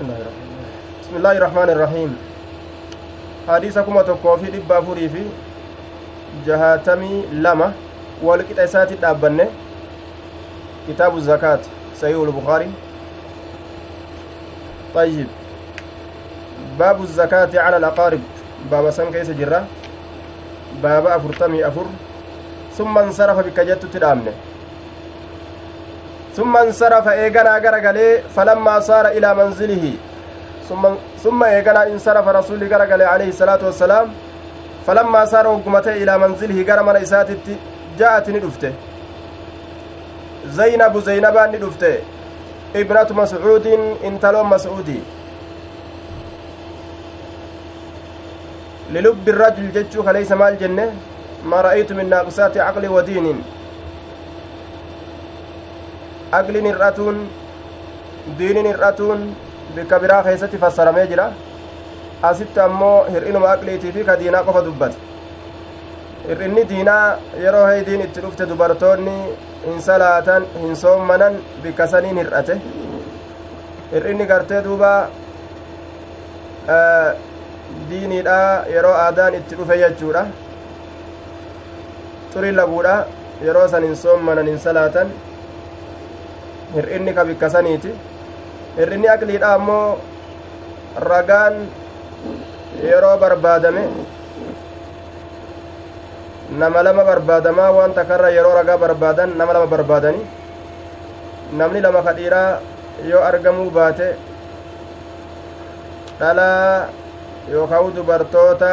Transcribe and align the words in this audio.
بسم 0.00 1.16
الله 1.16 1.32
الرحمن 1.32 1.68
الرحيم 1.76 2.10
حديث 3.48 3.78
كما 3.78 4.02
تكوفي 4.02 4.48
دبا 4.50 4.80
فوري 4.80 5.08
في 5.08 5.22
جهاتمي 6.46 7.24
لما 7.32 7.72
والقطع 8.22 8.66
ساتي 8.66 8.94
دابنه 8.96 9.48
كتاب 10.88 11.16
الزكاة 11.16 11.60
صحيح 12.00 12.16
البخاري 12.16 12.70
طيب 14.94 15.26
باب 16.78 17.02
الزكاة 17.02 17.52
على 17.60 17.76
الأقارب 17.76 18.20
باب 18.70 18.90
سن 18.90 19.12
كيس 19.12 19.30
جرة 19.30 19.64
باب 20.82 21.06
أفرتمي 21.06 21.66
أفر 21.66 21.86
ثم 22.78 22.98
انصرف 22.98 23.38
بكجت 23.46 23.84
تدامنه 23.92 24.32
ثم 26.36 26.56
انصرف 26.56 27.08
إيغانا 27.08 27.58
غرغلي 27.58 28.22
فلما 28.36 28.80
صار 28.80 29.06
إلى 29.08 29.34
منزله. 29.34 29.84
ثم 30.68 30.82
ثم 31.24 31.40
إيغانا 31.44 31.86
انصرف 31.86 32.28
رسول 32.28 32.60
غرغلي 32.72 33.04
عليه 33.04 33.28
الصلاة 33.28 33.58
والسلام. 33.64 34.06
فلما 34.86 35.24
صار 35.24 35.46
وقمته 35.46 35.92
إلى 36.02 36.18
منزله 36.18 36.58
غرمنا 36.68 37.02
إساتت 37.02 37.46
جاءت 37.98 38.30
ندفته. 38.30 38.72
زينب 40.46 40.94
زينبا 40.98 41.46
ندفته. 41.46 41.94
ابنة 42.76 43.10
مسعود 43.10 43.66
انتلو 44.04 44.44
مسعودي 44.44 45.00
للب 48.94 49.28
الرجل 49.28 49.72
جتشو 49.74 50.10
ليس 50.10 50.32
مال 50.32 50.54
جنة. 50.58 50.94
ما 51.44 51.60
رأيت 51.60 51.92
من 51.92 52.06
ناقصات 52.10 52.54
عقل 52.56 52.88
ودين. 52.88 53.42
Aqliin 56.38 56.66
hir'atuun 56.70 57.18
diiniin 58.38 58.66
hir'atuun 58.72 59.20
bikka 59.76 59.98
biraa 60.02 60.22
keessatti 60.26 60.58
fassaramee 60.64 61.06
jira 61.12 61.26
asitti 62.30 62.60
ammoo 62.66 62.96
hir'inuma 63.12 63.48
aqliitii 63.54 63.92
fi 63.96 64.04
ka 64.08 64.18
diinaa 64.20 64.42
qofa 64.48 64.62
dubbate 64.66 64.96
hir'inni 66.28 66.64
diinaa 66.72 67.06
yeroo 67.44 67.66
heydiin 67.70 68.00
itti 68.06 68.20
dhufte 68.24 68.48
dubartoonni 68.50 69.16
hin 69.66 69.80
salaatan 69.88 70.46
hin 70.60 70.76
soommanan 70.82 71.38
bikka 71.62 71.86
saniin 71.94 72.18
hir'ate 72.22 72.54
hir'inni 73.92 74.26
gartee 74.32 74.60
duuba 74.64 74.92
diiniidha 77.90 78.36
yeroo 78.74 78.94
aadaan 79.06 79.34
itti 79.40 79.54
dhufe 79.62 79.78
jechuudha 79.82 80.22
xurii 82.34 82.52
laguudha 82.60 82.94
yeroo 83.46 83.66
san 83.74 83.82
hin 83.88 83.96
soommanan 84.04 84.46
hin 84.52 84.58
salaatan 84.66 85.08
hir'inni 86.74 87.12
ka 87.16 87.22
bikka 87.28 87.48
saniiti 87.50 87.90
hir'inni 88.78 89.08
aqliidha 89.14 89.48
ammoo 89.58 89.98
ragaan 91.10 91.54
yeroo 92.88 93.16
barbaadame 93.22 93.82
nama 96.60 96.82
lama 96.82 97.02
barbaadamaa 97.10 97.70
waan 97.76 97.92
takarra 97.94 98.30
yeroo 98.36 98.54
ragaa 98.58 98.78
barbaadan 98.84 99.36
nama 99.38 99.52
lama 99.56 99.66
barbaadani 99.74 100.22
namni 101.58 101.80
lama 101.86 102.02
ka 102.06 102.12
dhiiraa 102.18 102.60
yoo 103.10 103.22
argamuu 103.30 103.70
baate 103.76 104.08
dhalaa 106.20 106.88
yookaan 107.52 107.94
dubartoota 107.96 108.72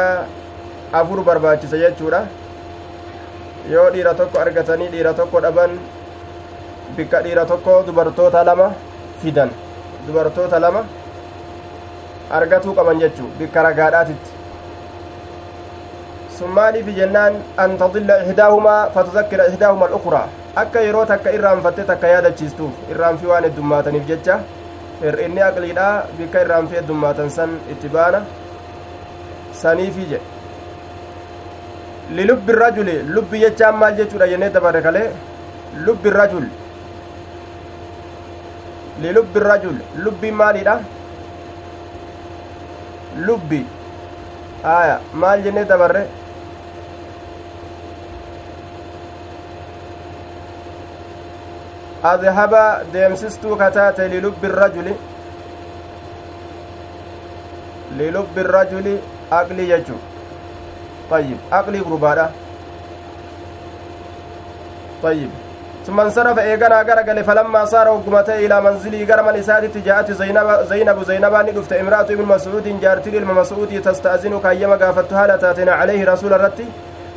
afur 1.00 1.20
barbaachisa 1.28 1.76
jechuudha 1.84 2.20
yoo 3.74 3.86
dhiira 3.94 4.14
tokko 4.14 4.38
argatanii 4.44 4.88
dhiira 4.94 5.14
tokko 5.14 5.40
dhaban 5.46 5.78
bikka 6.98 7.22
dhiira 7.24 7.44
tokko 7.46 7.82
dubartoota 7.86 8.44
lama 8.48 8.66
fidan 9.22 9.50
dubartoota 10.06 10.58
lama 10.64 10.82
argatuu 12.38 12.74
qaban 12.78 13.00
jechuu 13.02 13.28
bikka 13.38 13.62
ragaadhaatitti 13.68 14.30
sun 16.38 16.50
maaliifi 16.58 16.96
jennaan 16.98 17.38
an 17.64 17.78
tadilla 17.82 18.16
ihdaahumaa 18.26 18.80
fatuzakkira 18.96 19.46
ihdaahuma 19.52 19.86
alukraa 19.90 20.26
akka 20.64 20.80
yeroo 20.88 21.06
takka 21.12 21.30
irraanfatte 21.38 21.86
takka 21.92 22.12
yaadachiistuuf 22.14 22.90
irraanfi 22.96 23.26
waan 23.32 23.48
heddummaataniif 23.50 24.06
jecha 24.12 24.40
hir'inni 25.06 25.42
aqliidha 25.50 25.88
bikka 26.18 26.44
irraanfi 26.46 26.82
heddummaatan 26.82 27.30
san 27.38 27.58
itti 27.74 27.88
baana 27.96 28.20
saniifi 29.62 30.12
jedhe 30.12 30.26
lilubbi 32.20 32.52
rajuli 32.62 33.02
lubbi 33.16 33.44
jechaan 33.48 33.76
maal 33.82 33.94
jechuudha 34.00 34.26
jennee 34.32 34.50
dabarre 34.56 35.04
rajul 36.20 36.46
lilubbi 39.02 39.40
rajul 39.50 39.76
lubbiin 40.04 40.34
maaliidha 40.40 40.74
lubbi 43.26 43.60
aya 44.76 44.96
maal 45.22 45.42
jennee 45.46 45.64
dabarre 45.72 46.02
adhaba 52.12 52.62
deemsistuu 52.92 53.56
kataate 53.62 54.08
lilubbi 54.14 54.48
rajuli 54.60 54.94
lilubbi 57.98 58.42
rajuli 58.56 58.94
aqlii 59.40 59.68
jechuu 59.72 60.00
طيب 61.10 61.38
aqlii 61.58 61.82
gurbaadha 61.88 62.26
طيب 65.02 65.30
ثم 65.88 66.00
انصرف 66.00 66.38
إيغانا 66.38 66.82
غرغل 66.82 67.24
فلما 67.24 67.64
صار 67.64 67.88
وقمته 67.88 68.36
إلى 68.44 68.60
منزله 68.60 69.00
غرم 69.10 69.36
نساتي 69.36 69.80
جاءت 69.86 70.12
زينب 70.12 70.48
زينب 70.70 71.02
زينب 71.02 71.34
ندفت 71.48 71.72
امرأة 71.72 72.08
ابن 72.16 72.24
مسعود 72.34 72.80
جارتي 72.82 73.18
المسعود 73.18 73.82
تستاذن 73.86 74.40
كيما 74.44 74.76
غافتها 74.82 75.26
لتاتنا 75.26 75.72
عليه 75.72 76.00
رسول 76.12 76.32
الرتي. 76.32 76.66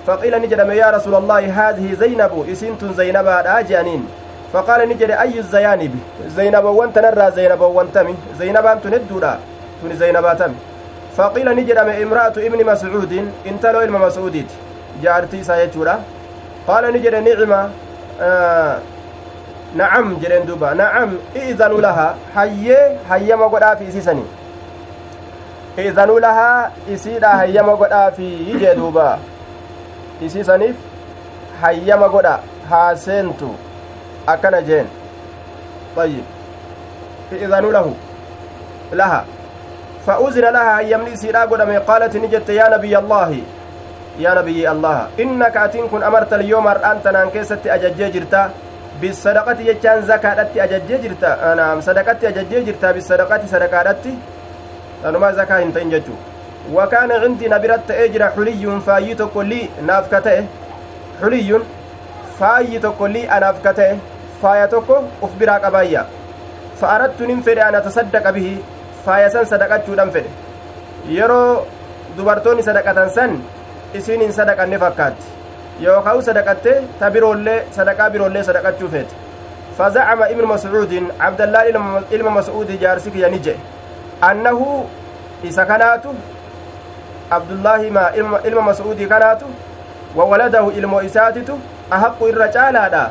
فقيل 0.08 0.34
نجد 0.42 0.60
يا 0.84 0.90
رسول 0.90 1.16
الله 1.16 1.44
هذه 1.60 1.94
زينب؟ 2.02 2.34
إسنت 2.52 2.82
زينب 3.00 3.28
اجانين 3.28 4.02
فقال 4.54 4.90
نجد 4.90 5.12
أي 5.12 5.40
الزيانب؟ 5.40 5.94
زينب 6.38 6.64
وانت 6.64 7.00
نرى 7.00 7.32
زينب 7.36 7.62
وانتمي 7.62 8.16
زينب 8.40 8.66
أنت 8.66 8.88
ندودا. 8.88 9.34
تن 9.82 9.96
زينب 9.96 10.26
تمي 10.40 10.60
فقيل 11.18 11.48
نجد 11.56 11.78
امرأة 11.78 12.36
ابن 12.48 12.60
مسعود 12.72 13.14
انت 13.50 13.66
لو 13.66 13.82
المسعوديت 13.82 14.52
جارتي 15.04 15.44
سايتشورا 15.44 15.96
قال 16.68 16.84
نجد 16.94 17.16
نعمة. 17.16 17.70
Na'am 18.22 20.16
jedheen 20.22 20.46
duuba 20.48 20.76
na'am 20.76 21.18
i'zanu 21.48 21.82
lahaa 21.82 22.14
hayyee 22.36 22.86
hayyama 23.10 23.48
godhaafi 23.50 23.84
isiisanii 23.94 24.30
i'zanuu 25.78 26.20
lahaa 26.20 26.72
isiidha 26.94 27.30
hayyama 27.42 27.76
godhaafi 27.76 28.30
jee 28.60 28.76
duuba 28.76 29.20
isiisaniif 30.22 30.76
hayyama 31.62 32.08
godha 32.10 32.40
haa 32.70 32.96
seentu 32.96 33.56
akkana 34.28 34.62
jeen 34.62 34.88
ayyib 35.98 36.26
i'zanuu 37.44 37.72
lahu 37.72 37.96
laha 38.92 39.26
فأذن 44.20 44.20
لها 44.20 44.20
يمني 44.20 44.20
سيرا 44.20 44.20
قدم 44.20 44.20
قالت 44.20 44.20
نجت 44.20 44.20
يا 44.20 44.34
نبي 44.34 44.72
الله 44.72 44.72
يا 44.72 44.72
نبي 44.72 44.72
الله 44.72 45.08
إنك 45.20 45.58
أتين 45.58 45.88
كن 45.88 46.04
أمرت 46.04 46.34
اليوم 46.34 46.68
أنت 46.68 47.08
نانكيست 47.08 47.68
أججي 47.68 48.10
جرتا 48.10 48.50
بالصدقة 49.02 49.60
يجان 49.60 50.02
زكاة 50.02 50.48
أججي 50.58 50.98
جرتا 50.98 51.54
نعم 51.56 51.82
صدقة 51.82 52.18
أججي 52.24 52.64
جرتا 52.64 52.92
بالصدقة 52.92 53.42
صدقة 53.46 53.96
أنا 55.06 55.18
ما 55.18 55.32
زكاة 55.32 55.64
هنتين 55.64 55.90
ججو 55.90 56.14
وكان 56.74 57.12
عندي 57.12 57.48
نبرت 57.48 57.92
أجر 57.92 58.30
حلي 58.30 58.82
فايت 58.86 59.22
كلي 59.22 59.70
نافكته 59.88 60.46
حلي 61.22 61.60
فايت 62.40 62.86
كلي 62.86 63.38
أنافكته 63.38 63.98
فايتك 64.42 64.90
أخبرك 65.24 65.64
أبايا. 65.64 66.06
فأردت 66.82 67.22
ننفر 67.22 67.70
أن 67.70 67.76
أتصدق 67.76 68.30
به 68.30 68.58
فايسان 69.06 69.46
صدقة 69.46 69.82
جودان 69.88 70.10
فد. 70.10 70.26
yeroo 71.10 71.66
dubartoonni 72.18 72.64
sadaqatan 72.64 73.10
san 73.10 73.42
isiin 74.00 74.22
hin 74.26 74.34
sadaqanne 74.40 74.80
fakkaatti 74.86 75.26
yookaan 75.86 76.22
sadaqatte 76.30 76.74
ta 77.00 77.10
biroollee 77.18 77.60
sadaqaa 77.80 78.10
biroollee 78.16 78.44
sadaqachuu 78.52 78.90
feete 78.96 79.16
ابن 79.82 80.46
مسعود 80.46 80.94
عبد 81.20 81.42
الله 81.42 81.64
ilma 82.12 82.30
مسعود 82.30 82.70
jaarsi 82.82 83.12
kiyya 83.12 83.30
ni 83.30 83.40
jedhe 83.40 83.60
annahu 84.22 84.86
isa 85.44 85.66
kanaatu 85.66 86.14
abdullaahi 87.32 87.90
ma 87.90 88.12
ilma 88.46 88.62
mas'uudii 88.62 89.08
kanaatu 89.08 89.46
وولده 90.16 90.66
ilmo 90.78 91.02
isaatitu 91.02 91.58
أحق 91.94 92.20
irra 92.30 92.48
caalaadha 92.52 93.10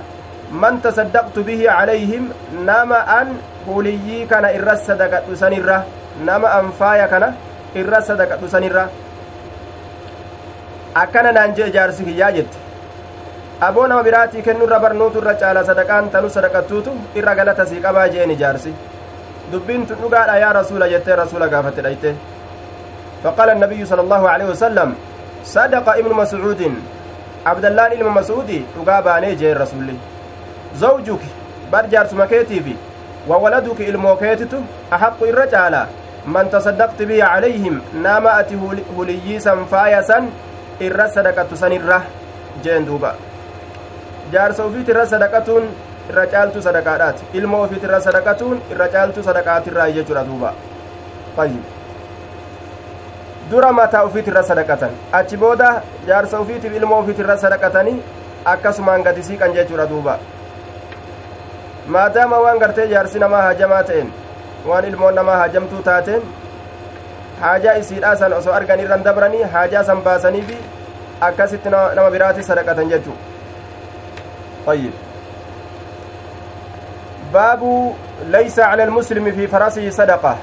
man 0.52 0.80
tasaddaqtu 0.82 1.44
bihi 1.46 1.64
calayhim 1.66 2.30
nama 2.66 2.98
an 3.18 3.28
huliyyii 3.66 4.26
kana 4.26 4.52
irra 4.52 4.76
sadaqadhu 4.76 5.36
sanirra 5.42 5.84
nama 6.24 6.48
an 6.58 6.72
faaya 6.80 7.06
kana 7.08 7.34
irra 7.74 8.02
sadaqadhu 8.02 8.50
sanirra 8.54 8.84
akkana 10.94 11.32
naan 11.32 11.54
jee 11.54 11.70
jaarsi 11.76 12.04
kiyyaa 12.04 12.32
jette 12.32 12.58
aboo 13.68 13.86
nama 13.86 14.02
biraatii 14.02 14.42
kennu 14.42 14.64
irra 14.66 14.80
barnuutu 14.80 15.18
irra 15.22 15.34
caala 15.44 15.64
sadaqaan 15.70 16.10
tanu 16.10 16.30
sadaqattuutu 16.36 16.96
irra 17.22 17.34
galata 17.34 17.66
sii 17.72 17.80
qabaa 17.86 18.08
jeeni 18.16 18.36
jaarsi 18.42 18.74
dubbiin 19.52 19.86
tun 19.86 20.02
dhugaadha 20.02 20.38
yaa 20.44 20.52
rasuula 20.60 20.88
jettee 20.94 21.16
rasuula 21.22 21.48
gaafate 21.54 21.82
dhayte 21.88 22.14
النبي 23.24 23.84
صلى 23.84 24.00
الله 24.00 24.28
عليه 24.28 24.44
وسلم 24.44 24.94
صدق 25.44 25.88
ابن 25.88 26.12
مسعود 26.14 26.74
عبد 27.46 27.64
الله 27.64 27.88
ilma 27.96 28.10
mas'uudi 28.10 28.64
dhugaa 28.76 29.02
baanee 29.02 29.34
jee 29.36 29.54
rasulli 29.54 29.96
zawjuki 30.74 31.28
bar 31.72 31.84
jaarsuma 31.92 32.26
keetiifi 32.26 32.76
وولدك 33.28 33.80
ilmoo 33.80 34.16
keetitu 34.16 34.56
أحق 34.92 35.20
irra 35.28 35.46
caala 35.46 35.86
man 36.26 36.48
tasaddaqti 36.48 37.06
bihi 37.06 37.20
calayhim 37.20 37.80
nama 37.92 38.30
ati 38.40 38.56
huliyyiisan 38.96 39.66
faayasan 39.72 40.28
irra 40.88 41.06
sadaqattu 41.16 41.56
san 41.62 41.72
irra 41.78 41.98
jeen 42.64 42.86
duuba 42.88 43.10
jaarsa 44.32 44.66
ufiit 44.70 44.88
irra 44.94 45.04
sadaqatuun 45.12 45.64
irra 46.10 46.24
caaltu 46.34 46.62
sadaqaadhaati 46.68 47.22
ilmoo 47.40 47.60
ufiit 47.66 47.82
irra 47.88 48.00
sadaqatuun 48.06 48.56
irra 48.72 48.88
caaltu 48.94 49.22
sadaqaatirraa 49.28 49.90
jechuudha 49.98 50.24
duuba 50.30 50.50
fayyid 51.36 51.64
dura 53.50 53.72
mataa 53.80 54.04
ufiit 54.08 54.26
irra 54.32 54.42
sadaqatan 54.50 54.92
achi 55.20 55.36
booda 55.44 55.70
jaarsa 56.08 56.40
ufiitiif 56.44 56.74
ilmoo 56.80 57.00
ufiit 57.04 57.18
irra 57.24 57.36
sadaqatanii 57.44 57.96
akkasumaan 58.54 59.02
gadi 59.08 59.22
siiqan 59.28 59.54
jechuudha 59.58 59.86
duuba 59.94 60.18
maadaama 61.96 62.38
waan 62.44 62.58
gartee 62.64 62.86
jaarsi 62.94 63.18
namaa 63.24 63.42
hajamaa 63.48 63.82
ta'en 63.90 64.12
waan 64.68 64.84
ilmoon 64.90 65.14
namaa 65.20 65.38
hajamtuu 65.42 65.82
taateen 65.88 66.22
haajaa 67.40 67.74
isiidhaa 67.82 68.16
san 68.22 68.32
osoo 68.38 68.52
argan 68.58 68.80
irran 68.84 69.02
dabranii 69.08 69.42
haajaa 69.56 69.84
san 69.90 70.00
baasanii 70.06 70.42
fi 70.52 70.56
akkasitti 71.28 71.68
nama 71.76 72.10
biraati 72.16 72.42
sadaqatan 72.52 72.88
jechuu 72.94 73.16
طيب 74.66 74.92
باب 77.32 77.92
ليس 78.26 78.58
على 78.58 78.84
المسلم 78.84 79.30
في 79.32 79.46
فرسه 79.46 79.90
صدقة 79.90 80.36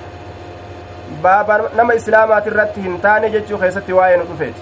باب 1.23 1.69
نما 1.77 1.95
إسلامات 1.95 2.47
الرت 2.47 2.79
هنتان 2.79 3.31
جتشو 3.31 3.57
خيستي 3.57 3.93
واين 3.93 4.19
رفيت 4.31 4.53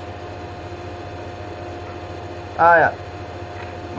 آية 2.60 2.92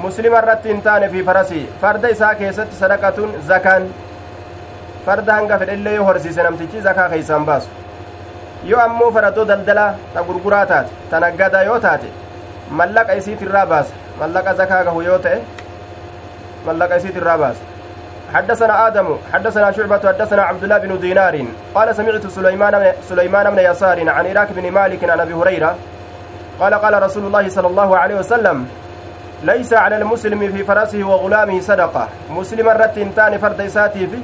مسلم 0.05 0.35
الرت 0.37 0.67
هنتان 0.67 1.09
في 1.09 1.23
فرسه 1.23 1.67
فرد 1.83 2.05
إساء 2.05 2.33
كيست 2.35 2.69
صدقة 2.81 3.19
زكان 3.49 3.91
farda 5.07 5.33
hanga 5.39 5.59
fedhellee 5.59 5.95
yoo 5.95 6.05
horsiise 6.05 6.43
namtichi 6.43 6.81
zakaa 6.87 7.09
keeysaan 7.11 7.45
baasu 7.49 7.69
yoo 8.71 8.81
ammoo 8.87 9.11
faradoo 9.17 9.45
daldalaa 9.51 9.91
ta 10.15 10.23
gurguraa 10.29 10.67
taate 10.73 10.91
ta 11.11 11.21
naggadaa 11.25 11.63
yoo 11.69 11.79
taate 11.87 12.09
mallaqa 12.81 13.17
isiit 13.21 13.43
irraa 13.47 13.67
baasa 13.73 13.95
mallaqa 14.21 14.55
zakaa 14.61 14.83
gahu 14.89 15.03
yoo 15.09 15.19
ta'e 15.27 15.41
mallaqa 16.69 16.97
isiit 17.03 17.17
irraa 17.23 17.39
baasa 17.47 17.65
حدثنا 18.35 18.87
آدم 18.87 19.09
حدثنا 19.33 19.71
شعبة 19.73 20.03
حدثنا 20.09 20.43
عبد 20.43 20.63
الله 20.65 20.79
بن 20.79 21.01
دينار 21.01 21.35
قال 21.75 21.95
سمعت 21.97 22.27
سليمان 22.27 22.93
سليمان 23.09 23.51
بن 23.51 23.59
يسار 23.59 23.99
عن 24.11 24.27
إراك 24.31 24.49
بن 24.53 24.71
مالك 24.73 25.11
عن 25.11 25.21
أبي 25.21 25.35
هريرة 25.35 25.77
قال 26.61 26.75
قال 26.75 27.03
رسول 27.03 27.25
الله 27.27 27.49
صلى 27.49 27.67
الله 27.67 27.99
عليه 27.99 28.15
وسلم 28.15 28.69
ليس 29.43 29.73
على 29.73 29.97
المسلم 29.97 30.41
في 30.53 30.65
فرسه 30.65 31.05
وغلامه 31.05 31.61
صدقة 31.61 32.09
مسلم 32.31 32.69
رت 32.69 32.99
تاني 33.17 33.39
فرد 33.39 33.61
إساتي 33.61 34.07
في 34.07 34.19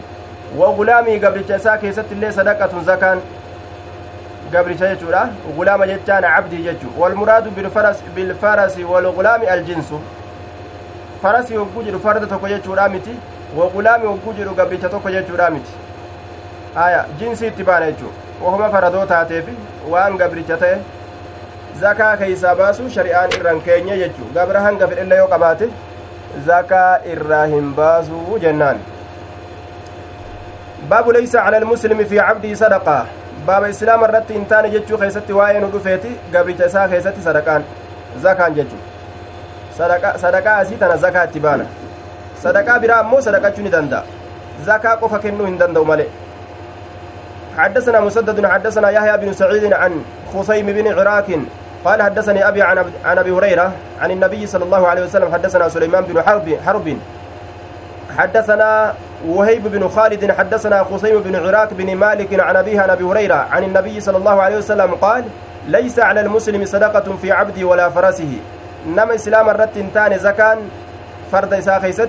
wagulaamii 0.58 1.18
gabricha 1.18 1.56
isaa 1.56 1.78
keessatti 1.78 2.14
illee 2.14 2.32
sadaqatun 2.32 2.84
zakaan 2.84 3.20
gabricha 4.52 4.88
jechuudha 4.94 5.22
gulaama 5.56 5.86
jechaan 5.92 6.24
cabdii 6.34 6.62
jechu 6.68 6.88
walmuraadu 7.02 7.50
bilfarasi 8.16 8.84
walgulaami 8.94 9.46
aljinsu 9.54 10.00
farasii 11.22 11.56
hogguu 11.56 11.82
jedhu 11.82 12.00
farda 12.06 12.26
tokko 12.32 12.48
jechuudha 12.54 12.88
miti 12.88 13.14
wagulaami 13.60 14.06
hogguu 14.06 14.32
jedhu 14.40 14.54
gabricha 14.54 14.88
tokko 14.88 15.10
jechuudha 15.16 15.50
miti 15.50 15.72
aya 16.86 17.04
jinsii 17.18 17.46
itti 17.52 17.64
baana 17.70 17.86
jechuu 17.92 18.12
wahuma 18.44 18.68
faradoo 18.74 19.06
taateefi 19.06 19.54
waan 19.94 20.16
gabricha 20.22 20.56
ta'e 20.64 20.76
zakaa 21.80 22.12
keeysaa 22.22 22.54
baasu 22.60 22.90
shari'aan 22.96 23.36
irran 23.38 23.60
keenye 23.68 23.98
jechuu 24.04 24.28
gabra 24.34 24.60
hanga 24.66 24.88
fedhelle 24.92 25.16
yoo 25.22 25.28
qabaate 25.34 25.68
zakaa 26.46 26.90
irraa 27.14 27.44
hin 27.54 27.72
baasuu 27.80 28.38
jennaan 28.44 28.78
baabu 30.92 31.12
leysa 31.18 31.42
cala 31.48 31.56
almuslimi 31.62 32.04
fi 32.12 32.16
cabdihi 32.28 32.56
sadaqa 32.62 32.96
baaba 33.46 33.68
islaama 33.74 34.08
irratti 34.08 34.32
hin 34.38 34.46
taane 34.54 34.70
jechuu 34.74 34.98
keessatti 35.02 35.32
waa'ee 35.38 35.60
nu 35.60 35.70
dhufeeti 35.76 36.10
gabricha 36.32 36.66
isaa 36.72 36.88
keessatti 36.94 37.22
sadaqaan 37.28 37.62
zakaan 38.26 38.54
jechu 38.58 38.76
sadaqaa 39.76 40.56
asii 40.56 40.76
tana 40.82 40.96
zakaa 41.06 41.24
itti 41.30 41.40
baana 41.46 41.64
sadaqaa 42.42 42.78
biraa 42.84 42.98
ammoo 43.04 43.20
sadaqachuu 43.28 43.64
ni 43.68 43.72
danda'a 43.76 44.02
zakaa 44.68 44.96
qofa 45.04 45.18
kennuu 45.28 45.46
hin 45.52 45.58
danda'u 45.64 45.84
male 45.94 46.10
حدثنا 47.56 48.00
مسدد 48.00 48.46
حدثنا 48.46 48.90
يحيى 48.90 49.16
بن 49.16 49.32
سعيد 49.32 49.72
عن 49.72 50.04
خصيم 50.34 50.66
بن 50.66 50.86
عراك 50.98 51.28
قال 51.84 52.02
حدثني 52.02 52.48
ابي 52.48 52.62
عن 52.62 52.78
عن 53.04 53.18
ابي 53.18 53.30
هريره 53.30 53.72
عن 54.00 54.10
النبي 54.10 54.46
صلى 54.46 54.64
الله 54.64 54.88
عليه 54.88 55.02
وسلم 55.02 55.32
حدثنا 55.32 55.68
سليمان 55.68 56.04
بن 56.04 56.22
حرب 56.22 56.56
حرب 56.66 56.96
حدثنا 58.18 58.94
وهيب 59.26 59.68
بن 59.68 59.88
خالد 59.88 60.32
حدثنا 60.32 60.84
خصيم 60.84 61.20
بن 61.20 61.36
عراك 61.36 61.74
بن 61.74 61.96
مالك 61.96 62.40
عن 62.40 62.56
أبيه 62.56 62.92
أبي 62.92 63.04
هريرة 63.04 63.34
عن 63.34 63.64
النبي 63.64 64.00
صلى 64.00 64.16
الله 64.16 64.42
عليه 64.42 64.56
وسلم 64.56 64.94
قال 64.94 65.24
ليس 65.68 65.98
على 65.98 66.20
المسلم 66.20 66.64
صدقة 66.64 67.16
في 67.22 67.32
عبده 67.32 67.64
ولا 67.64 67.88
فرسه. 67.90 68.38
نما 68.86 69.14
إسلام 69.14 69.50
الرت 69.50 69.78
تاني 69.94 70.18
زكان 70.18 70.58
فرد 71.32 71.54
إساء 71.54 71.80
خيست. 71.80 72.08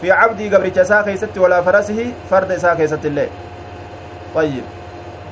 في 0.00 0.12
عبدي 0.12 0.56
قبل 0.56 0.78
إساء 0.78 1.02
خيست 1.02 1.38
ولا 1.38 1.62
فرسه 1.62 2.12
فرد 2.30 2.52
إساء 2.52 2.76
خيست 2.76 3.06
الله 3.06 3.28
طيب 4.34 4.64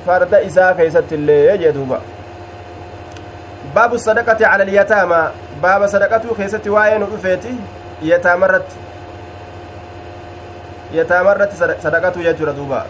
فرد 0.07 0.33
إساء 0.33 0.77
خيست 0.77 1.03
الله 1.11 1.33
يجدوبا 1.33 1.99
باب 3.75 3.93
الصدقة 3.93 4.47
على 4.47 4.63
اليتامى. 4.63 5.27
باب 5.63 5.87
صدقته 5.87 6.33
خيست 6.37 6.67
وين 6.67 7.03
رفيتي 7.03 7.55
يتامى 8.01 8.45
الرت. 8.45 8.71
Yataama 10.93 11.31
irratti 11.35 11.55
sadaqatu 11.57 12.23
jechuudha 12.23 12.53
duuba 12.53 12.85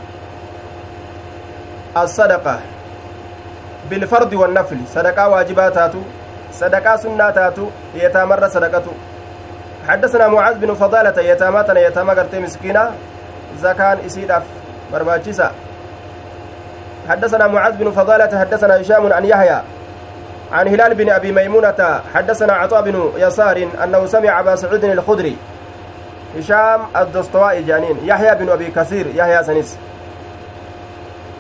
assadaqa 1.96 2.60
bilfardi 3.90 4.36
wannafli 4.36 4.84
sadaqaa 4.94 5.28
waajibaa 5.34 5.72
taatu 5.72 6.04
sadaqaa 6.52 6.98
sunnaa 6.98 7.32
taatu 7.32 7.72
yataamarra 7.96 8.50
sadaqatu 8.50 8.94
حدثنا 9.84 10.28
معاذ 10.28 10.64
بن 10.64 10.74
فضالة 10.74 11.22
يتاماتنا 11.22 11.80
يتاما 11.80 12.14
قرتي 12.14 12.40
مسكينة. 12.40 12.92
زكان 13.60 13.98
إسيداف. 14.06 14.44
برباچيسا 14.94 15.52
حدثنا 17.10 17.48
معاذ 17.48 17.74
بن 17.76 17.92
فضالة 17.92 18.32
حدثنا 18.40 18.82
هشام 18.82 19.14
عن 19.14 19.26
يحيى. 19.26 19.60
عن 20.52 20.68
هلال 20.68 20.96
بن 20.96 21.10
أبي 21.10 21.32
ميمونة 21.32 22.02
حدثنا 22.16 22.54
عطاء 22.54 22.82
بن 22.82 23.12
يسار 23.18 23.68
أنه 23.84 24.06
سمع 24.06 24.40
أبا 24.40 24.56
سعود 24.56 24.84
الخدري. 24.84 25.38
هشام 26.38 26.82
الدستوائي 26.98 27.64
جانين. 27.64 27.98
يحيى 28.04 28.36
بن 28.36 28.50
أبي 28.50 28.68
كثير 28.76 29.06
يحيى 29.16 29.44
سنيس. 29.44 29.78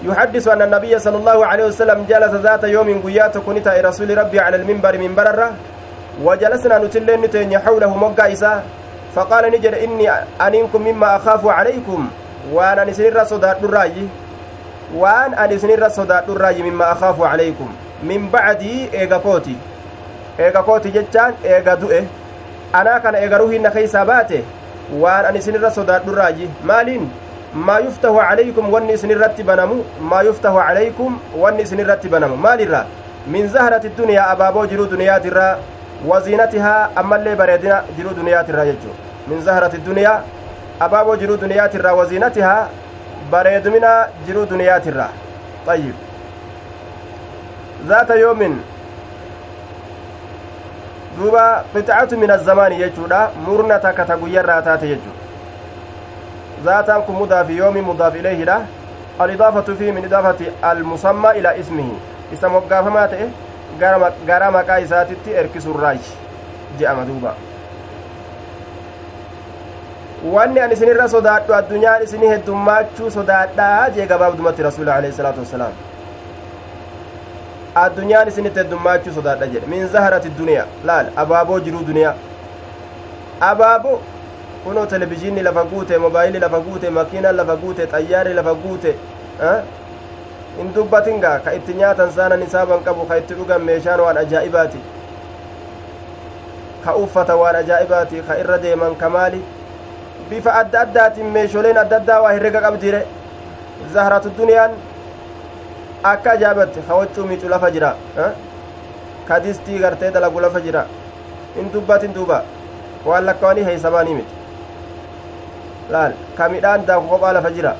يحدث 0.03 0.47
أن 0.47 0.61
النبي 0.61 0.99
صلى 0.99 1.17
الله 1.17 1.45
عليه 1.45 1.65
وسلم 1.65 2.05
جلس 2.09 2.33
ذات 2.43 2.63
يوم 2.63 3.01
قيات 3.01 3.37
كنتا 3.37 3.81
رسول 3.81 4.17
ربي 4.17 4.39
على 4.39 4.55
المنبر 4.55 4.97
من 4.97 5.15
بررة 5.15 5.51
وجلسنا 6.23 6.77
نتلين 6.77 7.21
نتين 7.21 7.59
حوله 7.59 7.97
مقا 7.97 8.31
إساء 8.31 8.63
فقال 9.15 9.51
نجر 9.51 9.83
إني 9.83 10.11
أنكم 10.41 10.81
مما 10.81 11.15
أخاف 11.15 11.47
عليكم 11.47 12.09
وأنا 12.51 12.83
نسنر 12.83 13.23
صدات 13.23 13.63
الرأي 13.63 14.07
وأن 14.95 15.33
أن 15.33 15.49
نسنر 15.49 15.89
صدات 15.89 16.29
الرأي 16.29 16.63
مما 16.63 16.91
أخاف 16.91 17.21
عليكم. 17.21 17.69
من 18.03 18.29
بعدي 18.29 18.89
إيغا 18.93 19.17
كوتي 19.17 19.55
إيغا 20.39 20.61
كوتي 20.61 20.89
جتان 20.89 21.33
إيغا 21.45 22.05
أنا 22.75 22.97
كان 22.97 23.15
إيغا 23.15 23.57
نخيسا 23.57 24.03
باته. 24.03 24.43
Waan 25.03 25.25
ani 25.25 25.39
isinirra 25.39 25.71
sodaadhurraaji 25.71 26.49
maaliin 26.71 27.09
maa 27.53 27.79
yuftahu 27.79 28.17
calaykum 28.17 28.73
wanni 28.73 28.93
isinirratti 28.93 29.43
banamu 29.43 29.83
maa 30.11 30.21
yuftahu 30.29 30.57
calaykum 30.67 31.19
wanni 31.43 31.63
isinirratti 31.63 32.09
banamu 32.09 32.37
maalirra 32.45 32.85
min 33.35 33.47
zahrati 33.55 33.89
duniyaa 33.97 34.27
abaaboo 34.35 34.65
jiruu 34.67 34.87
duniyaatirraa 34.93 35.57
waziinatihaa 36.11 36.89
ammallee 37.01 37.35
bareedina 37.41 37.83
jiruu 37.97 38.15
duniyaatirraa 38.21 38.65
jechuu 38.71 38.95
min 39.27 39.41
zahrati 39.49 39.77
duniyaa 39.85 40.17
abaaboo 40.87 41.15
jiruu 41.15 41.37
duniyaatirraa 41.43 41.93
waziinatihaa 42.01 42.67
bareedumina 43.31 43.91
jiruu 44.27 44.45
duniyaatirraa 44.49 45.09
ayyib 45.67 45.95
zaata 47.87 48.15
yoomin 48.15 48.61
duuba 51.17 51.63
qixacatu 51.73 52.17
min 52.17 52.31
azamaani 52.31 52.77
jechuudha 52.77 53.19
murna 53.45 53.79
takka 53.79 54.05
ta 54.05 54.17
guyyarraa 54.17 54.61
taate 54.61 54.87
jechu 54.87 55.11
zaataan 56.65 57.03
kun 57.03 57.15
mudaafi 57.21 57.57
yoomi 57.57 57.81
mudaaf 57.81 58.15
ileeyhidha 58.15 58.57
alidaafatu 59.19 59.75
fi 59.77 59.91
min 59.91 60.05
idaafati 60.09 60.51
almusammaa 60.71 61.33
ilaa 61.41 61.53
ismihi 61.63 61.95
isa 62.33 62.49
moggaafamaa 62.49 63.07
ta'e 63.07 63.29
gara 64.27 64.51
maqaa 64.57 64.77
isaatitti 64.85 65.35
erkisurraayi 65.43 66.13
je'ama 66.79 67.05
duuba 67.07 67.35
wanni 70.35 70.59
an 70.65 70.71
isinirra 70.71 71.07
sodaadhu 71.15 71.53
addunyaan 71.61 72.03
isinii 72.03 72.29
heddummaachuu 72.35 73.09
sodaadhaa 73.17 73.89
jee 73.97 74.05
gabaabdumatti 74.11 74.63
rasuuli 74.69 74.91
alayhi 74.91 75.15
salaatu 75.17 75.39
wassalaam 75.45 75.73
addunyaan 77.81 78.27
isinitti 78.27 78.59
heddummaachuu 78.59 79.13
sodaadha 79.13 79.47
jedhe 79.53 79.67
min 79.75 79.87
zaharati 79.93 80.29
duniyaa 80.39 80.65
laal 80.89 81.07
abaaboo 81.23 81.59
jiruu 81.67 81.83
duniyaa 81.87 82.13
abaaboo 83.51 83.99
kunoo 84.65 84.85
televizhiinni 84.91 85.41
lafa 85.47 85.63
guute 85.71 85.97
mobaayilii 86.03 86.39
lafa 86.43 86.59
guute 86.67 86.89
makiinaan 86.97 87.35
lafa 87.37 87.55
guute 87.63 87.87
xayyaarri 87.93 88.33
lafa 88.33 88.53
guute 88.65 88.91
hin 90.57 90.73
dubbatingaa 90.75 91.39
ka 91.47 91.53
itti 91.59 91.73
nyaatan 91.79 92.11
saanan 92.19 92.43
isaaban 92.47 92.83
qabu 92.89 93.05
ka 93.09 93.17
itti 93.23 93.33
dhugan 93.39 93.61
meeshaan 93.71 93.99
waan 94.05 94.17
ajaa'ibaati 94.23 94.81
ka 96.85 96.95
uffata 97.03 97.35
waan 97.41 97.55
ajaa'ibaati 97.63 98.21
ka 98.27 98.37
irra 98.43 98.57
deeman 98.67 98.95
ka 99.01 99.09
maali 99.17 99.41
bifa 100.29 100.53
adda 100.61 100.79
addaatiin 100.85 101.29
meesholeen 101.37 101.77
adda 101.83 101.97
addaa 102.01 102.21
waa 102.27 102.31
herrega 102.37 102.61
qabdire 102.67 103.01
zahratu 103.93 104.29
duniyaan 104.37 104.71
akka 106.11 106.31
ajaa'ibatti 106.31 106.79
ka 106.87 106.95
waccuu 106.95 107.25
miicu 107.31 107.49
lafa 107.49 107.71
jira 107.71 107.95
ka 109.27 109.39
distii 109.39 109.79
gartee 109.79 110.11
dalagu 110.11 110.39
lafa 110.45 110.61
jira 110.65 110.85
hin 111.55 111.71
dubbatin 111.73 112.13
duuba 112.13 112.43
waan 113.05 113.25
lakkawanii 113.25 113.63
heeysamaanii 113.69 114.15
miti 114.19 114.35
laal 115.95 116.13
ka 116.37 116.49
midhaan 116.55 116.85
daaku 116.89 117.07
kophaa 117.13 117.33
lafa 117.39 117.51
jira 117.57 117.75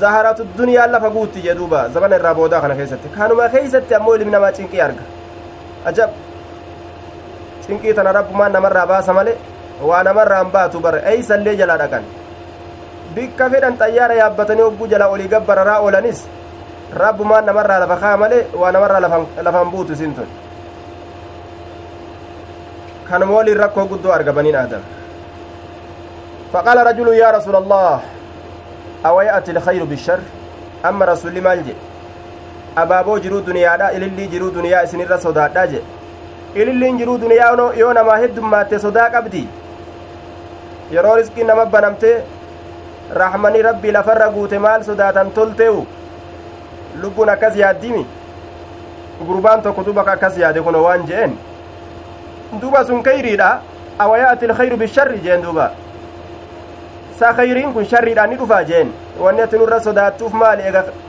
zaharatu 0.00 0.46
duniyaan 0.58 0.92
lafa 0.92 1.10
guutti 1.16 1.42
jee 1.42 1.56
zamana 1.94 2.16
irraa 2.16 2.34
boodaa 2.34 2.60
kana 2.60 2.74
keessatti 2.74 3.08
kanuma 3.16 3.48
keeysatti 3.48 3.94
ammoo 3.94 4.14
ilmi 4.16 4.30
namaa 4.36 4.52
cinqii 4.52 4.80
arga 4.80 5.02
ajab 5.92 6.10
cinqii 7.66 7.94
tana 7.94 8.12
rabbumaan 8.12 8.52
namarraa 8.52 8.86
baasa 8.86 9.12
male 9.14 9.36
waa 9.82 10.02
namarraan 10.02 10.50
baatu 10.50 10.80
bare 10.80 11.02
eeysallee 11.12 11.56
jalaa 11.56 11.78
dhaqan 11.84 12.04
bikka 13.14 13.50
fedhan 13.50 13.78
xayyaara 13.82 14.14
yaabbatanii 14.22 14.66
hogguu 14.68 14.86
jala 14.86 15.08
olii 15.08 15.28
gabbararaa 15.28 15.78
oolanis 15.80 16.24
rabbumaan 17.02 17.46
namarraa 17.46 17.78
lafa 17.84 17.96
kaa 17.96 18.16
male 18.16 18.46
waa 18.62 18.72
namarraa 18.72 19.00
lafan 19.46 19.70
buutu 19.70 19.92
isin 19.92 20.14
tun 20.14 20.28
kanuma 23.08 23.34
waliin 23.38 23.58
rakkoo 23.64 23.86
guddoo 23.94 24.12
arga 24.18 24.32
baniin 24.32 24.56
aadam 24.56 24.84
رجل 26.54 27.08
يا 27.18 27.30
رسول 27.30 27.56
الله 27.56 28.00
أو 29.06 29.20
يأتي 29.20 29.50
الخير 29.50 29.84
بالشر 29.84 30.20
أما 30.86 31.04
رسول 31.04 31.40
مال 31.42 31.64
جي 31.64 31.74
abaaboo 32.76 33.18
jiruu 33.18 33.40
duniyaadha 33.46 33.92
ilillii 33.96 34.26
jiruu 34.28 34.50
duniyaa 34.54 34.82
isinirra 34.82 35.18
sodaadha 35.24 35.66
je 35.66 35.82
ililliin 36.54 36.96
jiruu 36.98 37.18
duniyaa 37.24 37.70
yoo 37.80 37.92
namaa 37.98 38.16
heddumaatte 38.22 38.78
sodaa 38.84 39.10
qabdi 39.10 39.42
yeroo 40.94 41.16
risqii 41.20 41.44
nama 41.50 41.66
banamte 41.66 42.10
rahmani 43.12 43.62
rabbii 43.62 43.92
lafarra 43.92 44.28
guute 44.30 44.58
maal 44.58 44.84
sodaatan 44.84 45.30
tolteewu 45.30 45.86
lubbuun 47.02 47.28
akkas 47.28 47.56
yaaddimi 47.56 48.06
gurbaan 49.26 49.62
tokko 49.62 49.82
duba 49.84 50.02
akkas 50.02 50.36
yaade 50.38 50.60
kuno 50.62 50.82
waan 50.82 51.06
je'en 51.06 51.36
duba 52.60 52.84
sun 52.84 53.02
kayriidha 53.02 53.60
awayaati 53.98 54.44
ilkhayru 54.44 54.76
bisharri 54.76 55.18
jeen 55.20 55.42
duuba 55.42 55.70
sa 57.18 57.32
khayriin 57.32 57.72
kun 57.72 57.84
sharriidhaan 57.84 58.30
ni 58.30 58.36
dhufaa 58.36 58.64
jeen 58.64 58.92
wanni 59.20 59.42
ati 59.42 59.56
nurra 59.58 59.80
sodaattuuf 59.80 60.32
maali 60.32 60.62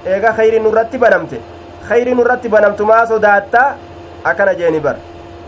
eega 0.06 0.34
khayriin 0.34 0.64
nurratti 0.64 0.98
banamte 0.98 1.40
khayriin 1.88 2.18
nurratti 2.18 2.50
banamtu 2.50 2.86
maa 2.86 3.06
sodaatta 3.06 3.76
akkana 4.24 4.54
jeeni 4.56 4.80
bar 4.80 4.96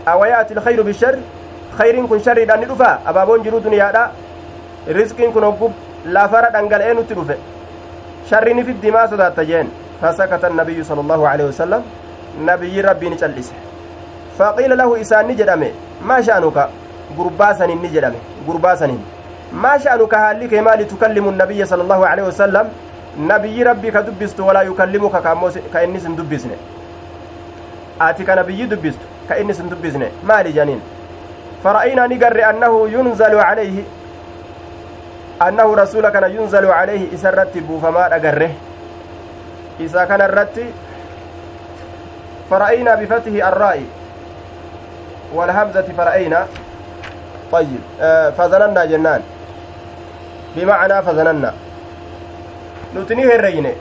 awayaati 0.06 0.54
ilkhayru 0.54 0.84
bisharri 0.84 1.22
khayriin 1.78 2.08
kun 2.08 2.20
sharriidhaan 2.20 2.60
ni 2.60 2.66
dhufaa 2.66 2.98
abaaboon 3.06 3.42
jiruu 3.42 3.60
duniyaadha 3.60 4.10
risqiin 4.98 5.32
kun 5.32 5.44
hoggub 5.44 5.72
lafara 6.14 6.50
dhangala'ee 6.54 6.94
nutti 6.94 7.14
dhufe 7.18 7.36
sharri 8.30 8.54
ni 8.54 8.64
fiddi 8.64 8.90
maa 8.90 9.06
sodaatta 9.08 9.44
jeen 9.44 9.68
فسكت 10.02 10.44
النبي 10.44 10.78
صلى 10.84 11.00
الله 11.00 11.28
عليه 11.28 11.44
وسلم. 11.50 11.82
نبي 12.46 12.80
ربي 12.80 13.06
نجلس 13.10 13.48
فقيل 14.38 14.78
له 14.78 15.00
إسان 15.00 15.26
نجدمه. 15.26 15.70
ما 16.06 16.22
شأنك؟ 16.22 16.58
قرباسا 17.18 17.66
نجدمه. 17.66 18.20
قرباسا 18.46 18.86
ما 19.52 19.78
شأنك؟ 19.78 20.14
هالك 20.14 20.54
ما 20.54 20.78
لتكلم 20.78 21.24
النبي 21.28 21.64
صلى 21.64 21.82
الله 21.82 22.00
عليه 22.06 22.24
وسلم. 22.30 22.66
نبي 23.18 23.62
ربي 23.62 23.90
كدبست 23.90 24.38
ولا 24.40 24.62
يكلمك 24.62 25.14
كإنس 25.74 26.04
دبسنه 26.06 26.58
آتك 27.98 28.30
نبي 28.30 28.70
دبست 28.70 29.02
كإنس 29.28 29.58
دبسنه 29.66 30.08
ما 30.22 30.42
لجنين. 30.46 30.80
فرأينا 31.64 32.06
نقر 32.06 32.38
أنه 32.50 32.72
ينزل 32.94 33.34
عليه 33.34 33.82
أنه 35.42 35.74
رسول 35.74 36.08
كان 36.08 36.30
ينزل 36.30 36.66
عليه 36.66 37.14
إسرت 37.14 37.58
بوفما 37.58 38.16
أقره. 38.16 38.50
إذا 39.80 40.04
كان 40.04 40.20
الرت 40.20 40.58
فرأينا 42.50 42.94
بفتح 42.94 43.46
الراء 43.46 43.82
والهمزة 45.34 45.86
فرأينا. 45.96 46.46
طيب 47.52 47.80
آه 48.00 48.30
فظننا 48.30 48.84
جنان. 48.84 49.22
بمعنى 50.56 51.02
فظننا 51.02 51.54
نتنيه 52.96 53.34
الرين 53.36 53.72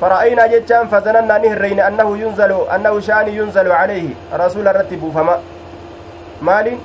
فرأينا 0.00 0.46
جتان 0.46 0.86
فظننا 0.86 1.38
نهرين 1.38 1.80
أنه 1.80 2.18
ينزل 2.18 2.52
أنه 2.74 3.00
شأن 3.00 3.28
ينزل 3.28 3.72
عليه 3.72 4.08
رسول 4.32 4.68
الرتب 4.68 5.10
فما 5.14 5.38
مال؟ 6.42 6.76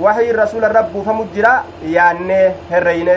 وحي 0.00 0.30
الرسول 0.30 0.64
الرب 0.64 1.02
فمجرى 1.06 1.54
يعني 1.84 2.52
هرين 2.70 3.08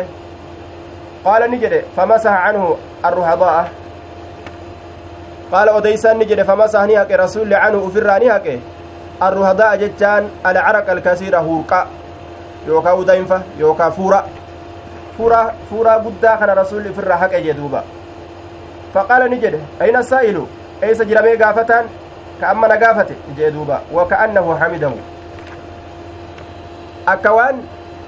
قال 1.26 1.52
نجد 1.52 1.84
فمسح 1.98 2.32
عنه 2.32 2.78
الرهضاء. 3.06 3.72
قال 5.52 5.70
أديسان 5.70 6.20
نجد 6.20 6.42
فمسح 6.42 6.82
نهك 6.84 7.12
رسول 7.12 7.54
عنه 7.54 7.88
أفرى 7.88 8.28
نهك 8.28 8.60
الرهضاء 9.24 9.76
جتان 9.76 10.30
العرق 10.46 10.90
الكثير 10.90 11.38
هورقا 11.38 11.88
يوكا 12.68 12.92
ودينفة 12.92 13.42
يوكا 13.58 13.90
فورا. 13.90 14.24
فورا 15.18 15.52
فورا 15.70 15.94
قدا 15.94 16.36
كان 16.36 16.50
رسول 16.50 16.88
أفرى 16.88 17.14
حق 17.14 17.36
جدوبا 17.36 17.84
فقال 18.94 19.32
نجد 19.32 19.60
أين 19.82 19.96
السائل؟ 19.96 20.46
أيس 20.84 21.02
جرمي 21.02 21.36
قافتان؟ 21.36 21.86
كأما 22.42 22.68
نقافته 22.68 23.16
جدوبا 23.38 23.82
وكأنه 23.94 24.58
حمده 27.10 27.14
أكوان 27.14 27.62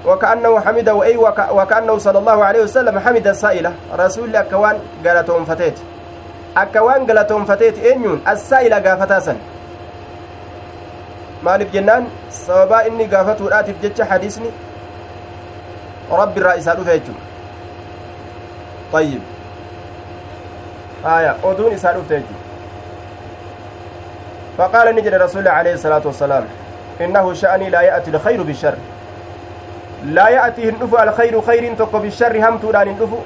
وكأنه 0.06 0.60
حمده 0.60 1.02
أي 1.02 1.16
وك... 1.16 1.38
وكأنه 1.52 1.98
صلى 1.98 2.18
الله 2.18 2.44
عليه 2.44 2.62
وسلم 2.62 2.98
حمد 2.98 3.26
السائلة. 3.26 3.72
رسول 3.98 4.36
أكوان 4.36 4.78
قالتهم 5.06 5.44
فتيت. 5.44 5.78
أكوان 6.56 7.06
قالتهم 7.06 7.44
فتيت 7.44 7.78
إنيون 7.78 8.22
السائلة 8.28 8.78
قافتاسا 8.78 9.36
maaliif 11.42 11.72
jennaan 11.72 12.06
sababaa 12.30 12.86
inni 12.86 13.04
gaafatuudhaatiif 13.10 13.80
jecha 13.82 14.04
hadiisni 14.04 14.50
rabbi 16.18 16.40
irraa 16.40 16.54
isaa 16.54 16.74
dhufe 16.74 16.92
jechu 16.92 17.14
ayyib 18.94 19.22
aya 21.14 21.34
oduun 21.42 21.72
isaa 21.74 21.92
dhufte 21.92 22.14
jechu 22.14 22.34
فقال 24.58 24.94
نجد 24.96 25.14
رسول 25.14 25.48
عليه 25.48 25.72
الصلاة 25.72 26.02
والسلام 26.04 26.44
إنه 27.00 27.34
شأني 27.34 27.70
لا 27.70 27.80
يأتي 27.80 28.10
الخير 28.10 28.42
بالشر. 28.42 28.74
Hamtuudhaan 32.46 32.88
hin 32.88 32.98
dhufu 32.98 33.18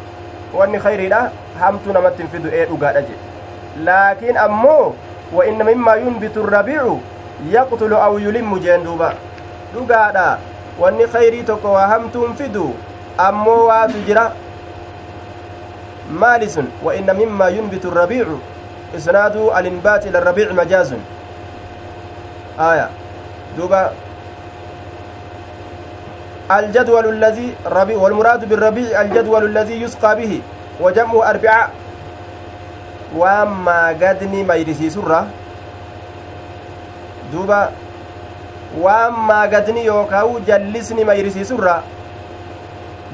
wanni 0.58 0.78
khayriidha 0.78 1.20
hamtuu 1.60 1.92
namatti 1.92 2.22
hin 2.22 2.30
fidu 2.30 2.48
ee 2.52 2.64
dhugaadha 2.72 3.00
jedhe 3.02 3.84
laakiin 3.84 4.36
ammoo 4.46 4.94
wa 5.32 5.46
inna 5.46 5.64
mimmaa 5.64 5.96
yunbitu 5.96 6.46
rabiicu 6.56 7.00
yaqtulu 7.52 7.96
aw 7.96 8.18
yulimmu 8.26 8.58
jeen 8.66 8.84
duuba 8.84 9.12
dhugaadha 9.74 10.26
wanni 10.80 11.06
khayrii 11.14 11.42
tokko 11.42 11.72
waa 11.72 11.86
hamtuun 11.92 12.34
fidu 12.36 12.66
ammoo 13.28 13.66
waatu 13.66 13.98
jira 14.06 14.24
maali 16.22 16.50
sun 16.50 16.68
wa 16.84 16.94
inna 16.94 17.14
mimmaa 17.14 17.48
yunbitu 17.58 17.90
rabiicu 17.90 18.38
isnaadu 18.96 19.50
alinbaati 19.60 20.08
ila 20.08 20.20
rabiici 20.20 20.52
majaazun 20.52 21.00
aya 22.58 22.88
duuba 23.56 23.80
الجدول 26.50 27.08
الذي 27.08 27.54
ربيع 27.66 27.96
والمراد 27.96 28.48
بالربيع 28.48 29.00
الجدول 29.00 29.44
الذي 29.44 29.82
يسقى 29.82 30.16
به 30.16 30.40
وجمع 30.80 31.30
أربعة 31.30 31.68
وما 33.16 33.88
قدني 33.88 34.44
ما 34.44 34.54
يرسي 34.54 34.90
سرة 34.90 35.26
دوبا 37.32 37.70
وما 38.78 39.40
قدني 39.42 39.84
يوكاو 39.84 40.38
جلسني 40.46 41.04
ما 41.04 41.14
يرسي 41.14 41.44
سرة 41.44 41.82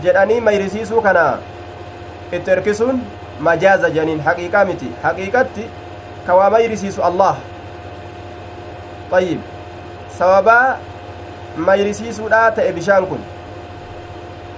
jedhanii 0.02 0.40
mayrisiisuu 0.40 1.00
kana 1.00 1.38
itti 2.32 2.50
erkisuun 2.50 3.00
majaaza 3.46 3.90
janiin 3.96 4.20
haqiiqaa 4.28 4.64
miti 4.70 4.88
haqiiqatti 5.02 5.66
ka 6.26 6.34
waa 6.38 6.50
mayrisiisu 6.54 7.02
allah 7.08 7.36
ayyib 9.18 9.40
sababaa 10.18 10.78
mayrisiisuudha 11.56 12.50
ta'e 12.56 12.73
bishaan 12.73 13.06
kun 13.06 13.21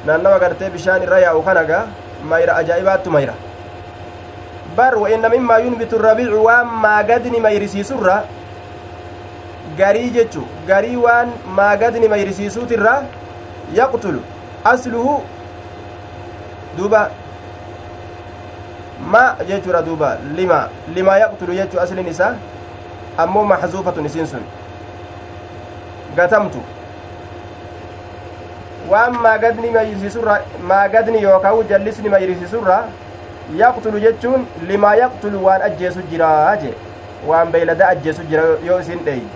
naannawa 0.07 0.39
gartee 0.39 0.71
bishaan 0.71 1.03
irra 1.03 1.19
yaa'u 1.27 1.43
kanagaa 1.43 1.83
mayra 2.33 2.57
ajaa'ibaattu 2.63 3.11
mayra 3.17 3.35
bar 4.77 4.95
wa'inna 5.03 5.29
mimmaa 5.35 5.59
yunbitu 5.67 5.99
rabiicu 5.99 6.45
waan 6.45 6.67
maagadni 6.87 7.41
mayrisiisurra 7.47 8.17
garii 9.79 10.11
jechu 10.17 10.47
garii 10.71 10.97
waan 10.97 11.33
maagadni 11.61 12.09
mayrisiisuutirra 12.15 12.95
yaqtulu 13.81 14.21
asluhu 14.73 15.15
duuba 16.79 17.11
ma 19.15 19.25
jechuudha 19.49 19.83
duuba 19.83 20.19
lima 20.37 20.69
lima 20.95 21.19
yaqtulu 21.19 21.55
jechuu 21.61 21.81
aslin 21.87 22.09
isaa 22.09 22.35
ammoo 23.25 23.45
maxzuufatun 23.53 24.07
isiin 24.07 24.27
sun 24.27 24.45
gatamtu 26.17 26.63
waan 28.91 29.17
maagadni 29.27 29.71
mayrisiisurra 29.77 30.39
maagadni 30.73 31.23
yookaa 31.23 31.55
jallisni 31.71 32.09
mayrisiisurra 32.15 32.77
yaqtulu 33.63 34.01
jechuun 34.01 34.47
limaa 34.69 34.95
yaqtulu 35.03 35.45
waan 35.47 35.63
ajjeesu 35.69 36.03
jiraa 36.11 36.57
je 36.65 36.75
waan 37.31 37.53
beeylada 37.55 37.89
ajjeesu 37.95 38.23
jira 38.31 38.45
yoo 38.69 38.79
isin 38.85 39.01
dheeyde 39.09 39.27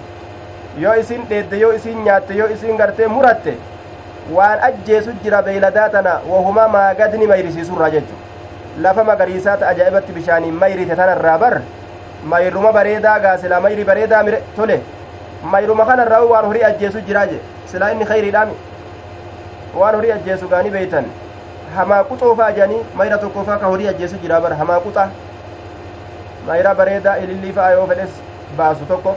yoo 0.84 0.94
isin 1.02 1.26
dheedde 1.32 1.60
yoo 1.64 1.72
isin 1.80 2.04
nyaatte 2.04 2.34
yoo 2.40 2.48
isin 2.56 2.76
gartee 2.82 3.08
muratte 3.16 3.56
waan 4.38 4.60
ajjeesu 4.68 5.16
jira 5.24 5.42
beeyladaa 5.42 5.88
tana 5.96 6.20
wahuma 6.30 6.68
maagadni 6.76 7.26
mayrisiisurraa 7.32 7.90
jechu 7.96 8.14
lafa 8.86 9.04
magariisaa 9.10 9.56
ta 9.56 9.68
ajaa'ibatti 9.74 10.12
bishaaniin 10.20 10.54
mayrite 10.62 10.96
tanarraa 11.02 11.38
bar 11.38 11.60
mayruma 12.32 12.72
bareedaa 12.72 13.18
gaa 13.20 13.36
silaa 13.44 13.60
mayri 13.60 13.84
bareedaa 13.84 14.22
mire 14.22 14.42
tole 14.56 14.80
mayruma 15.42 15.84
kanarraa 15.92 16.24
waan 16.32 16.46
horii 16.52 16.64
ajjeesu 16.72 17.00
jiraa 17.08 17.26
je 17.32 17.40
silaa 17.72 17.90
inni 17.96 18.04
khayriidhaami 18.12 18.52
waan 19.74 19.94
horii 20.00 20.12
ajjeesu 20.16 20.48
gaanii 20.52 20.70
beeytan 20.76 21.06
hamaa 21.76 22.02
quxoofaa 22.10 22.50
jedhanii 22.58 22.82
mayra 23.00 23.18
tokkoofaa 23.24 23.58
ka 23.64 23.66
horii 23.74 23.88
ajjeesu 23.94 24.16
jira 24.22 24.40
bara 24.46 24.56
hamaa 24.62 24.80
quxa 24.86 25.08
mayra 26.50 26.74
bareedaa 26.80 27.16
ililliifaa 27.24 27.70
yoo 27.76 27.86
fedhes 27.92 28.10
baasu 28.60 28.84
tokko 28.92 29.16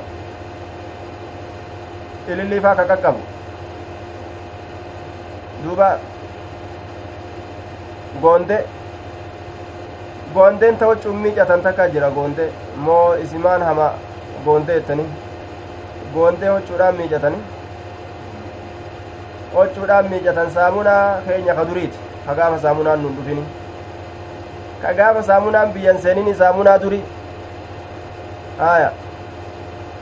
ililliifaa 2.33 2.75
ka 2.81 2.85
qaqqabu 2.91 3.19
duuba 5.63 5.89
goonde 8.21 8.57
goondeen 10.35 10.77
ta 10.83 10.87
waccuu 10.91 11.13
miicatan 11.23 11.61
takka 11.67 11.87
jira 11.95 12.09
goonde 12.17 12.43
moo 12.85 13.15
isimaan 13.23 13.61
hama 13.69 13.87
goonde 14.45 14.73
jettanii 14.77 15.07
goondee 16.13 16.49
hoccuudhaan 16.53 16.95
miicatanii 17.01 17.41
hoccuudhaan 19.55 20.09
miicatan 20.11 20.49
saamunaa 20.57 21.21
keenya 21.27 21.53
ka 21.59 21.63
duriiti 21.69 21.97
ka 22.25 22.33
gaafa 22.39 22.59
saamunaan 22.65 23.01
nun 23.03 23.15
dhufini 23.17 23.43
ka 24.81 24.93
gaafa 24.99 25.23
saamunaan 25.29 25.73
biyyan 25.77 25.97
seenini 26.05 26.33
saamunaa 26.41 26.77
duri 26.83 27.01
aya 28.71 28.91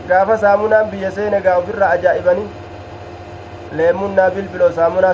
gaafa 0.10 0.38
saamunaan 0.44 0.90
biyya 0.92 1.12
seene 1.18 1.42
gaa 1.48 1.58
ofirra 1.64 1.90
ajaa'ibanii 1.96 2.48
leemunnaa 3.82 4.30
bilbiloo 4.38 4.72
saamunaa 4.78 5.14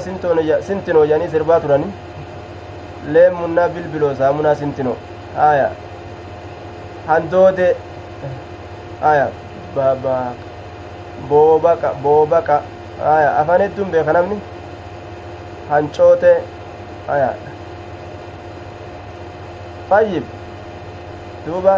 sintinoo 0.68 1.06
jedhanii 1.06 1.32
sirbaa 1.34 1.60
turani 1.64 1.90
leemunnaa 3.18 3.70
bilbiloo 3.78 4.14
saamunaa 4.22 4.56
sintinoo 4.62 4.98
aya 5.50 5.68
handoode 7.08 7.68
aya 9.12 9.28
baba 9.76 10.16
boobaqa 11.30 11.90
boobaqa 12.06 12.62
aya 13.04 13.30
afaan 13.42 13.62
hedduun 13.62 13.92
beeka 13.92 14.14
namni 14.14 14.38
hancoote 15.70 16.32
aya 17.16 17.30
tayyib 19.90 20.24
duuba 21.48 21.76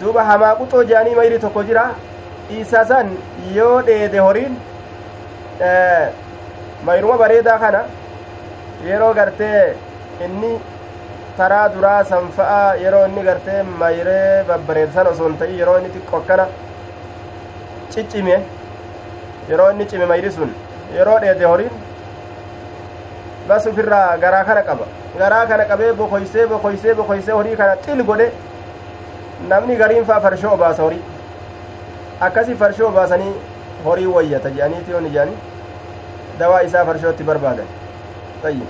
duuba 0.00 0.24
hamaa 0.30 0.54
quxoo 0.62 0.82
jedhanii 0.90 1.14
mayri 1.20 1.38
tokko 1.44 1.62
jira 1.70 1.84
isa 2.60 2.84
san 2.90 3.14
yoo 3.54 3.76
dheede 3.90 4.18
horiin 4.26 4.58
mayruma 6.90 7.16
bareedaa 7.22 7.58
kana 7.64 7.84
yeroo 8.88 9.14
gartee 9.14 9.62
inni 10.26 10.52
taraa 11.38 11.64
duraa 11.74 12.04
sanfa'a 12.12 12.60
yeroo 12.84 13.06
inni 13.08 13.22
gartee 13.30 13.62
mayree 13.62 14.44
babbareedsan 14.52 15.06
osoo 15.14 15.28
hin 15.40 15.58
yeroo 15.62 15.78
inni 15.80 15.90
xiqqo 15.96 16.16
akkana 16.22 16.46
ciccime 17.94 18.36
yeroo 19.50 19.70
inni 19.72 19.86
cime 19.92 20.06
mayri 20.12 20.30
sun 20.38 20.50
yeroo 20.96 21.18
dheede 21.24 21.44
horiin 21.44 21.70
bas 23.48 23.66
ufirraa 23.72 24.16
garaa 24.24 24.44
kana 24.44 24.62
qaba 24.70 24.86
garaa 25.18 25.44
kana 25.52 25.64
qabee 25.70 25.92
bokoysee 26.00 26.46
bokoysee 26.54 26.94
bokoysee 26.94 27.32
horii 27.38 27.56
kana 27.60 27.76
xil 27.86 28.02
godhe 28.10 28.26
namni 29.52 29.76
gariin 29.82 30.04
faa 30.10 30.20
farshoo 30.26 30.52
obaasa 30.56 30.82
horii 30.82 31.02
akkasi 32.28 32.54
farshoo 32.62 32.88
obaasanii 32.88 33.32
horii 33.84 34.06
wayyata 34.16 34.50
jedhaniiti 34.56 34.90
yoon 34.96 35.06
ijaani 35.12 35.34
dawaa 36.40 36.60
isaa 36.68 36.84
farshootti 36.90 37.24
barbaadan 37.30 37.66
tayyib 38.42 38.68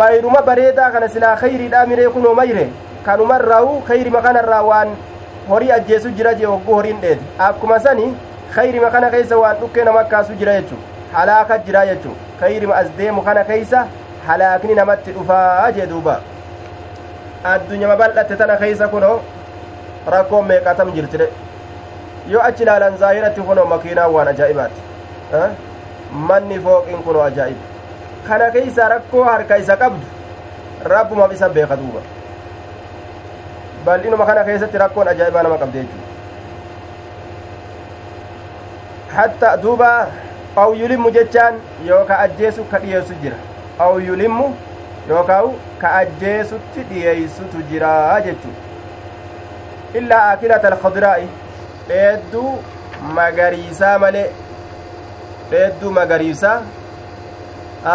mayruma 0.00 0.42
bareedaa 0.50 0.90
kana 0.96 1.08
silaa 1.16 1.36
kayriidha 1.42 1.86
miree 1.92 2.08
kunoo 2.16 2.34
mayre 2.40 2.68
kanumarraa'u 3.08 3.80
kayrima 3.88 4.22
kanarraa 4.28 4.62
waan 4.70 4.96
horii 5.48 5.72
ajjeesu 5.78 6.10
jira 6.20 6.34
jee 6.40 6.46
hogguu 6.52 6.74
horiin 6.78 7.00
dheede 7.04 7.22
akkuma 7.48 7.78
sani 7.80 8.06
kayrima 8.56 8.90
kana 8.90 9.10
keessa 9.14 9.36
waan 9.42 9.56
dhukkee 9.60 9.84
nama 9.88 10.00
akkaasu 10.04 10.34
jira 10.42 10.54
jechu 10.60 10.76
halaaka 11.14 11.58
jira 11.68 11.86
jechu 11.90 12.12
kayrima 12.40 12.74
as 12.82 12.88
deemu 12.98 13.22
kana 13.28 13.44
keeysa 13.50 13.86
halaakni 14.28 14.74
namatti 14.80 15.12
dhufaa 15.16 15.72
jee 15.78 15.86
duuba 15.92 16.14
addunyama 17.52 17.96
bal'atte 18.02 18.36
tana 18.42 18.56
keeysa 18.62 18.88
kunoo 18.94 19.16
rakkoon 20.14 20.46
meeqatam 20.52 20.92
jirtire 20.96 21.28
yoo 22.32 22.42
achi 22.48 22.62
ilaalan 22.66 22.96
zaahiratti 23.04 23.40
kunoo 23.50 23.66
makiinaan 23.74 24.12
waan 24.16 24.28
ajaa'ibaati 24.34 24.80
manni 26.30 26.58
fooqiin 26.66 27.02
kunoo 27.08 27.22
ajaa'ib 27.28 27.58
kana 28.28 28.50
keeysa 28.56 28.88
rakkoo 28.94 29.24
harka 29.30 29.56
isa 29.64 29.76
qabdu 29.84 30.06
rabbumaaf 30.94 31.32
isa 31.38 31.48
beeka 31.58 31.76
duuba 31.82 32.00
bal'inuma 33.86 34.26
kana 34.32 34.44
keessatti 34.50 34.78
rakkoon 34.84 35.08
ajaa'ibaa 35.14 35.42
nama 35.48 35.58
qabde 35.64 35.78
jechuu 35.84 36.05
hatta 39.16 39.56
duuba 39.62 39.90
aw 40.62 40.70
yulimmu 40.80 41.10
jechaan 41.16 41.54
yooka 41.88 42.18
ajjeesu 42.26 42.64
ka 42.70 42.78
dhiyeessu 42.84 43.14
jira 43.22 43.36
aw 43.86 43.92
yulimmu 44.08 44.46
yookaan 45.08 45.50
ka 45.80 45.88
ajjeesutti 46.02 46.84
dhiyeeysutu 46.90 47.62
jira 47.70 47.92
jechuu 48.26 48.54
illaa 50.00 50.22
akilata 50.30 50.68
alkhadraa'i 50.72 51.28
dheedduu 51.88 52.52
magariisaa 53.18 53.98
malee 54.04 54.26
dheedduu 55.50 55.90
magariisaa 55.98 56.56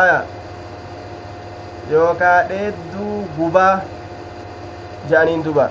aya 0.02 0.20
yookaa 1.92 2.38
dheedduu 2.52 3.16
gubaa 3.38 3.74
je'aniin 5.10 5.44
duba 5.48 5.70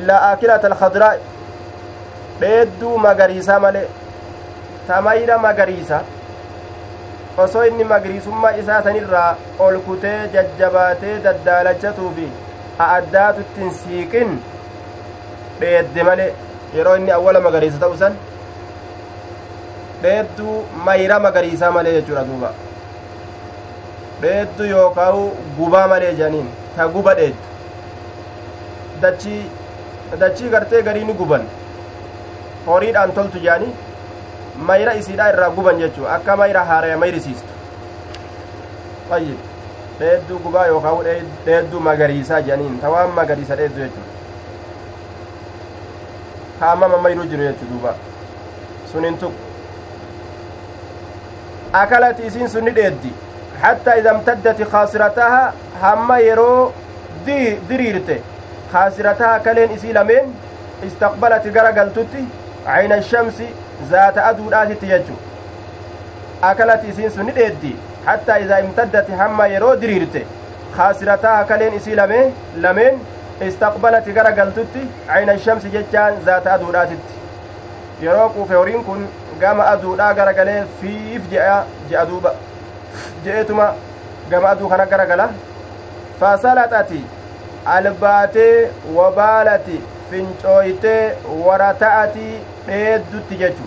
illaa 0.00 0.22
akilata 0.30 0.66
alkhadraa'i 0.72 1.20
dheedduu 2.40 2.98
magariisaa 3.06 3.58
malee 3.66 3.86
tamayra 4.88 5.38
magariisa 5.46 5.98
osoo 7.44 7.64
inni 7.70 7.84
magariisummaa 7.94 8.52
isaa 8.62 8.82
sanirraa 8.86 9.28
ol 9.66 9.76
kutee 9.88 10.18
jajjabaatee 10.36 11.18
daddaalachatuu 11.26 12.10
fi 12.16 12.26
a'addaatuttiin 12.86 13.72
siiqin 13.82 14.30
dheedde 15.60 16.02
malee 16.10 16.30
yeroo 16.78 16.96
inni 17.02 17.12
awwala 17.18 17.40
magariisa 17.46 17.78
ta'u 17.84 17.96
san 18.02 18.14
dheedduu 20.02 20.56
mayra 20.88 21.20
magariisaa 21.28 21.70
malee 21.78 21.94
jechuudha 22.00 22.24
duuba 22.32 22.50
dheeddu 24.24 24.64
yookaawu 24.74 25.24
gubaa 25.60 25.86
malee 25.94 26.12
jedhaniin 26.20 26.48
ta 26.76 26.88
guba 26.98 27.14
dheeddu 27.22 27.42
dachii 30.20 30.48
gartee 30.56 30.82
garii 30.88 31.04
ni 31.10 31.14
horiidhaan 32.74 33.12
toltu 33.18 33.38
jedhanii 33.46 33.72
mayra 34.70 34.94
isiidha 35.00 35.28
irraa 35.34 35.50
guban 35.58 35.78
jechuu 35.82 36.06
akka 36.16 36.36
mayra 36.42 36.64
haaraya 36.70 36.96
mayrisiistu 37.02 37.52
ayyib 39.18 39.38
dheedduu 40.00 40.38
gubaa 40.46 40.66
yookaan 40.72 41.26
dheedduu 41.46 41.80
magariisaa 41.90 42.40
jedhaniin 42.48 42.80
ta 42.84 42.90
waan 42.96 43.10
magariisa 43.20 43.56
dheeddu 43.62 43.80
jechuu 43.84 44.06
haamama 46.60 46.98
mayruu 47.06 47.24
jiru 47.32 47.42
jechuu 47.48 47.68
duuba. 47.70 47.94
Sunin 48.92 49.16
tuq 49.18 49.32
akalati 51.82 52.26
isiin 52.26 52.48
sunni 52.54 52.74
dheeddi. 52.78 53.12
Hattaa 53.62 53.94
ida 54.00 54.12
imtaddati 54.18 54.64
kaasirataha 54.74 55.40
hamma 55.82 56.18
yeroo 56.18 56.72
diriirte. 57.68 58.20
Kaasirataha 58.72 59.40
kaleen 59.46 59.70
isii 59.76 59.92
lameen 59.98 60.34
istaqbalati 60.88 61.50
gara 61.56 61.72
galtutti 61.78 62.24
cayna 62.66 63.02
shamsi 63.02 63.46
zaata 63.90 64.26
aduudhaatitti 64.30 64.86
jechu. 64.92 65.16
Akalati 66.50 66.88
isiin 66.92 67.10
sun 67.10 67.26
ni 67.26 67.32
dheeddi. 67.38 67.76
Hattaa 68.06 68.36
idaa 68.44 68.58
imtaddati 68.66 69.12
hamma 69.22 69.46
yeroo 69.54 69.76
diriirte. 69.80 70.26
Kaasirataa 70.76 71.38
akaleen 71.38 71.74
isii 71.80 71.96
lamee 72.00 72.24
lameen 72.66 73.00
istaqbalati 73.48 74.12
gara 74.18 74.32
galtutti 74.32 74.86
cayna 75.12 75.38
shamsi 75.46 75.72
jechaan 75.76 76.22
zaata 76.24 76.54
aduudhaatitti. 76.54 77.14
Yeroo 78.06 78.28
quufe 78.36 78.54
horiin 78.54 78.84
kun 78.84 79.06
gama 79.40 79.68
aduudhaa 79.74 80.14
gara 80.14 80.32
galee 80.40 80.64
fiif 80.80 81.30
je'a 81.34 81.62
je'a 81.90 82.06
duuba. 82.12 82.34
Je'etuma 83.24 83.70
gama 84.30 84.48
aduu 84.48 84.68
kana 84.68 84.86
gara 84.86 85.06
gala. 85.06 85.30
Albaatee 87.66 88.70
wabaalati 88.94 89.80
fincooytee 90.10 91.16
warata'ati 91.46 92.26
dheeddutti 92.66 93.36
jechu. 93.42 93.66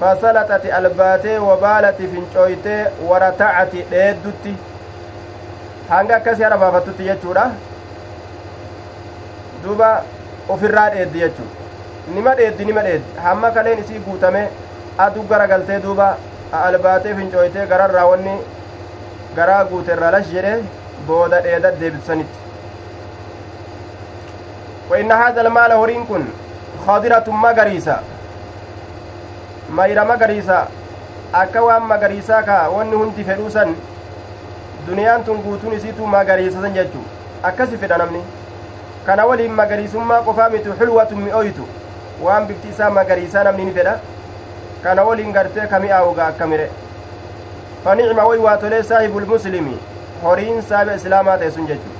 Fasalaxati 0.00 0.72
albaatee 0.78 1.38
wabaalati 1.48 2.08
fincooytee 2.14 2.80
warata'ati 3.08 3.84
dheeddutti. 3.90 4.54
Hanga 5.90 6.16
akkasii 6.16 6.42
harabaafattutti 6.48 7.04
jechuudha. 7.10 7.46
Duba 9.64 9.90
ofirraa 10.48 10.88
dheeddi 10.96 11.18
jechu. 11.24 11.44
Nima 12.14 12.34
dheeddi 12.42 12.64
nima 12.64 12.82
dheeddi. 12.88 13.18
Hamma 13.24 13.50
kaleen 13.50 13.78
isii 13.84 13.98
guutame 14.08 14.48
adu 14.98 15.22
gara 15.32 15.46
galtee 15.46 15.80
duuba 15.82 16.08
albaatee 16.64 17.14
fincooytee 17.14 17.66
gararraa 17.66 18.06
wanni 18.10 18.32
garaa 19.36 19.64
guute 19.64 19.92
irraa 19.96 20.10
lash 20.16 20.30
jedhe 20.36 20.54
booda 21.06 21.40
dheeda 21.44 21.70
deebisanitti 21.80 22.49
وإن 24.90 25.12
هذا 25.12 25.40
المال 25.40 25.72
هورين 25.72 26.04
كن 26.04 26.24
خضرة 26.86 27.24
مغريسة 27.28 27.96
mayra 29.70 30.04
magariisa 30.04 30.66
akka 31.32 31.62
waan 31.62 31.82
magariisaa 31.90 32.42
ka 32.42 32.54
wanni 32.74 32.96
hundi 33.00 33.24
fedhuusan 33.24 33.74
duniyaan 34.86 35.24
tun 35.24 35.38
guutuun 35.44 35.76
isiitu 35.76 36.06
magariisasan 36.14 36.74
jechuu 36.78 37.02
akkasi 37.50 37.76
fedha 37.82 37.98
namni 38.02 38.22
kana 39.06 39.26
waliin 39.30 39.52
magariisummaa 39.60 40.18
qofaa 40.28 40.48
mitu 40.54 40.74
xulwatun 40.80 41.18
mi'ooytu 41.26 41.68
waan 42.24 42.46
bifti 42.48 42.68
isaa 42.74 42.90
magariisaa 42.98 43.44
namni 43.48 43.64
ni 43.68 43.72
fedha 43.78 43.94
kana 44.82 45.04
waliin 45.10 45.32
gartee 45.38 45.66
ka 45.74 45.78
mi'aawuga 45.86 46.26
akka 46.26 46.46
mire 46.54 46.66
fanicma 47.84 48.24
way 48.30 48.38
waa 48.48 48.56
tolee 48.64 48.82
saahibulmuslimi 48.90 49.76
horiin 50.24 50.62
saahiba 50.72 50.94
islaamaa 51.02 51.38
ta'e 51.44 51.50
sun 51.58 51.66
jechuu 51.70 51.94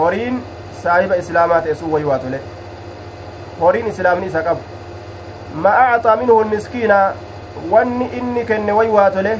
horiin 0.00 0.40
saahiba 0.82 1.16
islaamaa 1.22 1.60
ta'e 1.66 1.74
sun 1.80 1.90
way 1.94 2.04
waa 2.10 2.18
tole 2.18 2.38
horiin 3.60 3.86
islaamni 3.94 4.26
isa 4.32 4.42
qabu 4.42 4.62
ma 5.66 5.72
acxaa 5.88 6.16
minhu 6.20 6.36
lmiskiina 6.44 6.98
wanni 7.72 8.06
inni 8.20 8.44
kenne 8.52 8.72
way 8.78 8.88
waa 8.98 9.10
tole 9.16 9.32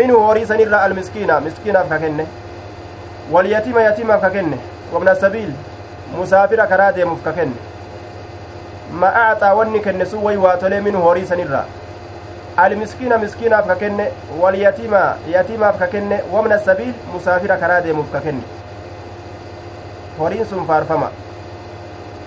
minhu 0.00 0.20
horii 0.26 0.46
sanirra 0.52 0.82
almiskiina 0.88 1.40
miskiinaaf 1.46 1.88
ka 1.94 1.98
kenne 2.04 2.26
walyatiima 3.32 3.82
yatiimaaf 3.88 4.20
ka 4.26 4.30
kenne 4.36 4.58
wabna 4.92 5.14
sabiil 5.24 5.50
musaafira 6.18 6.66
karaa 6.72 6.92
deemuuf 6.98 7.22
ka 7.24 7.32
kenne 7.32 7.56
ma 9.02 9.08
acxaa 9.24 9.54
wanni 9.60 9.80
kenne 9.88 10.06
sun 10.12 10.22
way 10.28 10.36
waa 10.46 10.56
tole 10.62 10.80
minhu 10.86 11.00
horii 11.08 11.26
sanirra 11.32 11.64
almiskiina 12.66 13.18
miskiinaaf 13.24 13.66
ka 13.72 13.76
kenne 13.82 14.06
walyatiima 14.42 15.02
yatiimaaf 15.34 15.78
ka 15.78 15.86
kenne 15.96 16.22
wabna 16.36 16.58
sabiil 16.70 16.94
musaafira 17.12 17.56
karaa 17.64 17.80
deemuuf 17.88 18.12
ka 18.12 18.20
kenne 18.20 18.42
horiin 20.18 20.44
sun 20.44 20.66
faarfama. 20.66 21.10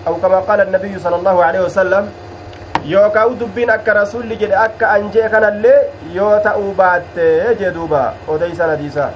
أو 0.06 0.14
كما 0.18 0.38
قال 0.40 0.60
النبي 0.60 0.98
صلى 0.98 1.16
الله 1.16 1.44
عليه 1.44 1.60
وسلم 1.60 2.04
yookaan 2.82 3.38
dubbiin 3.38 3.70
akka 3.70 3.94
rasulli 3.94 4.34
jedhe 4.34 4.56
akka 4.58 4.90
anjee 4.90 5.28
kanallee 5.30 5.86
yoo 6.14 6.34
ta'uu 6.42 6.74
baatte 6.74 7.54
jee 7.60 7.70
duuba 7.74 8.14
odeysan 8.28 8.74
hadiisa 8.74 9.10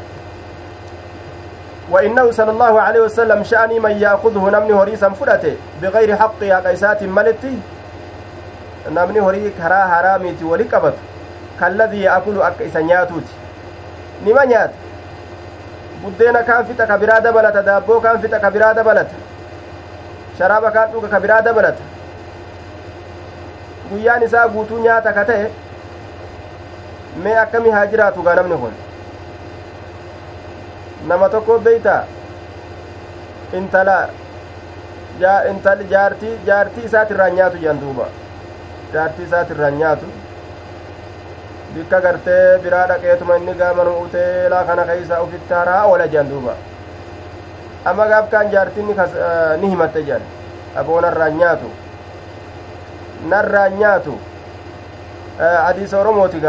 وإنه 1.91 2.31
صلى 2.31 2.51
الله 2.51 2.75
عليه 2.81 3.01
وسلم 3.01 3.43
شأني 3.47 3.79
من 3.79 3.95
يأخذه 4.03 4.43
نمني 4.55 4.73
هريسا 4.75 5.09
فلته 5.09 5.55
بغير 5.83 6.17
حق 6.17 6.43
يا 6.43 6.59
قيسات 6.59 7.03
ملتي 7.03 7.55
نمني 8.91 9.21
هري 9.21 9.51
كرا 9.55 9.81
حراميتي 9.87 10.45
ولقبت 10.45 10.95
كالذي 11.61 12.01
يأكل 12.03 12.43
أك 12.43 12.59
إسانياتوتي 12.63 13.35
نما 14.27 14.45
نيات 14.45 14.71
buddeena 16.03 16.43
kaan 16.49 16.67
fixa 16.67 16.87
ka 16.87 16.97
biraa 17.03 17.21
dabalata 17.27 17.63
daabboo 17.69 18.01
kaan 18.01 18.21
fixa 18.25 18.39
ka 18.41 18.51
biraa 18.57 18.75
dabalata 18.75 19.15
sharaaba 20.39 20.71
kaan 20.77 20.91
dhuga 20.93 21.09
ka 21.15 21.21
biraa 21.21 21.43
dabalata 21.43 21.83
guyyaan 23.91 24.23
isaa 24.29 24.49
guutuu 24.57 24.79
nyaata 24.89 25.13
ka 25.19 25.25
ta'e 25.31 25.47
mee 27.25 27.37
akkami 27.45 27.71
haa 27.77 27.87
jiraatu 27.95 28.23
gaa 28.29 28.35
namni 28.41 28.57
kun 28.63 28.75
nama 31.09 31.29
tokko 31.35 31.59
beeyta 31.67 31.97
intala 33.59 33.97
intal 35.51 35.81
jaartii 35.91 36.35
jaartii 36.47 36.85
isaatirraa 36.91 37.31
nyaatu 37.39 37.57
jedhan 37.63 37.81
duuba 37.83 38.07
jaartii 38.95 39.25
isaatirraa 39.29 39.71
nyaatu 39.81 40.07
bikka 41.77 42.01
gartee 42.01 42.59
biraa 42.63 42.87
dhaqeetuma 42.89 43.37
inni 43.37 43.55
gaamanu 43.55 43.97
uteelaa 44.05 44.65
kana 44.65 44.85
keeysa 44.91 45.23
ufitti 45.25 45.55
haraa 45.55 45.83
oola 45.91 46.07
jedhan 46.15 46.31
duuba 46.31 46.55
amma 47.91 48.07
gaafkaan 48.13 48.51
jaartiin 48.55 48.89
ni 49.61 49.71
himatte 49.71 50.03
jedhan 50.09 50.23
aboonarraa 50.83 51.29
nyaatu 51.41 51.71
narraa 53.35 53.69
nyaatu 53.69 54.19
hadiisa 55.67 56.01
oromooti 56.01 56.43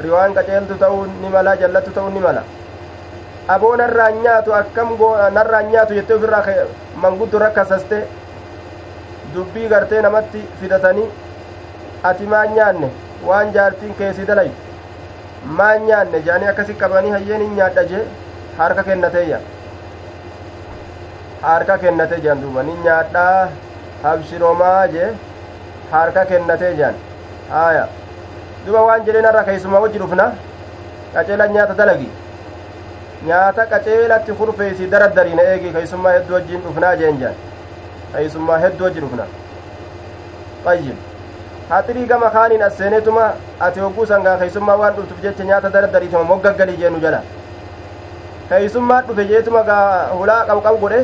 riwaan 0.00 0.34
qaceeltu 0.34 0.74
ta'uu 0.84 1.04
ni 1.20 1.28
mala 1.28 1.56
jallatu 1.56 1.90
ta'uu 1.98 2.10
ni 2.10 2.20
mala 2.20 2.42
aboo 3.48 3.76
narraa 3.76 4.10
nyaatu 4.22 4.54
akkam 4.60 4.96
narraa 5.38 5.62
nyaatu 5.62 5.94
jettee 5.94 6.16
ofirraa 6.16 6.44
manguddo 7.04 7.38
rakkasaste 7.38 8.00
dubbii 9.34 9.68
gartee 9.68 10.02
namatti 10.02 10.48
fidatanii 10.60 11.08
ati 12.10 12.26
maan 12.34 12.54
nyaanne 12.54 12.90
waan 13.28 13.52
jaartiin 13.56 13.94
keessi 14.00 14.26
dalaytu 14.26 14.56
maan 15.60 15.86
nyaanne 15.88 16.20
jaanii 16.28 16.48
akkasi 16.52 16.74
qabanii 16.82 17.10
hayyeen 17.16 17.42
hin 17.46 17.54
nyaadha 17.60 17.84
jee 17.92 18.04
harka 18.58 18.82
kennateeyya 18.88 19.40
harka 21.42 21.78
kennatee 21.84 22.20
jean 22.26 22.42
duuba 22.44 22.62
ni 22.68 22.74
nyaadhaa 22.86 23.48
habshiroomaa 24.02 24.86
jee 24.94 25.10
harka 25.92 26.24
kennatee 26.32 26.72
jean 26.80 26.94
haya 27.52 27.84
duba 28.66 28.82
waan 28.88 29.04
jedheen 29.06 29.24
har'a 29.30 29.44
keeysuma 29.50 29.80
wajji 29.84 29.98
dhufna 30.04 30.26
qaceela 31.14 31.46
nyaata 31.54 31.74
dalagi 31.82 32.08
nyaata 33.28 33.66
qaceelatti 33.74 34.32
kurfeeysi 34.40 34.90
daraddariina 34.96 35.42
eegi 35.52 35.72
keeysummaa 35.78 36.12
hedduu 36.18 36.34
wajjiin 36.38 36.62
dhufnaa 36.66 36.96
jeen 37.04 37.18
jean 37.22 37.34
keeysummaa 38.16 38.58
hedduu 38.66 38.84
wajji 38.88 39.00
dhufna 39.06 39.26
ayyib 40.74 41.09
haxirii 41.70 42.06
gama 42.12 42.30
kaaniin 42.36 42.62
as 42.68 42.76
seenetuma 42.78 43.24
ati 43.66 43.80
hogguu 43.84 44.06
sangaa 44.12 44.36
keeysummaa 44.40 44.76
waan 44.80 44.94
dhuftuuf 44.96 45.20
jecha 45.26 45.44
nyaata 45.50 45.70
daraddariituma 45.76 46.24
moggaggalii 46.30 46.76
jeenu 46.82 46.98
jala 47.04 47.20
keeysummaa 48.48 49.00
dhufe 49.10 49.24
jeetuma 49.32 49.62
gaa 49.70 49.84
hulaa 50.18 50.40
qabqab 50.50 50.80
godhe 50.84 51.00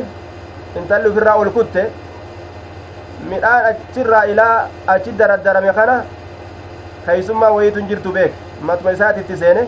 intalli 0.80 1.08
ufirraa 1.12 1.36
ol 1.44 1.50
kutte 1.58 1.82
midhaan 3.30 3.64
achirraa 3.70 4.24
ilaa 4.34 4.54
achi 4.96 5.12
daraddarame 5.22 5.72
kana 5.80 5.96
keeysummaa 7.06 7.50
wayiitun 7.58 7.88
jirtu 7.92 8.12
beek 8.18 8.32
matuma 8.70 8.92
isaatitti 8.98 9.36
seene 9.44 9.62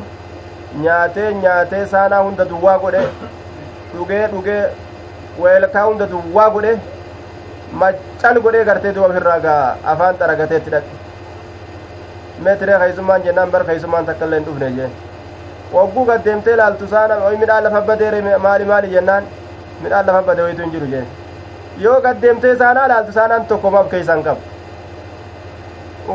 nyaatee 0.85 1.31
nyaatee 1.43 1.87
saanaa 1.95 2.23
hunda 2.27 2.45
duwwaa 2.53 2.79
godhe 2.85 3.03
dhugee 3.95 4.25
dhugee 4.35 4.63
weelkaa 5.43 5.85
hunda 5.91 6.07
duwwaa 6.15 6.51
godhe 6.57 6.73
maccal 7.73 8.41
godhee 8.47 8.65
gartee 8.65 8.93
duba 8.97 9.07
ofirraa 9.13 9.39
gaa 9.47 9.77
afaan 9.93 10.17
xaragateetti 10.23 10.71
dhaqe 10.71 10.93
meetiree 12.47 12.79
keeysummaan 12.83 13.23
jennaan 13.29 13.51
bar 13.55 13.65
keeysummaan 13.71 14.07
takka 14.11 14.25
illee 14.27 14.39
hin 14.41 14.47
dhufne 14.49 14.71
jeen 14.77 14.93
wagguu 15.73 16.05
gaddeemtee 16.11 16.57
laaltu 16.61 16.89
saana 16.93 17.15
oy 17.31 17.37
midhaan 17.41 17.65
lafa 17.65 17.81
badeere 17.89 18.21
maali 18.45 18.65
maali 18.75 18.89
jennaan 18.93 19.25
midhaan 19.83 20.07
lafa 20.11 20.23
bade 20.29 20.43
wayitu 20.47 20.63
hin 20.67 20.71
jiru 20.77 20.87
jeen 20.93 21.07
yoo 21.87 21.99
gaddeemtee 22.07 22.55
saanaa 22.63 22.87
laaltu 22.95 23.13
saanaan 23.19 23.45
tokkomaaf 23.53 23.91
keeysan 23.91 24.23
qabu 24.29 24.41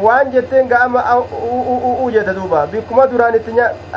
waan 0.07 0.31
jetteen 0.37 0.67
ga'ama 0.73 1.01
uu 1.19 2.09
jette 2.17 2.33
duuba 2.39 2.65
bikkuma 2.71 3.05
duraan 3.11 3.35
itti 3.41 3.51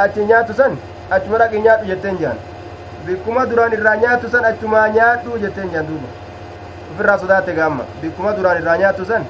achi 0.05 0.25
nyaatu 0.33 0.55
san 0.61 0.77
achuma 1.19 1.39
dhaqi 1.45 1.61
nyaadhu 1.69 1.87
jetteen 1.93 2.19
jaan 2.21 2.37
bikkuma 3.07 3.47
duraan 3.51 3.73
irraa 3.79 3.97
nyaatu 4.05 4.29
san 4.37 4.45
achumaa 4.51 4.87
nyaadhu 4.99 5.39
jetteen 5.45 5.71
jaan 5.77 5.87
duuba 5.93 6.09
ofirraa 6.97 7.19
sodaatte 7.19 7.53
gaamma 7.61 7.85
bikkuma 8.03 8.33
duraan 8.37 8.59
irraa 8.63 8.77
nyaatu 8.83 9.05
san 9.05 9.25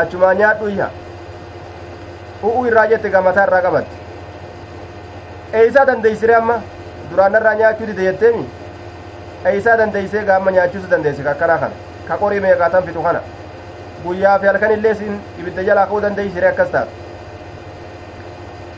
achumaa 0.00 0.34
nyaadhu 0.40 0.68
iha 0.74 0.88
u'u 2.48 2.66
irraa 2.70 2.86
jette 2.92 3.10
gamataa 3.14 3.46
irraa 3.48 3.62
qabatte 3.66 3.96
eeysaa 5.60 5.86
dandeeysire 5.90 6.34
amma 6.40 6.56
duraan 7.10 7.34
irraa 7.40 7.54
nyaachuu 7.62 7.86
dide 7.90 8.04
jetteemi 8.08 8.44
eeysaa 9.52 9.76
dandeeysee 9.82 10.24
gaamma 10.30 10.50
nyaachuusu 10.58 10.90
dandeeyse 10.92 11.28
akkanaa 11.34 11.58
kana 11.64 11.74
ka 12.08 12.16
qorii 12.22 12.40
meeqaatan 12.46 12.82
fixu 12.90 13.02
kana 13.08 13.20
guyyaa 14.04 14.38
fi 14.44 14.46
halkan 14.52 14.72
illee 14.78 14.94
sin 15.02 15.18
ibidda 15.40 15.62
jalaa 15.70 15.86
ka'uu 15.86 16.02
dandeeysire 16.06 16.48
akkas 16.52 16.70
taatu 16.70 16.92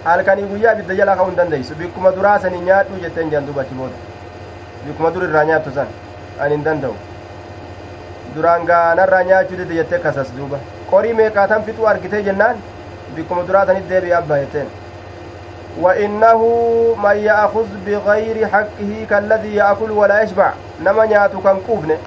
halkanii 0.09 0.47
guyyaa 0.55 0.73
ibidda 0.79 0.95
jalaa 1.03 1.17
ka'uu 1.21 1.31
hin 1.35 1.37
dandeeysu 1.43 1.75
bikkuma 1.85 2.11
duraa 2.21 2.39
sanii 2.47 2.61
nyaadhu 2.73 3.03
jetteen 3.05 3.31
jedhan 3.37 3.47
dubachi 3.53 3.75
booda 3.75 3.97
bikkuma 4.87 5.11
dur 5.15 5.23
irraa 5.31 5.45
nyaattu 5.53 5.71
san 5.79 5.89
ani 6.45 6.55
hin 6.55 6.65
danda'u 6.71 6.95
duraan 8.35 8.67
gaanarraa 8.73 9.23
nyaachuu 9.31 9.59
dide 9.63 9.75
jettee 9.81 9.99
kasas 10.05 10.37
duuba 10.37 10.59
qorii 10.91 11.15
meeqaatan 11.23 11.65
fixuu 11.71 11.91
argitee 11.95 12.23
jennaan 12.29 12.63
bikkuma 13.17 13.49
duraa 13.49 13.67
sanit 13.67 13.91
deebi'e 13.91 14.15
abbaa 14.23 14.45
jetteen 14.45 14.71
وإنه 15.81 16.41
من 17.03 17.17
يأخذ 17.17 17.67
بغير 17.87 18.49
حقه 18.49 19.07
كالذي 19.11 19.55
يأكل 19.55 19.91
ولا 19.91 20.23
يشبع 20.23 20.53
نما 20.85 21.07
نياتو 21.07 21.41
كان 21.41 21.57
قوفنه 21.69 21.99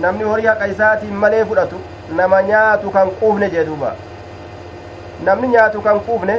horii 0.00 0.46
haqa 0.46 0.66
isaatiin 0.66 1.14
malee 1.14 1.44
fudhatu 1.44 1.80
nama 2.16 2.42
nyaatu 2.42 2.90
kan 2.90 3.10
quufne 3.20 3.50
jee 3.50 3.64
duuba 3.64 3.94
namni 5.24 5.48
nyaatu 5.48 5.80
kan 5.82 6.00
quufne 6.00 6.36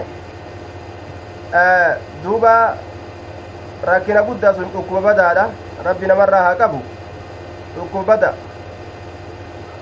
duuba 2.24 2.54
rakkina 3.84 4.24
guddaa 4.24 4.54
sun 4.54 4.72
dhukkuba 4.74 5.02
badaadha 5.02 5.46
rabbi 5.86 6.08
namarraa 6.08 6.44
haa 6.44 6.56
qabu 6.56 6.80
dhukkuba 7.76 8.04
bada 8.04 8.34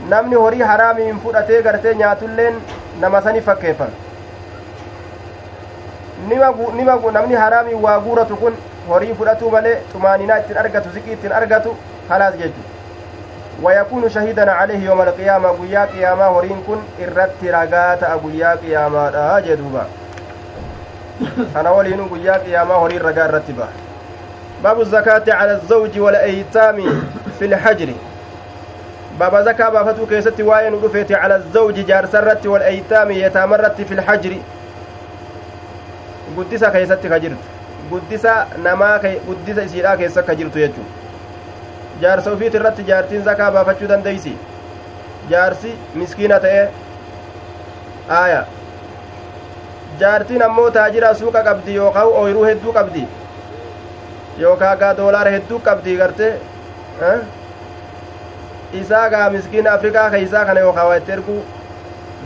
namni 0.10 0.36
horii 0.36 0.62
haraamiin 0.71 1.19
fudhatee 1.25 1.62
gartee 1.62 1.95
nyaatulleen 2.02 2.56
nama 3.02 3.21
sani 3.21 3.41
fakkeeffame 3.41 3.91
nima 6.30 6.95
namni 7.12 7.36
haraamiin 7.36 7.82
waa 7.86 7.99
guuratu 7.99 8.36
kun 8.36 8.58
horii 8.89 9.13
fudhatuu 9.21 9.52
malee 9.52 9.78
xumaaninaa 9.93 10.41
ittiin 10.43 10.58
argatu 10.65 10.89
ziqii 10.97 11.13
ittiin 11.13 11.34
argatu 11.43 11.78
halaas 12.10 12.38
jechu 12.43 12.69
ويكون 13.63 14.10
شهيدا 14.10 14.52
عليه 14.52 14.86
يوم 14.86 15.02
القيامة 15.02 15.49
قيا 15.49 15.86
قيامة 15.86 16.25
هورين 16.25 16.63
كن 16.67 16.78
إرت 17.04 17.43
رقات 17.43 18.04
قيا 18.04 18.56
قيامة 18.56 18.99
آه 18.99 19.39
جدوبا 19.39 19.86
أنا 21.56 21.69
ولين 21.69 22.08
قيا 22.08 22.34
قيامة 22.38 22.73
هورين 22.75 23.02
رقات 23.02 23.32
رتبا 23.34 23.67
باب 24.63 24.82
الزكاة 24.82 25.23
على 25.28 25.52
الزوج 25.52 25.99
والأيتام 25.99 27.04
في 27.39 27.45
الحجر 27.45 27.89
باب 29.19 29.43
زكاة 29.45 29.69
بافتو 29.69 30.06
كيست 30.06 30.41
واين 30.41 30.73
رفيت 30.84 31.12
على 31.12 31.36
الزوج 31.36 31.86
جار 31.86 32.06
سرت 32.06 32.45
والأيتام 32.45 33.12
يتامرت 33.12 33.82
في 33.82 33.93
الحجر 33.93 34.34
keessatti 36.73 37.10
ka 37.10 37.17
jirtu 37.19 37.43
guddisa 37.89 38.34
namaa 38.63 38.99
guddisa 39.28 39.63
isiidhaa 39.67 39.97
keessa 40.02 40.21
ka 40.23 40.36
jirtu 40.39 40.60
jechuudha 40.60 40.93
jaarsa 42.02 42.34
ufiit 42.36 42.54
irratti 42.60 42.84
jaartiin 42.89 43.23
zakaa 43.23 43.52
baafachuu 43.56 43.89
dandeeysi 43.91 44.34
jaarsi 45.32 45.71
miskiina 46.02 46.39
ta'e 46.45 46.62
aaya 48.19 48.45
jaartiin 50.04 50.43
ammoo 50.49 50.69
taajira 50.78 51.13
suuqa 51.23 51.43
qabdi 51.49 51.75
yookaan 51.82 52.13
ooyiruu 52.21 52.45
hedduu 52.49 52.73
qabdi 52.80 53.04
yookaan 54.45 54.80
gaa 54.84 54.93
doolaara 55.02 55.36
hedduu 55.38 55.60
qabdi 55.67 55.97
gartee 56.04 56.32
isaa 58.83 59.09
gaa 59.09 59.29
miskiina 59.29 59.71
afrikaa 59.71 60.09
keeysaa 60.15 60.45
kana 60.45 60.59
yookaan 60.59 60.88
waa 60.88 60.97
itti 61.01 61.12
erguu 61.17 61.41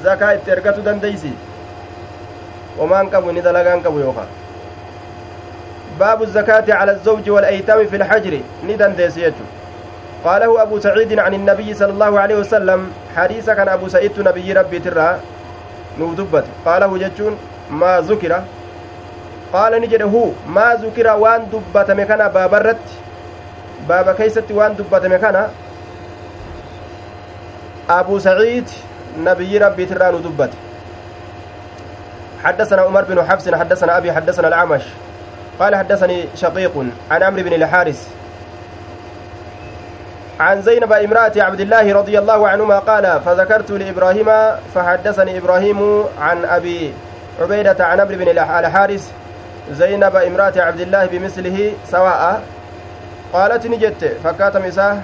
zakaa 0.03 0.31
itti 0.38 0.51
ergatu 0.51 0.81
dandeeysi 0.91 1.33
ومان 2.77 3.09
قبو 3.09 3.29
إني 3.29 3.41
دلقان 3.41 3.79
قبو 3.79 3.99
يوخا 3.99 4.25
باب 5.99 6.23
الزكاة 6.23 6.73
على 6.73 6.91
الزوج 6.91 7.29
والأيتام 7.29 7.88
في 7.88 7.95
الحجر 7.95 8.39
ندن 8.67 8.95
ديسيتو 8.95 9.45
قاله 10.25 10.62
أبو 10.62 10.79
سعيد 10.79 11.19
عن 11.19 11.33
النبي 11.33 11.73
صلى 11.73 11.91
الله 11.91 12.19
عليه 12.19 12.36
وسلم 12.36 12.91
حديث 13.15 13.49
كان 13.49 13.67
أبو 13.69 13.88
سعيد 13.88 14.19
نبي 14.19 14.53
ربي 14.53 14.79
ترى 14.79 15.19
نودبت 15.99 16.45
قاله 16.65 16.97
جتون 16.97 17.38
ما 17.71 18.01
ذكر 18.01 18.41
قال 19.53 19.81
نجد 19.81 20.01
هو 20.01 20.25
ما 20.47 20.67
ذكر 20.83 21.07
وان 21.17 21.41
دبت 21.53 21.91
مكان 21.91 22.27
بابرت 22.27 22.86
بابا 23.89 24.13
كيست 24.13 24.51
وان 24.51 24.75
دبت 24.75 25.05
مكان 25.05 25.47
أبو 27.89 28.19
سعيد 28.19 28.69
نبي 29.19 29.57
ربي 29.57 29.86
ترى 29.86 30.12
ندبت 30.12 30.49
حدثنا 32.43 32.81
عمر 32.81 33.01
بن 33.01 33.23
حفص 33.23 33.49
حدثنا 33.49 33.97
أبي 33.97 34.13
حدثنا 34.13 34.47
الأعمش. 34.47 34.83
قال 35.59 35.75
حدثني 35.75 36.25
شقيق 36.36 36.86
عن 37.12 37.23
عمرو 37.23 37.43
بن 37.43 37.53
الحارث. 37.53 38.07
عن 40.39 40.62
زينب 40.62 40.91
امرأة 40.91 41.31
عبد 41.38 41.59
الله 41.59 41.93
رضي 41.93 42.19
الله 42.19 42.47
عنهما 42.47 42.79
قال 42.79 43.21
فذكرت 43.25 43.71
لإبراهيم 43.71 44.29
فحدثني 44.75 45.38
إبراهيم 45.38 46.03
عن 46.19 46.45
أبي 46.45 46.93
عبيدة 47.41 47.86
عن 47.86 47.99
عمرو 47.99 48.15
بن 48.15 48.27
الحارث. 48.29 49.12
زينب 49.71 50.15
امرأة 50.15 50.53
عبد 50.57 50.79
الله 50.79 51.05
بمثله 51.05 51.73
سواء 51.88 52.41
قالت 53.34 53.67
نجت 53.67 54.17
فكات 54.24 54.58
مساه 54.58 55.02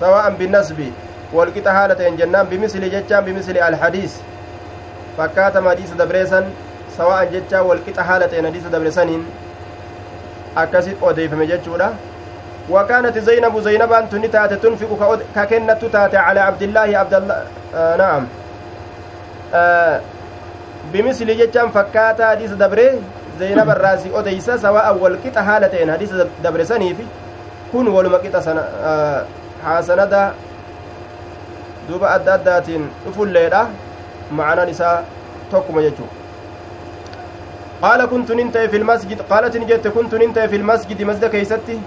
سواء 0.00 0.30
بالنسب 0.38 0.92
والقطع 1.32 1.72
حالة 1.72 2.08
جنان 2.16 2.46
بمثل 2.46 2.90
جتان 2.90 3.24
بمثل 3.24 3.56
الحديث. 3.58 4.14
fakkaatama 5.16 5.70
hadiisa 5.72 5.96
dabreessan 5.98 6.50
sawa'an 6.96 7.30
jecha 7.32 7.62
walqixa 7.68 8.04
haala 8.08 8.28
ta'een 8.32 8.48
hadiisa 8.48 8.72
dabreessaniin 8.74 9.24
akkasit 10.64 11.02
odeeyfame 11.12 11.46
jechuudha 11.54 11.90
وكانت 12.70 13.18
زينب 13.18 13.60
زينب 13.60 13.92
أن 13.92 14.08
تنتات 14.10 14.52
تنفق 14.52 14.90
ككنة 15.34 15.82
تات 15.92 16.14
على 16.14 16.40
عبد 16.40 16.62
الله 16.62 16.98
عبد 16.98 17.14
الله 17.14 17.42
آه 17.74 17.96
نعم. 17.96 18.26
آه 19.54 20.00
بمثل 20.92 21.38
جتان 21.38 21.70
فكاتا 21.70 22.30
حديث 22.30 22.50
دبري 22.58 22.90
زينب 23.38 23.70
الراسي 23.70 24.08
أديسا 24.18 24.56
سواء 24.56 24.96
والكتا 24.96 25.42
حالتين. 25.42 25.92
حديث 25.92 26.10
دبري 26.44 26.64
سنيفي 26.64 27.04
كن 27.72 27.88
ولمكتا 27.88 28.40
سنة 28.40 28.60
آه 28.60 29.24
حسنة 29.66 30.32
دوبا 31.88 32.14
أدى 32.14 32.34
أداتين 32.34 32.82
أفل 33.08 33.28
ليلة 33.28 33.68
معنى 34.32 34.70
نساء 34.70 35.04
توكما 35.52 35.82
يجو. 35.82 36.06
قال 37.82 38.00
كنت 38.06 38.32
ننتهي 38.32 38.68
في 38.68 38.76
المسجد 38.76 39.22
قالت 39.30 39.56
نجت 39.56 39.88
كنت 39.88 40.14
ننتهي 40.14 40.48
في 40.48 40.56
المسجد 40.56 41.02
مسجد 41.02 41.24
كيستي 41.24 41.80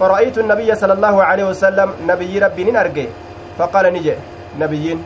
فرأيت 0.00 0.38
النبي 0.38 0.74
صلى 0.74 0.92
الله 0.92 1.22
عليه 1.24 1.44
وسلم 1.44 1.88
نبي 2.06 2.38
ربي 2.38 2.64
نرجع 2.70 3.06
فقال 3.58 3.92
نجي 3.92 4.14
نبيين 4.58 5.04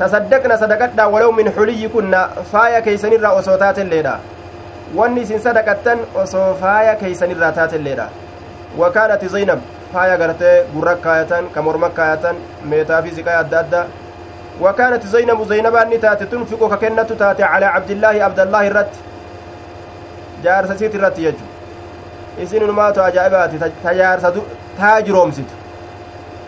تصدقنا 0.00 0.56
صدقتنا 0.56 1.04
ولو 1.06 1.32
من 1.32 1.50
حلي 1.50 1.88
كنا 1.88 2.48
فايا 2.52 2.80
كيسن 2.80 3.12
الرا 3.12 3.38
أصوتات 3.38 3.78
الليلة 3.78 4.14
wanni 4.96 5.20
isin 5.20 5.40
sadaqattan 5.40 5.98
osoo 6.22 6.54
faaya 6.60 6.94
keeysan 6.96 7.30
irraa 7.30 7.52
taatelleedha 7.52 8.08
wakaanati 8.78 9.28
zaynab 9.28 9.60
faaya 9.92 10.16
gartee 10.18 10.56
gurra 10.74 10.94
kaayatan 11.06 11.48
ka 11.54 11.62
morma 11.62 11.90
kaayatan 12.00 12.36
meetaa 12.72 13.02
fi 13.02 13.10
siqaa 13.20 13.38
adda 13.44 13.58
addaa 13.64 13.86
وكانت 14.60 15.06
زينب 15.06 15.44
زينبان 15.48 16.00
تاتي 16.00 16.24
تنفق 16.26 16.74
ككنة 16.74 17.02
تاتي 17.02 17.42
على 17.42 17.66
عبد 17.66 17.90
الله 17.90 18.24
عبد 18.24 18.40
الله 18.40 18.66
الرت 18.66 18.94
جارسة 20.44 20.76
سيت 20.76 20.94
الرت 20.94 21.18
يجو 21.18 21.46
isin 22.44 22.62
unumaatu 22.62 23.02
ajaa'ibaati 23.02 23.58
tajaarsa 23.82 24.32
taajiroomsitu 24.78 25.54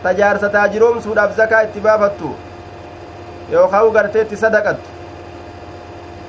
tajaarsa 0.02 0.48
taajiroomsuudhaaf 0.48 1.32
zakaa 1.36 1.60
itti 1.66 1.80
baafattu 1.86 2.28
yookaan 3.52 3.90
gartee 3.96 4.22
itti 4.22 4.36
sadaqattu 4.36 4.88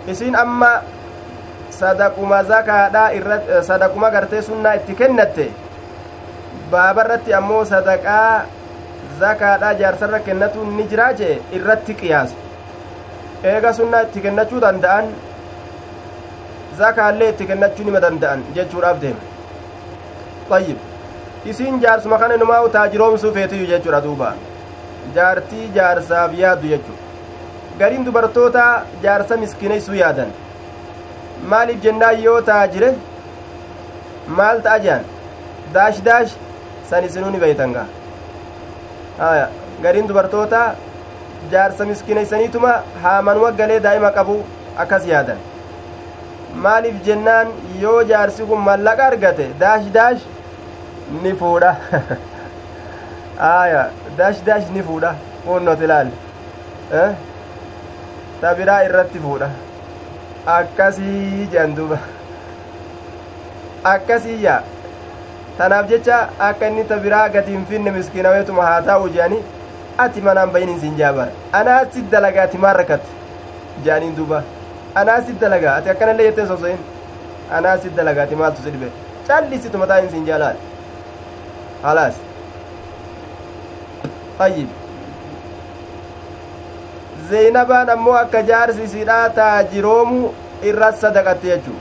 isin 0.07 0.35
amma 0.35 0.71
sadaquma 1.81 2.43
zakaadhaa 2.51 3.09
irratti 3.19 3.63
sadaquma 3.69 4.09
gartee 4.15 4.41
sunnaa 4.49 4.73
itti 4.79 4.95
kennatte 5.01 5.45
baabarratti 6.71 7.33
ammoo 7.39 7.63
sadaqaa 7.73 8.45
zakaadhaa 9.23 9.73
jaarsarra 9.81 10.19
kennatuun 10.27 10.77
ni 10.77 10.87
jiraa 10.93 11.11
jee 11.23 11.33
irratti 11.59 11.97
qiyaasa 12.03 12.35
eega 13.53 13.73
sunnaa 13.79 14.01
itti 14.07 14.23
kennachuu 14.27 14.61
danda'an 14.65 15.11
zakaallee 16.83 17.29
itti 17.33 17.49
kennachuu 17.51 17.85
nima 17.89 18.01
danda'an 18.07 18.43
jechuudhaaf 18.59 19.01
deema 19.01 20.55
ayyib 20.59 21.49
isiin 21.53 21.81
jaarsuma 21.85 22.17
kana 22.23 22.37
numaa 22.43 22.61
taajiroomsuu 22.77 23.33
feetiyu 23.39 23.67
jechuudha 23.73 24.03
duuba 24.05 24.33
jaartii 25.15 25.67
jaarsaaf 25.77 26.37
yaaddu 26.43 26.71
jechu 26.73 26.97
gariin 27.79 28.05
dubartoota 28.05 28.65
jaarsa 29.03 29.37
miskiineysuu 29.43 29.95
yaadan 30.03 30.33
maaliif 31.49 31.81
jennaan 31.83 32.23
yoo 32.23 32.41
taajire 32.49 32.89
maal 34.39 34.61
ta'a 34.67 34.79
jehan 34.85 35.03
daash 35.73 36.01
daash 36.07 36.31
san 36.89 37.03
isinuu 37.09 37.31
ni 37.35 37.39
beeytangaa 37.43 37.85
haya 39.19 39.47
gariin 39.83 40.07
dubartoota 40.09 40.59
jaarsa 41.53 41.85
miskiineysaniituma 41.91 42.73
haamanuma 43.05 43.51
galee 43.61 43.79
daa'ima 43.87 44.11
qabu 44.19 44.35
akkas 44.85 45.07
yaadan 45.13 45.39
maaliif 46.67 47.01
jennaan 47.07 47.47
yoo 47.85 47.97
jaarsi 48.11 48.43
kun 48.51 48.59
mallaqa 48.69 49.05
argate 49.13 49.43
daash 49.65 49.89
daash 49.97 50.21
ni 51.23 51.33
fuudha 51.41 51.71
aya 53.49 53.89
dash 54.17 54.39
dash 54.51 54.69
ni 54.77 54.83
fuudha 54.91 55.15
fuunnot 55.45 55.81
ilaal 55.89 56.09
ta 58.41 58.55
biraa 58.61 58.79
irratti 58.87 59.19
fuudha 59.25 59.49
akkasii 60.45 61.47
jedhan 61.51 61.75
duuba 61.77 61.97
akkasii 63.93 64.37
yaa 64.43 64.61
tanaaf 65.57 65.87
jecha 65.91 66.17
akka 66.49 66.67
inni 66.71 66.83
ta 66.91 66.97
biraa 67.03 67.27
gati 67.35 67.51
hin 67.57 67.65
finne 67.73 67.91
miskiinaweetuma 67.97 68.63
haa 68.69 68.81
taa'u 68.87 69.09
jedhanii 69.17 69.43
ati 70.05 70.21
manaan 70.27 70.49
bayin 70.55 70.73
hin 70.85 70.95
jaabara 71.01 71.31
anaa 71.59 71.77
si 71.93 72.01
dalagaa 72.15 72.43
ati 72.49 72.57
maan 72.65 72.75
rakkatte 72.81 73.09
jedhaniin 73.85 74.15
duuba 74.17 74.43
anaa 75.03 75.21
si 75.29 75.33
dalagaa 75.45 75.75
ati 75.81 75.89
akkanallee 75.93 76.25
jettee 76.29 76.47
soso'in 76.53 76.79
anaa 77.59 77.77
si 77.85 77.89
dalagaa 78.01 78.23
ati 78.29 78.35
maaltu 78.43 78.61
si 78.67 78.71
dhibe 78.75 78.89
callisitu 79.29 79.77
mataa 79.85 80.01
hin 80.03 80.09
siin 80.17 80.25
jaalaal 80.33 80.57
halaas 81.87 82.15
طيب 84.39 84.67
zeynabaan 87.33 87.89
ammoo 87.95 88.15
akka 88.23 88.41
jaarsi 88.51 88.83
isiidhaa 88.87 89.25
taajiroomu 89.39 90.21
irra 90.71 90.89
sadaqatte 91.03 91.47
jechuu 91.51 91.79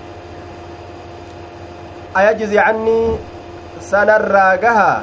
ayajzi 2.20 2.56
cannii 2.56 3.06
sanarraa 3.92 4.52
gahaa 4.66 4.98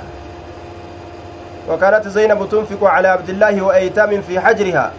وكانت 1.67 2.07
زينب 2.07 2.49
تنفق 2.51 2.83
على 2.83 3.07
عبد 3.07 3.29
الله 3.29 3.61
وأيتام 3.61 4.21
في 4.21 4.39
حجرها 4.39 4.91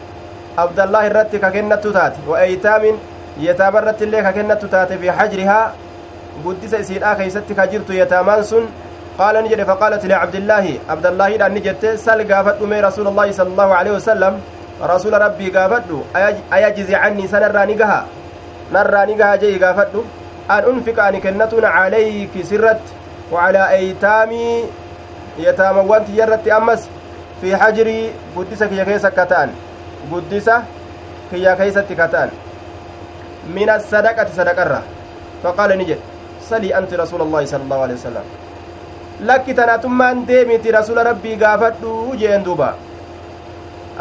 عبد 0.59 0.81
الله 0.81 1.07
الرت 1.07 1.37
ككنة 1.37 1.77
تات 1.77 2.15
وأيتام 2.27 2.83
يتام 3.41 3.77
الرت 3.77 4.03
اللي 4.03 4.23
ككنة 4.23 4.55
تات 4.73 4.93
في 4.93 5.13
حجرها 5.13 5.73
قدس 6.45 6.75
إسيرا 6.75 7.15
كيست 7.15 7.49
كجرت 7.59 7.91
يتامان 7.91 8.43
سن 8.43 8.65
قال 9.19 9.45
نجد 9.45 9.63
فقالت 9.63 10.07
لعبد 10.07 10.35
الله 10.35 10.79
عبد 10.89 11.07
الله 11.07 11.27
إذا 11.35 11.49
نجدت 11.49 11.85
سل 12.07 12.21
قافت 12.33 12.63
رسول 12.63 13.07
الله 13.09 13.33
صلى 13.33 13.49
الله 13.49 13.75
عليه 13.75 13.93
وسلم 13.99 14.35
رسول 14.83 15.12
ربي 15.23 15.51
قافت 15.51 15.91
أيجزي 16.53 16.95
عني 16.95 17.27
سنرى 17.27 17.75
نقها؟ 17.75 18.07
نرى 18.73 19.01
نقها 19.14 19.37
جي 19.37 19.59
قافت 19.59 19.95
أن 20.51 20.62
أنفق 20.64 21.05
أن 21.05 21.21
كنتنا 21.21 21.69
عليك 21.69 22.31
سرت 22.43 22.81
وعلى 23.33 23.71
أيتامي 23.71 24.64
يتاموان 25.38 26.05
تيرت 26.07 26.49
أمس. 26.49 26.88
في 27.41 27.57
حجري 27.57 28.11
قدس 28.37 28.62
كي 28.62 28.85
كيس 28.85 29.07
كتان. 29.07 29.51
قدس 30.12 30.51
كي 31.31 31.57
كيس 31.57 31.79
كتان. 31.79 32.31
من 33.55 33.71
الصدقة 33.71 34.27
صدقة 34.37 34.83
فقال 35.43 35.79
نجد 35.79 35.99
سلي 36.51 36.79
أنت 36.79 36.95
رسول 36.95 37.21
الله 37.23 37.45
صلى 37.45 37.62
الله 37.62 37.81
عليه 37.83 37.95
وسلم. 37.95 38.27
lakki 39.19 39.55
tanaatummaan 39.55 40.27
deemiti 40.27 40.71
rasula 40.71 41.03
rabbii 41.03 41.37
gaafadhu 41.37 42.14
jeen 42.21 42.45
duuba 42.47 42.69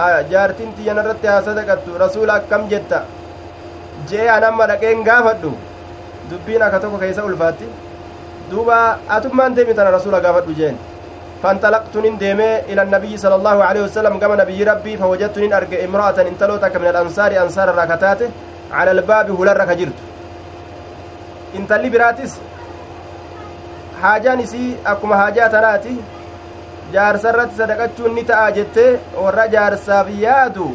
aya 0.06 0.20
jaartin 0.32 0.74
tiyyan 0.78 1.00
irratti 1.04 1.28
haa 1.32 1.42
sadaqattu 1.48 1.98
rasula 2.04 2.34
akkam 2.40 2.68
jetta 2.72 3.00
jee 4.10 4.28
anamma 4.38 4.68
dhaqeen 4.72 5.04
gaafadhu 5.10 5.52
dubbiin 6.30 6.62
akka 6.68 6.80
tokko 6.84 6.98
keessa 7.04 7.26
ulfaatti 7.30 7.68
duuba 8.52 8.78
atummaan 9.18 9.56
deemi 9.58 9.74
tana 9.80 9.92
rasula 9.98 10.22
gaafadhu 10.28 10.54
jeen 10.62 10.78
فانطلقتن 11.44 12.18
ديمي 12.18 12.52
إلى 12.70 12.82
النبي 12.82 13.14
صلى 13.18 13.36
الله 13.36 13.58
عليه 13.64 13.82
وسلم 13.88 14.14
كما 14.20 14.36
نبي 14.42 14.64
ربي 14.64 14.98
فوجدتن 14.98 15.54
أرجع 15.54 15.80
امرأة 15.86 16.18
انتلوتك 16.32 16.76
من 16.82 16.88
الأنصار 16.94 17.32
أنصار 17.44 17.68
الركتات 17.70 18.22
على 18.74 18.92
الباب 18.92 19.28
هلر 19.42 19.60
كجرت 19.70 19.98
انتلي 21.58 21.90
براتس 21.94 22.34
haajaan 24.02 24.40
isii 24.40 24.78
akkuma 24.86 25.18
haajaa 25.18 25.50
tanaati 25.50 25.94
jaarsarratti 26.94 27.56
sadaqachuun 27.62 28.14
ni 28.16 28.24
ta'a 28.32 28.52
jettee 28.58 28.90
warra 29.24 29.48
jaarsaaf 29.56 30.08
yaadu 30.26 30.68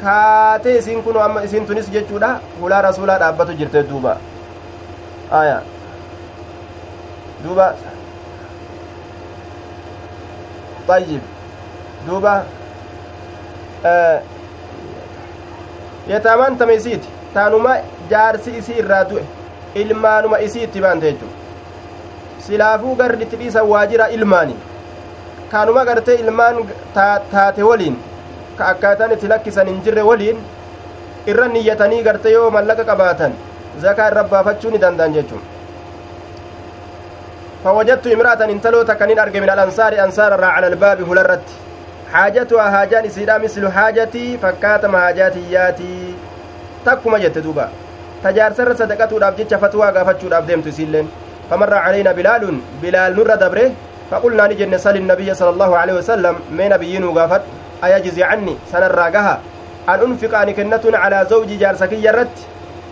kaatee 0.00 0.76
isiin 0.78 1.02
kun 1.02 1.16
amma 1.26 1.40
isiin 1.48 1.66
tunis 1.66 1.90
jechuudha 1.96 2.30
hulaa 2.60 2.82
rasuulaa 2.88 3.18
dhaabbatu 3.24 3.52
jirte 3.62 3.82
duuba 3.90 4.16
aya 5.40 5.62
duuba 7.44 7.72
طيب 10.88 11.20
duuba 12.06 12.32
yetaamaan 16.08 16.56
tame 16.58 16.74
isiiti 16.74 17.08
taanuma 17.34 17.74
jaarsi 18.10 18.50
isii 18.60 18.78
irraa 18.82 19.04
du'e 19.10 19.22
ilmaanuma 19.82 20.38
isii 20.46 20.62
itti 20.66 20.80
baante 20.84 21.06
jechuudha 21.12 21.36
silaafuu 22.46 22.94
garditti 23.00 23.36
dhiisan 23.42 23.68
waajira 23.72 24.08
ilmaani 24.16 24.56
kaanuma 25.52 25.84
gartee 25.84 26.18
ilmaan 26.24 26.60
taate 27.32 27.62
waliin 27.70 27.96
ka 28.58 28.68
akkaataan 28.72 29.12
itti 29.16 29.32
lakkisan 29.32 29.72
hin 29.72 29.80
jirre 29.86 30.02
waliin 30.10 30.38
irra 31.32 31.48
niyyatanii 31.54 32.02
garte 32.10 32.28
yoo 32.36 32.50
mallaqa 32.58 32.84
qabaatan 32.90 33.32
zakaa 33.86 34.06
irra 34.12 34.24
baafachuu 34.34 34.70
ni 34.76 34.80
danda'an 34.86 35.14
jechuun. 35.18 35.42
فوجدت 37.64 38.06
امرأة 38.06 38.40
انتلو 38.44 38.82
تكنين 38.82 39.18
أرجع 39.18 39.40
من 39.40 39.50
الأنصار 39.50 40.04
أنصار 40.04 40.44
على 40.44 40.66
الباب 40.66 40.98
هلرت 41.10 41.46
حاجتها 42.12 42.70
حاجان 42.70 43.04
إسيدا 43.06 43.38
مثل 43.38 43.68
حاجتي 43.72 44.38
فكاتم 44.42 44.96
حاجاتياتي 44.96 46.14
تكما 46.86 47.18
جت 47.18 47.38
دوبا 47.38 47.68
تجار 48.24 48.52
سر 48.58 48.74
صدقته 48.74 49.18
رابجت 49.18 49.54
فتوى 49.54 49.86
قافتشو 49.96 50.28
رابدمت 50.28 50.68
سيلين 50.68 51.06
فمر 51.50 51.74
علينا 51.74 52.12
بلال 52.12 52.42
بلال 52.82 53.16
نر 53.16 53.34
دبره 53.42 53.70
فقلنا 54.12 54.46
نجن 54.46 54.78
سل 54.78 54.96
النبي 54.96 55.34
صلى 55.34 55.50
الله 55.50 55.76
عليه 55.76 55.94
وسلم 55.94 56.34
من 56.50 56.68
نبيين 56.68 57.04
قافت 57.18 57.42
أيجزي 57.84 58.22
عني؟ 58.22 58.56
سنراقها 58.72 59.40
أن 59.88 59.98
أنفق 60.00 60.38
أن 60.38 60.50
كنة 60.50 60.84
على 60.84 61.26
زوج 61.30 61.48
جارسكي 61.58 62.10
الرت 62.10 62.36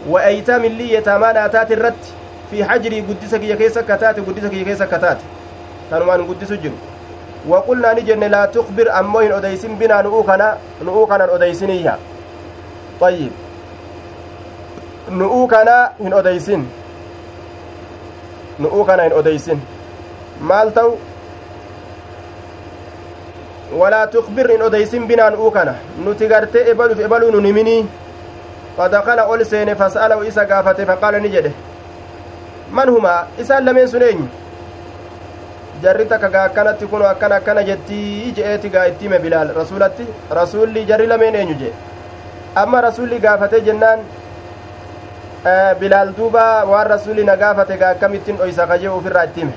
وأيتام 0.08 0.64
لي 0.64 0.92
يتامان 0.94 1.36
آتات 1.36 1.72
الرت. 1.72 2.04
في 2.50 2.64
حجري 2.64 3.00
قدسك 3.00 3.42
يكيس 3.42 3.78
كتات 3.78 4.16
قدسك 4.20 4.52
يكيس 4.52 4.82
كتات. 4.82 5.18
تنوان 5.90 6.20
قدس 6.28 6.52
جن. 6.52 6.72
وقلنا 7.48 7.92
نجن 7.94 8.20
لا 8.24 8.46
تخبر 8.46 8.98
أموين 9.00 9.32
أديسين 9.32 9.74
بنا 9.76 10.02
نؤوكنا 10.02 10.58
نؤوكنا 10.82 11.34
أديسينيها 11.34 11.98
طيب. 13.00 13.32
nu'uu 18.60 18.84
kana 18.84 19.02
hin 19.02 19.12
odeysin 19.20 19.60
maal 20.50 20.70
ta'u 20.78 20.90
gartee 26.28 26.64
ebaluuf 26.70 27.00
ebaluu 27.06 27.30
nun 27.34 27.46
himinii 27.46 27.80
fadakala 28.76 29.26
ol 29.32 29.44
seene 29.44 29.74
fas'alahu 29.82 30.24
isa 30.30 30.44
gaafate 30.52 30.84
faqaala 30.90 31.18
ni 31.24 31.28
jedhe 31.34 31.52
man 32.78 32.88
humaa 32.94 33.18
isaan 33.44 33.64
lameen 33.68 33.88
sun 33.92 34.02
eenyu 34.08 34.26
jarri 35.82 36.06
takka 36.12 36.28
gaa 36.34 36.44
akkanatti 36.50 36.86
kun 36.92 37.02
akkana 37.10 37.36
akkana 37.40 37.62
jettii 37.68 38.32
je'eeti 38.38 38.68
gaa 38.76 38.86
itti 38.92 39.04
hime 39.08 39.18
bilaal 39.26 39.52
rasulatti 39.60 40.06
rasulli 40.38 40.84
jarri 40.90 41.06
lameen 41.12 41.34
eenyu 41.42 41.54
jee 41.62 41.72
amma 42.62 42.80
rasulli 42.86 43.18
gaafate 43.26 43.60
jennaan 43.68 44.00
bilaal 45.80 46.12
duuba 46.18 46.44
waan 46.72 46.86
rasuli 46.94 47.24
na 47.30 47.36
gaafate 47.44 47.76
gaa 47.84 47.90
akkamittiin 47.96 48.36
dhoysa 48.42 48.66
kajee 48.72 48.88
ufirraa 48.96 49.24
itti 49.30 49.40
hime 49.40 49.54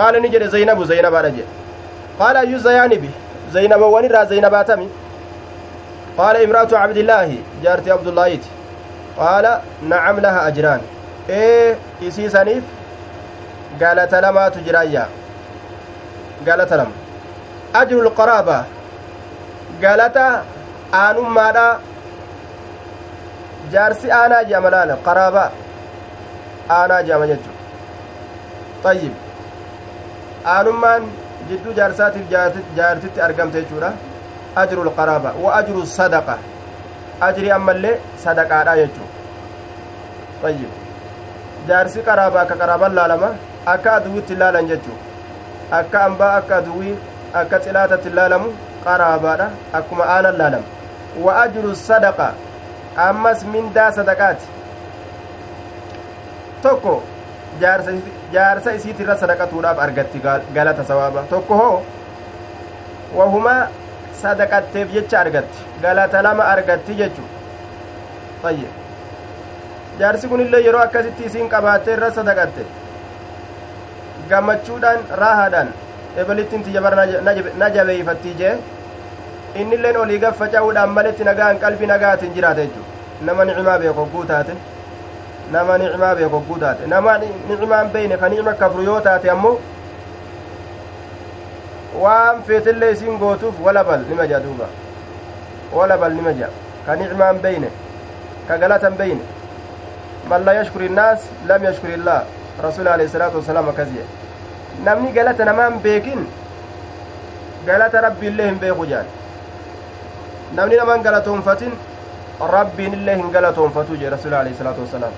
qaala 0.00 0.20
ni 0.24 0.28
jedhe 0.34 0.48
zaynabu 0.56 0.84
zaynabaadha 0.92 1.30
jedhe 1.38 1.65
qaala 2.18 2.38
ayyu 2.44 2.58
zayaanibi 2.66 3.10
zaynabawwan 3.54 4.04
irraa 4.08 4.24
zaynabaatami 4.32 4.86
qaala 6.18 6.38
imraatu 6.46 6.74
cabdillaahi 6.82 7.38
jaartii 7.64 7.92
abdullaahiiti 7.96 8.48
qaala 9.18 9.52
nacam 9.90 10.16
laha 10.26 10.40
ajraan 10.50 10.80
ee 11.40 11.76
isiisaniif 12.08 12.64
galata 13.82 14.20
lamaatu 14.26 14.58
jiraayya 14.68 15.04
galata 16.46 16.76
lama 16.80 16.94
ajru 17.80 18.00
lqaraaba 18.08 18.58
galata 19.84 20.26
aanummaadha 21.02 21.66
jaarsi 23.72 24.06
aanaa 24.20 24.42
je'ama 24.50 24.70
laala 24.76 24.94
qaraabaa 25.06 25.48
aanaa 26.78 27.02
je'ama 27.08 27.26
jechu 27.32 27.50
tayyib 28.84 29.14
aanummaan 30.54 31.02
jidduu 31.48 31.72
jaarsaatiif 31.78 32.30
jaartitti 32.76 33.20
argamte 33.20 33.58
jechuudha. 33.62 33.92
Ajru 34.56 34.84
lqaraaba 34.84 35.32
wa 35.44 35.54
ajru 35.56 35.86
sadaqa. 35.86 36.36
Ajri 37.20 37.50
ammallee 37.56 37.96
sadaqaadha 38.24 38.76
jechuu 38.80 39.08
tayyib. 40.42 40.70
Jaarsi 41.68 42.00
qaraabaa 42.08 42.42
akka 42.46 42.56
qaraaban 42.62 42.94
laalama 42.98 43.28
akka 43.74 43.90
aduwitti 43.98 44.34
laalan 44.42 44.66
jechuu 44.70 44.96
akka 45.78 46.04
ambaa 46.04 46.32
akka 46.40 46.56
aduwii 46.56 46.96
akka 47.40 47.58
xilaatatti 47.64 48.10
laalamu 48.18 48.48
qaraabaadha 48.84 49.46
akkuma 49.78 50.04
aanan 50.16 50.36
laalama 50.38 50.68
wa 51.24 51.32
ajru 51.42 51.74
sadaqa. 51.88 52.28
Ammas 53.08 53.44
mindaa 53.52 53.90
sadaqaati. 53.92 54.46
Tokko 56.62 57.02
jaarsa 57.60 58.70
isiitirra 58.78 59.16
sadaqatuudhaaf 59.22 59.78
argatti 59.86 60.18
galata 60.56 60.84
sawaaba 60.90 61.22
tokko 61.32 61.54
hoo 61.62 61.76
wahuma 63.18 63.54
sadaqatteef 64.22 64.88
jecha 64.96 65.20
argatti 65.24 65.58
galata 65.84 66.22
lama 66.28 66.44
argatti 66.54 66.94
jechu 67.00 67.24
ayye 68.50 68.68
jaarsi 70.00 70.28
kun 70.32 70.40
illee 70.46 70.62
yeroo 70.68 70.82
akkasitti 70.86 71.24
isiin 71.30 71.48
qabaattee 71.54 71.94
irra 71.98 72.10
sadaqatte 72.20 72.62
gammachuudhaan 74.30 75.00
raahaadhaan 75.22 75.68
ebelittiin 76.22 76.62
tiyyabar 76.68 76.94
na 77.62 77.68
jabeeyfattii 77.76 78.34
jee 78.40 78.54
innilleen 79.62 79.96
olii 80.04 80.18
gaffaca'uudhaan 80.24 80.90
maletti 80.96 81.24
nagaan 81.28 81.58
qalbii 81.64 81.86
nagaatiin 81.92 82.34
jiraata 82.38 82.60
jechuudha 82.60 83.26
nama 83.28 83.44
nicimaa 83.50 83.78
beeku 83.82 84.00
hogguu 84.00 84.24
taate 84.32 84.52
nama 85.52 85.78
nicimaa 85.78 86.14
beeku 86.18 86.36
hogguu 86.36 86.58
taate 86.64 86.86
nama 86.92 87.18
nicimaan 87.48 87.88
beeyne 87.94 88.16
ka 88.22 88.28
nicima 88.28 88.54
kafru 88.62 88.82
yoo 88.88 89.00
taate 89.00 89.30
ammoo 89.30 89.58
waan 92.04 92.42
feetillee 92.48 92.90
isiin 92.92 93.18
gootuuf 93.18 93.54
walabal 93.66 94.00
nima 94.08 94.26
jea 94.32 94.40
duuba 94.46 94.66
walabal 95.72 96.12
nima 96.18 96.32
jea 96.40 96.48
ka 96.86 96.96
nicimaan 96.96 97.38
beeyne 97.44 97.68
ka 98.48 98.58
galatan 98.64 98.94
beeyne 99.02 99.22
man 100.30 100.44
la 100.48 100.52
yashkuri 100.58 100.86
innaas 100.92 101.20
lam 101.50 101.64
yashkuri 101.68 101.94
illaah 101.98 102.22
rasuul 102.66 102.88
alehi 102.94 103.08
salaatu 103.14 103.38
wasalaam 103.42 103.68
akkas 103.74 103.88
jedhe 103.96 104.84
namni 104.88 105.12
galata 105.18 105.44
namaan 105.50 105.78
beekin 105.86 106.26
galata 107.68 108.00
rabbi 108.06 108.26
illee 108.32 108.46
hin 108.50 108.58
beeku 108.64 108.86
jaan 108.92 109.06
namni 110.58 110.76
namaan 110.82 111.02
galatoonfatin 111.06 111.72
rabbiin 112.56 112.94
illee 112.98 113.16
hin 113.22 113.30
galatoonfatu 113.38 113.96
jee 114.02 114.10
rasuul 114.16 114.34
alehi 114.40 114.54
salaatu 114.58 114.80
wasalaam 114.86 115.12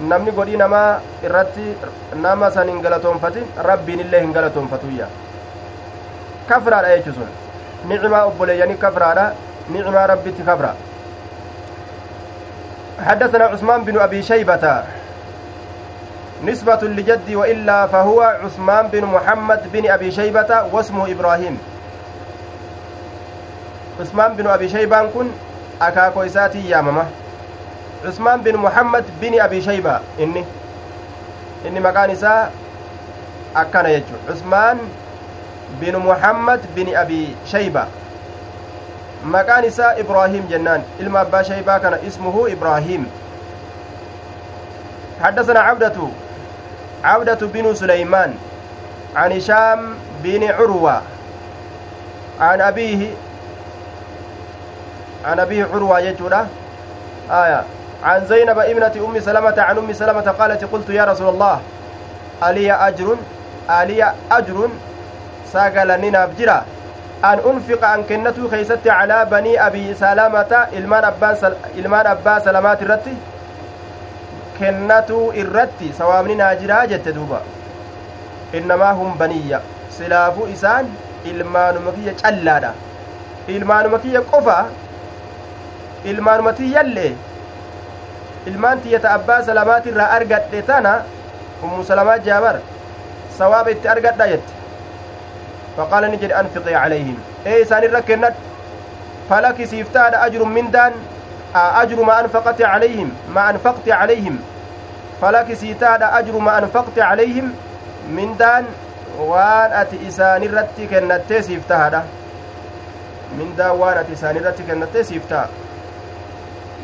namni 0.00 0.32
godhii 0.32 0.56
namaa 0.56 1.00
irratti 1.24 1.76
nama 2.14 2.50
san 2.50 2.68
hin 2.68 2.80
galatoonfatin 2.82 3.44
rabbiin 3.68 4.00
illee 4.00 4.20
hin 4.20 4.32
galatoonfatuyya 4.32 5.06
kafraadha 6.48 6.96
jechu 6.96 7.12
sun 7.18 7.28
nicimaa 7.92 8.24
obboleeyyanii 8.30 8.76
kafraadha 8.86 9.26
nicimaa 9.68 10.06
rabbitti 10.14 10.42
kafra 10.42 10.74
حدثنا 13.02 13.44
عثمان 13.44 13.84
بن 13.84 13.98
أبي 13.98 14.22
شيبة 14.22 14.82
نسبة 16.44 16.82
لجدي 16.82 17.36
وإلا 17.36 17.86
فهو 17.86 18.20
عثمان 18.22 18.86
بن 18.86 19.04
محمد 19.04 19.72
بن 19.72 19.90
أبي 19.90 20.10
شيبة 20.10 20.62
واسمه 20.72 21.10
إبراهيم 21.12 21.58
عثمان 24.00 24.32
بن 24.36 24.46
أبي 24.46 24.68
شيبان 24.68 25.10
كن 25.14 25.30
أكاكو 25.82 26.22
إساتي 26.22 26.68
يا 26.70 26.80
ماما 26.80 27.06
عثمان 28.04 28.40
بن 28.42 28.56
محمد 28.56 29.04
بن 29.20 29.40
أبي 29.40 29.62
شيبة 29.62 30.00
إني 30.20 30.44
إني 31.66 31.80
مكان 31.80 32.10
إساء 32.10 32.52
أكنا 33.56 33.88
يجو 33.88 34.16
عثمان 34.30 34.78
بن 35.80 35.96
محمد 35.96 36.60
بن 36.76 36.96
أبي 36.96 37.36
شيبة 37.46 37.84
مكان 39.24 39.64
إساء 39.64 40.00
إبراهيم 40.00 40.46
جنان 40.50 40.82
إلما 41.00 41.20
أبا 41.20 41.42
شيبة 41.42 41.78
كان 41.78 41.94
اسمه 42.06 42.52
إبراهيم 42.52 43.06
حدثنا 45.22 45.60
عبدة 45.60 45.92
عبدة 47.04 47.46
بن 47.46 47.74
سليمان 47.74 48.34
عن 49.16 49.32
هشام 49.32 49.94
بن 50.22 50.44
عروة 50.50 51.02
عن 52.40 52.60
أبيه 52.60 53.10
عن 55.24 55.40
أبيه 55.40 55.64
عروة 55.74 56.00
يجوده 56.00 56.46
آية 57.30 57.64
عن 58.04 58.26
زينب 58.26 58.58
ابنة 58.58 58.92
أم 59.06 59.20
سلمة 59.20 59.54
عن 59.58 59.78
أم 59.78 59.92
سلمة 59.92 60.30
قالت 60.38 60.64
قلت 60.64 60.90
يا 60.90 61.04
رسول 61.04 61.28
الله 61.28 61.60
ألي 62.44 62.72
أجر؟ 62.72 63.16
ألي 63.70 64.12
أجر؟ 64.30 64.68
ساقل 65.52 66.00
نناف 66.00 66.30
جرا 66.38 66.64
أن 67.24 67.38
أنفق 67.46 67.88
أن 67.88 68.02
كنته 68.02 68.48
خيست 68.50 68.88
على 68.88 69.26
بني 69.30 69.66
أبي 69.66 69.94
سلامة 69.94 70.66
إلمان 70.72 71.04
أبا 71.04 71.34
سل... 71.34 71.54
إلمان 71.78 72.06
أبا 72.06 72.38
سلامات 72.38 72.82
الرتي 72.82 73.16
كنته 74.58 75.32
الرتي 75.36 75.92
سوامني 75.98 76.34
ناجرا 76.34 76.84
جت 76.84 77.08
دوبا. 77.08 77.40
إنما 78.54 78.90
هم 78.90 79.14
بنية 79.20 79.60
سلافو 79.98 80.46
إسان 80.52 80.94
إلمان 81.26 81.74
مكية 81.86 82.14
جلادا. 82.30 82.72
إلمان 83.48 83.88
مكية 83.88 84.18
قفا. 84.32 84.66
ilmaanuma 86.04 86.52
tiyyallee 86.52 87.14
ilmaan 88.50 88.80
tiyyata 88.84 89.08
abbaa 89.16 89.42
salamaati 89.48 89.88
irraa 89.94 90.10
argadhe 90.18 90.62
tana 90.70 90.92
ummu 91.64 91.84
salamaa 91.90 92.18
jaabar 92.28 92.54
sawaaba 93.38 93.70
itti 93.74 93.88
argadha 93.94 94.26
jette 94.32 94.52
faqaala 95.76 96.08
ni 96.14 96.16
jedhe 96.22 96.34
anfiqii 96.42 96.74
calayhim 96.78 97.16
ee 97.52 97.58
isaan 97.64 97.84
irra 97.88 98.02
kennadhu 98.08 98.40
falaki 99.28 99.66
siiftaadha 99.72 100.22
ajru 100.28 100.46
mindaan 100.56 100.92
ajru 101.82 102.04
ma 102.08 102.14
anfaqati 102.22 102.62
calayhim 102.70 103.10
ma 103.36 103.42
anfaqti 103.52 103.90
calayhim 103.90 104.36
falaki 105.20 105.56
siitaadha 105.62 106.06
ajru 106.20 106.40
ma 106.48 106.52
anfaqti 106.60 107.00
calayhim 107.00 107.48
mindaan 108.18 108.64
waan 109.30 109.70
ati 109.80 109.96
isaanirratti 110.10 110.86
kennattee 110.92 111.42
siif 111.48 111.66
tahadha 111.72 112.00
mindaan 113.40 113.78
waan 113.82 113.98
ati 114.02 114.12
isaanirratti 114.18 114.62
kennattee 114.70 115.04
siif 115.10 115.28
taha 115.32 115.46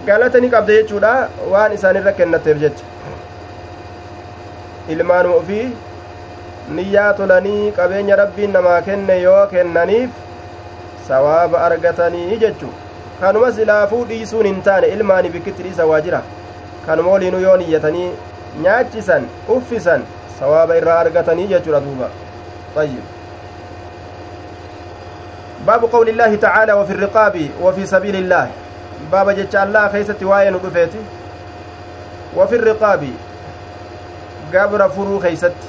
galata 0.07 0.41
ni 0.41 0.49
qabda 0.55 0.73
jechuudha 0.79 1.13
waan 1.53 1.73
isaanirra 1.77 2.13
kennateef 2.21 2.59
jecha 2.65 2.85
ilmaanuma 4.95 5.35
ofii 5.43 5.67
niyyaa 6.77 7.13
tolanii 7.21 7.73
qabeenya 7.81 8.17
rabbiin 8.23 8.53
namaa 8.59 8.81
kenne 8.91 9.17
yoo 9.23 9.43
kennaniif 9.55 10.11
sawaaba 11.09 11.65
argatanii 11.67 12.37
jechu 12.45 12.71
kanuma 13.21 13.53
silaafuu 13.59 14.05
dhiisuun 14.13 14.47
hin 14.51 14.63
taane 14.71 14.87
ilmaanii 14.95 15.35
bikkitti 15.37 15.63
dhiisa 15.69 15.87
waa 15.93 16.01
jira 16.07 16.23
kanuma 16.87 17.11
waliinuu 17.17 17.41
yoo 17.49 17.57
niyyatanii 17.65 18.09
nyaachisan 18.63 19.29
uffisan 19.59 20.03
sawaaba 20.39 20.77
irraa 20.83 20.99
argatanii 21.05 21.47
jechuudha 21.53 21.81
duuba 21.91 22.11
طيب 22.77 23.01
باب 25.67 25.85
قول 25.85 26.09
الله 26.09 26.37
تعالى 26.37 26.73
وفي 26.73 26.93
الرقاب 26.93 27.49
وفي 27.63 27.87
سبيل 27.87 28.17
الله 28.17 28.51
baaba 29.11 29.35
jecha 29.39 29.63
allaa 29.63 29.89
keeysatti 29.95 30.25
waa'ee 30.31 30.51
nu 30.55 30.61
dhufeeti 30.65 31.01
wafi 32.39 32.57
riqaabi 32.69 33.13
gabra 34.53 34.89
furuu 34.97 35.21
keeysatti 35.21 35.69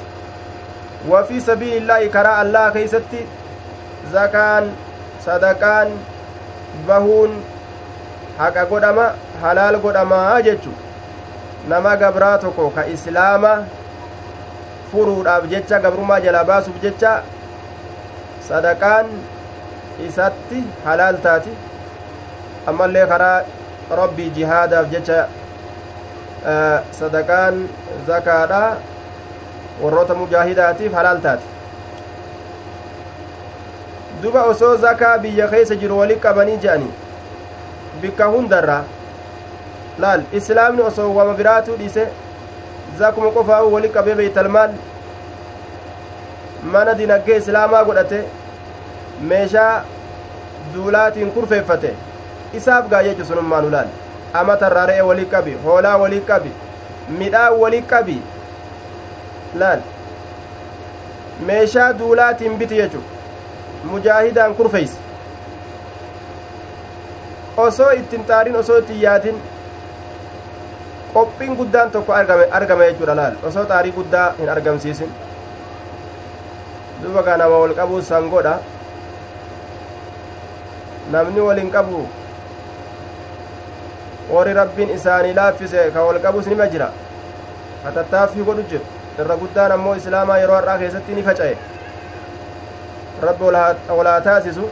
wafi 1.14 1.42
sabiilillaahi 1.48 2.10
karaa 2.18 2.38
allaa 2.44 2.72
keeysatti 2.78 3.22
zakaan 4.14 4.70
sadaqaan 5.26 5.92
bahuun 6.88 7.40
haqa 8.38 8.66
godhama 8.74 9.08
halaal 9.42 9.78
godhamaa 9.86 10.42
jechu 10.50 10.72
nama 11.74 11.96
gabraa 12.04 12.38
tokko 12.46 12.70
ka 12.78 12.86
islaama 12.96 13.54
furuudhaaf 14.92 15.48
jecha 15.56 15.80
gabrummaa 15.88 16.20
jalaa 16.28 16.44
baasuuf 16.52 16.78
jecha 16.86 17.16
sadaqaan 18.50 19.12
isatti 20.08 20.62
halaal 20.86 21.18
taati 21.26 21.52
ammallee 22.70 23.06
karaa 23.12 23.38
rabbii 24.02 24.30
jihaadaaf 24.38 24.90
jecha 24.96 25.20
sadaqaan 27.00 27.62
zakaadha 28.08 28.62
warroota 29.84 30.14
mujaahidaatiif 30.22 30.94
halaal 31.00 31.22
taate 31.28 31.46
duba 34.24 34.44
osoo 34.54 34.76
zakaa 34.86 35.18
biyya 35.26 35.48
keessa 35.54 35.76
jiru 35.84 36.00
wali 36.00 36.16
qabanii 36.26 36.58
je'anii 36.64 36.92
bikka 38.02 38.26
hundarra 38.34 38.80
laal 40.06 40.24
islaamni 40.40 40.82
osoo 40.90 41.08
wama 41.20 41.34
biraatuu 41.40 41.76
dhiise 41.84 42.08
zakuma 43.00 43.32
qofaa'u 43.38 43.74
wali 43.74 43.90
qabee 43.98 44.16
beeytalmaal 44.22 44.72
mana 46.76 46.94
dinaggee 47.02 47.38
islaamaa 47.44 47.84
godhate 47.90 48.20
meeshaa 49.32 49.74
duulaatiin 50.74 51.32
kurfeeffate 51.38 51.94
isaaf 52.58 52.90
gaayyechu 52.90 53.26
sunummaan 53.26 53.66
ulaal 53.70 53.90
amatarraa 54.42 54.86
re'e 54.92 55.02
walii 55.12 55.26
qabi 55.36 55.54
hoolaa 55.66 55.98
walii 56.04 56.22
qabi 56.32 56.52
midhaan 57.20 57.60
walii 57.62 57.82
qabi 57.92 58.18
laal 59.64 59.82
meeshaa 61.52 61.92
duulaatiin 62.00 62.58
biti 62.64 62.76
jechu 62.82 63.04
mujaahidaan 63.92 64.56
kurfeeyse 64.56 64.98
osoo 67.68 67.92
ittin 68.02 68.26
xaariin 68.32 68.56
osoo 68.64 68.78
ittin 68.84 69.02
yaadin 69.06 69.42
qophiin 71.14 71.56
guddaan 71.62 71.92
tokko 71.92 72.14
argame 72.52 72.86
jechuudha 72.92 73.16
laal 73.22 73.36
osoo 73.52 73.66
xaarii 73.74 73.92
guddaa 73.98 74.28
hin 74.40 74.50
argamsiisin 74.56 75.12
duba 77.04 77.24
gaa 77.30 77.38
nama 77.44 77.58
wal 77.66 77.74
qabuu 77.82 78.02
sangodha 78.12 78.56
namni 81.12 81.42
wal 81.50 81.62
qabu 81.78 82.02
warri 84.34 84.54
rabbiin 84.62 84.90
isaanii 84.98 85.34
laaffise 85.40 85.80
ka 85.94 86.04
wal 86.10 86.20
qabus 86.28 86.48
nima 86.54 86.68
jira 86.76 86.92
hatattaaffii 87.86 88.44
godhu 88.52 88.68
jiru 88.74 88.86
irra 89.24 89.38
guddaan 89.46 89.72
ammoo 89.78 89.96
islaamaa 90.02 90.38
yeroo 90.44 90.60
har'aa 90.60 90.78
keessatti 90.84 91.18
ni 91.18 91.24
faca'e 91.32 91.56
rabbi 93.30 93.44
walaa 93.98 94.22
taasisu 94.30 94.70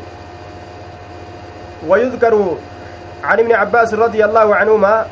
ويذكر 1.88 2.56
عن 3.24 3.40
ابن 3.40 3.52
عباس 3.52 3.94
رضي 3.94 4.26
الله 4.26 4.56
عنهما 4.56 5.06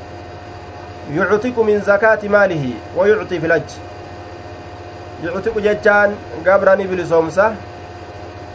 يعتق 1.14 1.60
من 1.60 1.80
زكاة 1.82 2.20
ماله 2.24 2.74
ويعطي 2.98 3.40
في 3.40 3.46
الحج 3.46 3.70
يعتق 5.24 5.58
ججان 5.60 6.16
قبرني 6.48 6.88
بلسومسة 6.88 7.56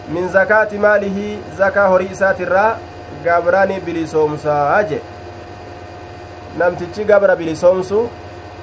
من 0.09 0.29
زكاة 0.29 0.69
ماله 0.75 1.39
زكاة 1.59 1.97
هريسات 1.97 2.41
الراء 2.41 2.79
قبرني 3.27 3.81
بلسومسة 3.81 4.79
namtichi 6.59 7.05
gabra 7.05 7.37
bilisoomsu 7.37 8.09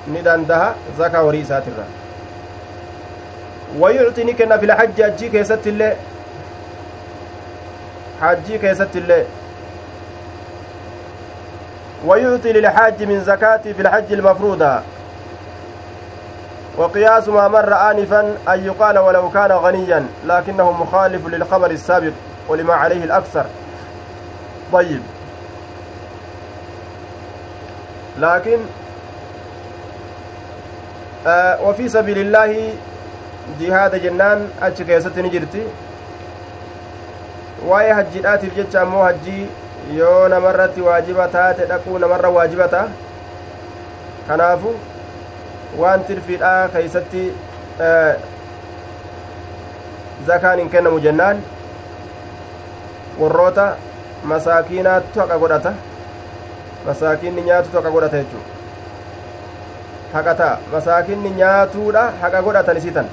ni 0.08 0.22
dandaha 0.22 0.76
zakaa 0.98 1.22
horii 1.30 1.42
isaatirra 1.48 1.86
wayucxi 3.80 4.24
ni 4.24 4.34
kenna 4.34 4.60
fil 4.60 4.72
hajji 4.72 5.02
hajjii 5.02 5.30
keessatti 5.30 5.70
illee 5.70 5.96
hajjii 8.22 8.60
keessatti 8.60 8.98
illee 8.98 9.26
ويعطي 12.06 12.52
للحاج 12.54 13.04
من 13.04 13.24
زكاة 13.24 13.58
في 13.58 13.82
الحج 13.82 14.14
المفروضة 14.14 14.80
وقياس 16.78 17.28
ما 17.28 17.48
مر 17.48 17.74
آنفا 17.74 18.36
أن 18.48 18.66
يقال 18.66 19.00
ولو 19.00 19.30
كان 19.30 19.52
غنيا 19.52 20.06
لكنه 20.26 20.72
مخالف 20.72 21.28
للخبر 21.28 21.72
السابق 21.72 22.12
ولما 22.50 22.74
عليه 22.74 23.04
الأكثر 23.04 23.46
طيب 24.74 25.02
لكن 28.20 28.58
آه 31.28 31.62
وفي 31.62 31.90
سبيل 31.90 32.18
الله 32.18 32.74
جهاد 33.60 33.96
جنان 34.04 34.50
أتش 34.62 34.82
كيست 34.82 35.18
نجرتي 35.20 35.64
waa'ee 37.68 37.94
hajjiidhaatiif 37.98 38.54
jecha 38.56 38.82
ammoo 38.82 39.04
hajjii 39.04 39.48
yoo 39.98 40.28
namarratti 40.34 40.82
waajiba 40.88 41.26
taate 41.36 41.66
dhaquu 41.72 41.98
namarra 42.04 42.30
waajiba 42.36 42.68
ta'a 42.74 42.88
kanaafu 44.28 44.74
waan 45.82 46.04
tirfiidhaa 46.10 46.68
keeysatti 46.76 47.24
zakaan 50.28 50.60
hin 50.64 50.70
kennamu 50.76 51.00
jennaan 51.08 51.42
warroota 53.20 53.68
masaakiinaattu 54.34 55.20
haqa 55.24 55.38
godhata 55.46 55.74
masaakiinni 56.86 57.42
nyaatutu 57.42 57.78
haqa 57.78 57.92
godhata 57.96 58.18
jechuu 58.18 58.44
haqa 60.14 60.36
ta'a 60.42 60.58
masaakiinni 60.74 61.30
nyaatuudha 61.40 62.04
haqa 62.22 62.42
godhatan 62.42 62.78
isitan 62.82 63.08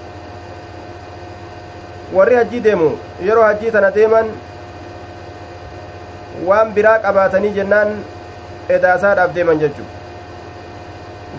warri 2.19 2.37
hajjii 2.41 2.61
deemu 2.67 2.91
yeroo 3.29 3.45
hajjii 3.45 3.71
tana 3.77 3.91
deeman 3.95 4.31
waan 6.51 6.73
biraa 6.79 6.99
qabaatanii 7.07 7.55
jennaan 7.59 7.97
edaasaadhaaf 8.77 9.35
deeman 9.35 9.59
jechuu 9.65 9.87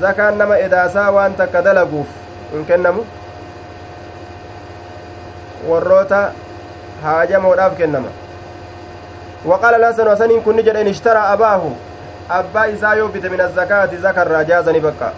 zakaan 0.02 0.38
nama 0.44 0.58
edaasaa 0.68 1.08
waan 1.20 1.36
takka 1.42 1.64
dalaguuf 1.70 2.08
hin 2.52 2.66
kennamu 2.66 3.06
warroota 5.72 6.22
haajamoodhaaf 7.08 7.78
kennama 7.82 8.12
وقال 9.46 9.76
الحسن 9.76 10.08
وسنين 10.08 10.42
كن 10.42 10.58
جد 10.58 10.76
إن 10.76 10.88
اشترى 10.88 11.20
أباه 11.34 11.62
أبا 12.32 12.74
إساء 12.74 12.98
يوبت 12.98 13.26
من 13.26 13.42
الزكاة 13.42 13.90
ذكر 13.94 14.28
راجازني 14.32 14.80
بقى 14.80 15.12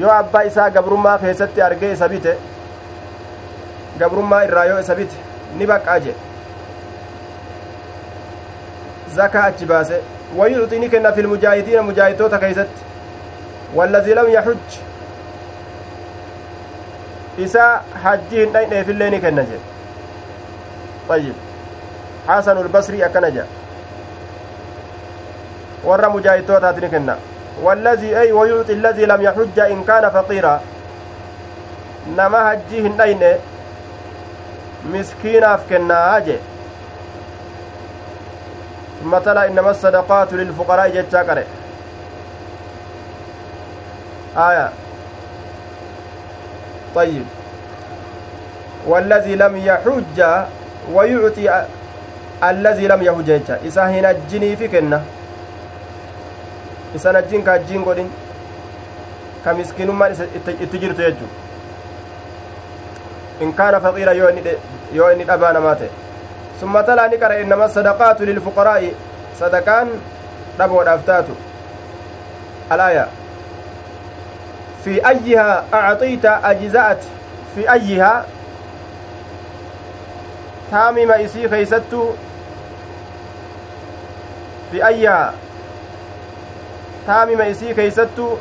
yoo 0.00 0.10
abbaa 0.10 0.42
isaa 0.48 0.70
gabrummaa 0.70 1.18
keessatti 1.22 1.62
argee 1.62 1.92
isa 1.92 2.08
bite 2.08 2.30
gabrummaa 3.98 4.38
irraa 4.44 4.64
yoo 4.70 4.78
isa 4.84 4.94
bite 5.00 5.16
ni 5.58 5.66
baqqaa 5.70 5.96
jedhe 6.04 6.16
zakaa 9.16 9.42
achi 9.50 9.66
baase 9.72 9.98
wayuuxi 10.38 10.78
ni 10.84 10.88
kenna 10.94 11.12
fi 11.18 11.22
lmujaahidiina 11.26 11.82
mujaahidtoota 11.88 12.38
keeysatti 12.44 12.82
wallazii 13.80 14.14
lam 14.20 14.30
yaxuj 14.36 14.78
isaa 17.48 17.72
hajji 18.06 18.36
hin 18.44 18.52
dhayneefillee 18.58 19.10
ni 19.16 19.20
kenna 19.26 19.44
jedhe 19.50 21.14
ayyib 21.16 21.36
xasanu 22.30 22.64
lbasrii 22.70 23.02
akkana 23.10 23.30
jedha 23.36 23.61
warra 25.84 26.08
mujaahidtootaati 26.10 26.80
ni 26.80 26.88
kenna 26.90 27.16
والذي 27.62 28.18
أي 28.20 28.32
ويعطي 28.32 28.72
الذي 28.72 29.04
لم 29.06 29.22
يحج 29.22 29.58
إن 29.60 29.84
كان 29.84 30.10
فقيرا 30.10 30.60
نما 32.16 32.52
هجي 32.52 32.86
هندين 32.86 33.22
مسكينا 34.92 35.56
فكنا 35.56 36.16
أجي 36.16 36.36
ثم 39.02 39.18
تلا 39.18 39.46
إنما 39.46 39.70
الصدقات 39.70 40.32
للفقراء 40.32 40.88
جتشا 40.88 41.22
قرأ 41.22 41.44
آية 44.36 44.70
طيب 46.94 47.24
والذي 48.86 49.34
لم 49.36 49.56
يحج 49.56 50.18
ويعطي 50.92 51.64
الذي 52.44 52.86
لم 52.88 53.02
يحج 53.02 53.30
إذا 53.64 53.82
هنا 53.84 54.10
الجني 54.10 54.56
في 54.56 54.68
كنه 54.68 55.02
isan 56.94 57.16
ajjiin 57.16 57.44
ka 57.44 57.52
ajjiin 57.52 57.84
godhin 57.84 58.10
ka 59.44 59.54
miskiinummaan 59.54 60.12
itti 60.60 60.78
jirtu 60.78 61.02
jechu 61.02 61.26
in 63.40 63.52
kaana 63.52 63.80
faqiira 63.80 64.12
yoo 64.12 65.10
inni 65.12 65.24
dhabaa 65.24 65.52
namaa 65.52 65.74
ta'e 65.74 65.90
summa 66.60 66.82
talaa 66.82 67.08
ni 67.08 67.18
qara 67.18 67.38
innama 67.44 67.68
sadaqaatu 67.78 68.26
lilfuqaraa'i 68.26 68.92
sadaqaan 69.40 69.88
dhaboodhaaf 70.58 71.04
taatu 71.06 71.36
alaaya 72.76 73.06
fi 74.84 75.00
ayyihaa 75.12 75.56
acxiita 75.80 76.36
ajza'at 76.50 77.02
fi 77.54 77.66
ayyihaa 77.76 78.24
taamima 80.70 81.16
isii 81.26 81.48
keeysattu 81.54 82.02
fi 84.70 84.82
ayyihaa 84.90 85.32
isii 87.50 87.74
keeysattu 87.74 88.38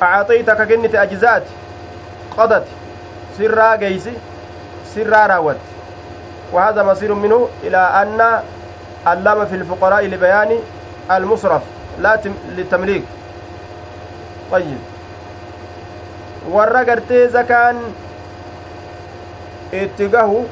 acaaxayta 0.00 0.56
ka 0.56 0.66
kennite 0.66 0.98
ajzaati 0.98 1.52
qadati 2.36 2.70
sirraa 3.36 3.76
geeysi 3.76 4.12
sirraa 4.94 5.26
raawwatti 5.26 5.76
وهذا 6.52 6.82
مصير 6.82 7.14
منه 7.14 7.48
إلى 7.64 7.76
أن 7.76 8.20
علم 9.06 9.46
في 9.46 9.54
الفقراء 9.54 10.06
لبيان 10.06 10.58
المصرف 11.10 11.62
لا 11.98 12.20
للتمليك 12.56 13.04
طيب 14.52 14.78
warra 16.46 16.84
gartee 16.86 17.26
zakaan 17.28 17.74
itti 19.74 20.06
gahu 20.08 20.46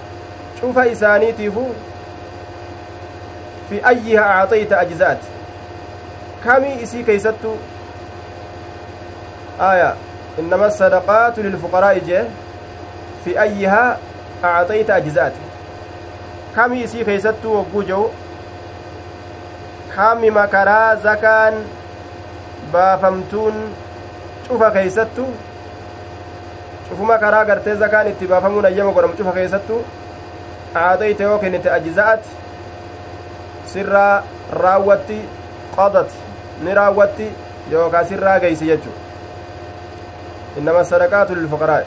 cufa 0.61 0.87
isaaniitiifu 0.91 1.67
fi 3.69 3.79
ayyiha 3.91 4.25
acxayta 4.43 4.81
ajzaati 4.81 5.34
kamii 6.45 6.83
isii 6.83 7.05
keeysattu 7.05 7.53
aya 9.69 9.95
innama 10.39 10.67
asadaqaatu 10.73 11.43
lilfuqaraa'i 11.47 12.01
jee 12.11 12.25
fi 13.25 13.39
ayyihaa 13.45 13.97
acxayta 14.51 14.95
ajzaati 14.95 15.43
kamii 16.57 16.83
isii 16.89 17.05
keeysattu 17.11 17.55
wogguu 17.57 17.83
jehu 17.91 18.11
kamima 19.97 20.47
karaa 20.55 20.97
zakaan 21.07 21.55
baafamtuun 22.73 23.61
cufa 24.49 24.71
keeysattu 24.71 25.27
cufuma 26.89 27.19
karaa 27.19 27.45
gartee 27.45 27.75
zakaan 27.85 28.09
itti 28.13 28.27
baafamuun 28.35 28.65
ayyama 28.71 28.93
godhamu 28.99 29.17
cufa 29.23 29.33
keessattu 29.39 29.81
aadayte 30.83 31.23
yoo 31.31 31.39
kennite 31.39 31.71
ajza'at 31.79 32.25
sirraa 33.73 34.23
raawwatti 34.63 35.19
qadati 35.77 36.24
ni 36.63 36.75
raawwatti 36.75 37.29
yookaas 37.73 38.11
irraa 38.11 38.39
geeysi 38.41 38.67
jechu 38.67 38.91
innama 40.59 40.85
sadaqaatu 40.85 41.35
lilfuqaraa'i 41.35 41.87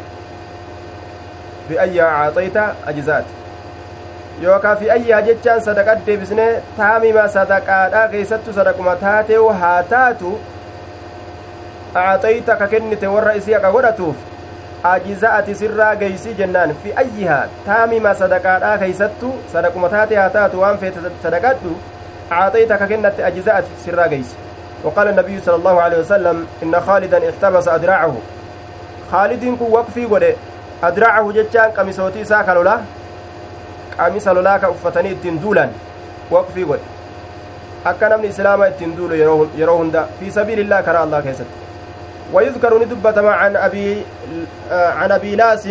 fi 1.67 1.79
ayyaa 1.79 2.11
caaxayta 2.19 2.63
ajzaati 2.85 3.33
yookaa 4.45 4.75
fi 4.75 4.91
ayyaa 4.91 5.21
jechaan 5.27 5.61
sadaqat 5.67 6.05
deebisnee 6.07 6.51
taamima 6.77 7.27
sadaqaadhaa 7.35 8.07
keessattu 8.15 8.53
sadaquma 8.53 8.95
taateewu 8.95 9.49
haa 9.63 9.83
taatu 9.83 10.39
caaxayta 11.93 12.55
ka 12.63 12.67
kennite 12.67 13.07
warra 13.17 13.33
isii 13.41 13.55
aqa 13.59 13.71
godhatuuf 13.77 14.17
ajiza'ati 14.83 15.55
sirraa 15.55 15.95
geeysi 15.95 16.33
jennaan 16.41 16.75
fi 16.83 16.93
ayyihaa 17.03 17.41
taamima 17.65 18.13
sadaqaadhaa 18.23 18.77
keeysattu 18.83 19.33
sadaquma 19.53 19.89
taate 19.89 20.15
haa 20.15 20.29
taatu 20.29 20.61
waan 20.61 20.77
feete 20.77 20.99
وقال 24.87 25.07
النبي 25.11 25.35
صلى 25.43 25.57
الله 25.59 25.75
عليه 25.81 25.99
وسلم 25.99 26.47
إن 26.63 26.71
خالدا 26.87 27.19
احتبس 27.29 27.67
أدراعه. 27.67 28.15
خالد 29.11 29.43
كن 29.59 29.67
وقفي 29.67 30.05
ودي 30.07 30.33
أدراعه 30.83 31.27
جتان 31.35 31.75
قميصوتي 31.75 32.23
ساكا 32.23 32.51
لولا. 32.55 32.79
قميص 33.99 34.27
لولا 34.27 34.57
كأفتني 34.63 35.11
التندولا 35.19 35.65
وقفي 36.31 36.63
ودي 36.63 36.87
akka 37.87 38.09
namni 38.09 38.27
islaama 38.27 38.67
ittiin 38.67 38.95
duulu 38.97 39.15
yeroo 39.15 39.77
hunda 39.77 40.01
fi 40.19 40.31
sabiilillah 40.31 40.83
karaa 40.83 41.03
allah 41.07 41.23
keessatti 41.23 41.55
ويذكر 42.33 42.71
ندبتما 42.83 43.31
عن 43.31 43.55
أبي 43.55 44.03
عن 44.71 45.11
أبي 45.11 45.35
لاس 45.35 45.69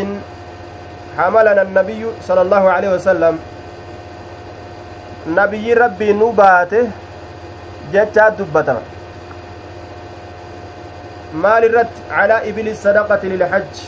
حملنا 1.19 1.63
النبي 1.63 2.03
صلى 2.29 2.43
الله 2.43 2.65
عليه 2.71 2.91
وسلم. 2.97 3.39
نبي 5.29 5.75
ربي 5.75 6.13
نباته 6.13 6.89
جتا 7.93 8.29
دبتما 8.29 8.83
maal 11.35 11.65
irratti 11.69 12.03
calaa 12.11 12.43
ibili 12.51 12.75
sadaqati 12.77 13.29
lilhajji 13.29 13.87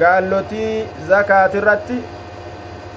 gaallotii 0.00 0.86
zakaati 1.08 1.58
irratti 1.58 1.98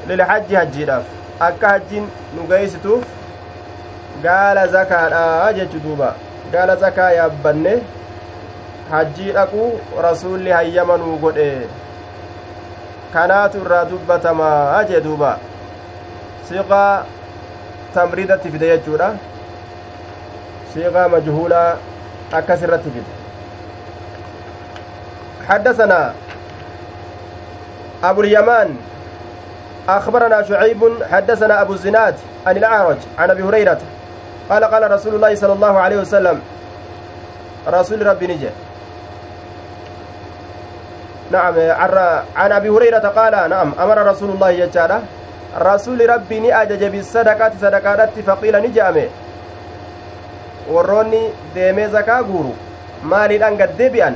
lilhajji 0.07 0.55
hajjiidhaaf. 0.55 1.03
Akka 1.39 1.69
hajjiin 1.69 2.07
nu 2.35 2.47
geeysituuf 2.49 3.03
gaala 4.23 4.67
zakaadha 4.67 5.53
jechu 5.53 5.79
duuba. 5.79 6.13
Gaala 6.51 6.75
zakaa 6.75 7.09
yaabbanne 7.11 7.73
hajjii 8.91 9.31
dhaquu 9.39 9.65
rasuulli 10.07 10.51
hayyama 10.51 10.97
nuu 10.97 11.17
godhe 11.17 11.49
kanaatu 13.13 13.57
irraa 13.65 13.85
dubbatamaa 13.85 14.83
jee 14.91 15.01
duuba. 15.01 15.37
Siiqaa 16.47 17.05
tamriidatti 17.93 18.51
fide 18.51 18.67
jechuudha. 18.71 19.09
Siiqaa 20.73 21.07
majhuulaa 21.09 21.77
akkas 22.31 22.61
irratti 22.61 23.03
حدثنا 25.45 26.13
أبو 28.03 28.21
اليمان. 28.21 28.75
أخبرنا 29.89 30.43
شعيب. 30.43 30.81
حدثنا 31.11 31.61
أبو 31.61 31.73
الزناد 31.73 32.15
عن 32.45 32.57
الأعرج 32.57 32.97
عن 33.17 33.29
أبي 33.29 33.43
هريرة. 33.43 33.81
قال 34.49 34.63
قال 34.63 34.91
رسول 34.91 35.15
الله 35.15 35.35
صلى 35.35 35.53
الله 35.53 35.79
عليه 35.79 35.97
وسلم 35.97 36.41
رسول 37.67 38.07
ربي 38.07 38.27
نجي 38.27 38.49
نعم 41.31 41.53
عن 42.35 42.51
أبي 42.51 42.69
هريرة 42.69 42.99
قال 42.99 43.49
نعم 43.49 43.73
أمر 43.79 44.07
رسول 44.07 44.29
الله 44.29 44.49
يجعله 44.49 45.01
رسول 45.57 46.09
ربي 46.09 46.39
نأجج 46.39 46.83
بالصدقات 46.83 47.53
صدقات 47.61 48.19
فقيل 48.19 48.61
نجامه 48.61 49.07
warroonni 50.73 51.21
deemee 51.55 51.87
zakaa 51.95 52.21
guuru 52.29 52.53
maaliidhaan 53.13 53.57
gad 53.61 53.77
deebi'an 53.77 54.15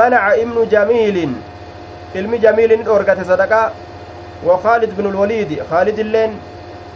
manaca 0.00 0.36
ibnu 0.42 0.66
jamiilin 0.74 1.36
ilmi 2.14 2.38
jamiilin 2.38 2.84
dhoorgate 2.88 3.24
sadaqaa 3.30 3.70
wa 4.48 4.58
khaalid 4.64 4.96
binu 4.96 5.10
lwaliidi 5.16 5.62
khaalid 5.70 5.98
illeen 5.98 6.36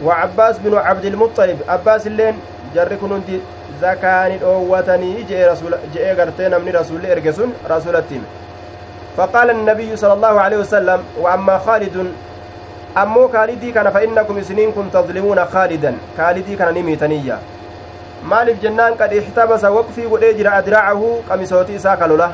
wa 0.09 0.15
cabbaas 0.21 0.61
binu 0.67 0.77
cabdilmuxalib 0.89 1.59
abbaas 1.77 2.07
illeen 2.07 2.37
jarri 2.75 2.97
kun 2.97 3.17
hundi 3.17 3.43
zakaani 3.81 4.39
dhoowwatanii 4.45 5.25
je'ee 5.31 6.15
gartee 6.21 6.49
namni 6.49 6.73
rasuulli 6.81 7.17
erge 7.17 7.33
sun 7.41 7.57
rasulatti 7.75 8.15
hime 8.15 8.29
فقال 9.17 9.51
النبي 9.51 9.97
صلى 9.97 10.13
الله 10.13 10.41
عليه 10.41 10.57
وسلم 10.57 11.01
وأما 11.21 11.59
خالد 11.59 12.13
أمو 12.97 13.29
خالدي 13.29 13.73
كان 13.73 13.91
فإنكم 13.91 14.43
سنين 14.43 14.73
كن 14.73 14.91
تظلمون 14.93 15.45
خالدا 15.45 15.97
خالدي 16.19 16.57
كان 16.57 16.75
نميتنيا 16.75 17.39
maaliif 18.23 18.61
jennaan 18.63 18.97
qad 19.01 19.13
ixtabasa 19.13 19.71
waqfii 19.73 20.09
godhee 20.13 20.35
jira 20.35 20.53
adiraacahu 20.61 21.23
qamisootii 21.29 21.75
isaa 21.81 21.97
kalola 21.97 22.33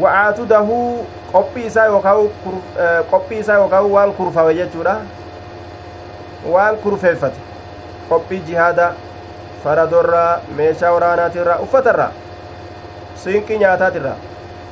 wa'aatudahu 0.00 0.78
qophii 1.32 1.66
isaa 1.66 1.86
yookaan 1.86 2.28
qophii 3.10 3.38
isaa 3.38 3.58
yookaan 3.62 3.90
waan 3.96 4.12
kurfawe 4.12 4.54
jechuudha 4.54 4.96
waan 6.54 6.76
kurfeeffate 6.76 7.38
qophii 8.08 8.40
jihaada 8.48 8.92
faradorraa 9.64 10.40
meeshaa 10.56 10.92
waraanaatirraa 10.96 11.58
uffatarraa 11.66 12.10
siinqii 13.22 13.58
nyaataatirraa 13.58 14.16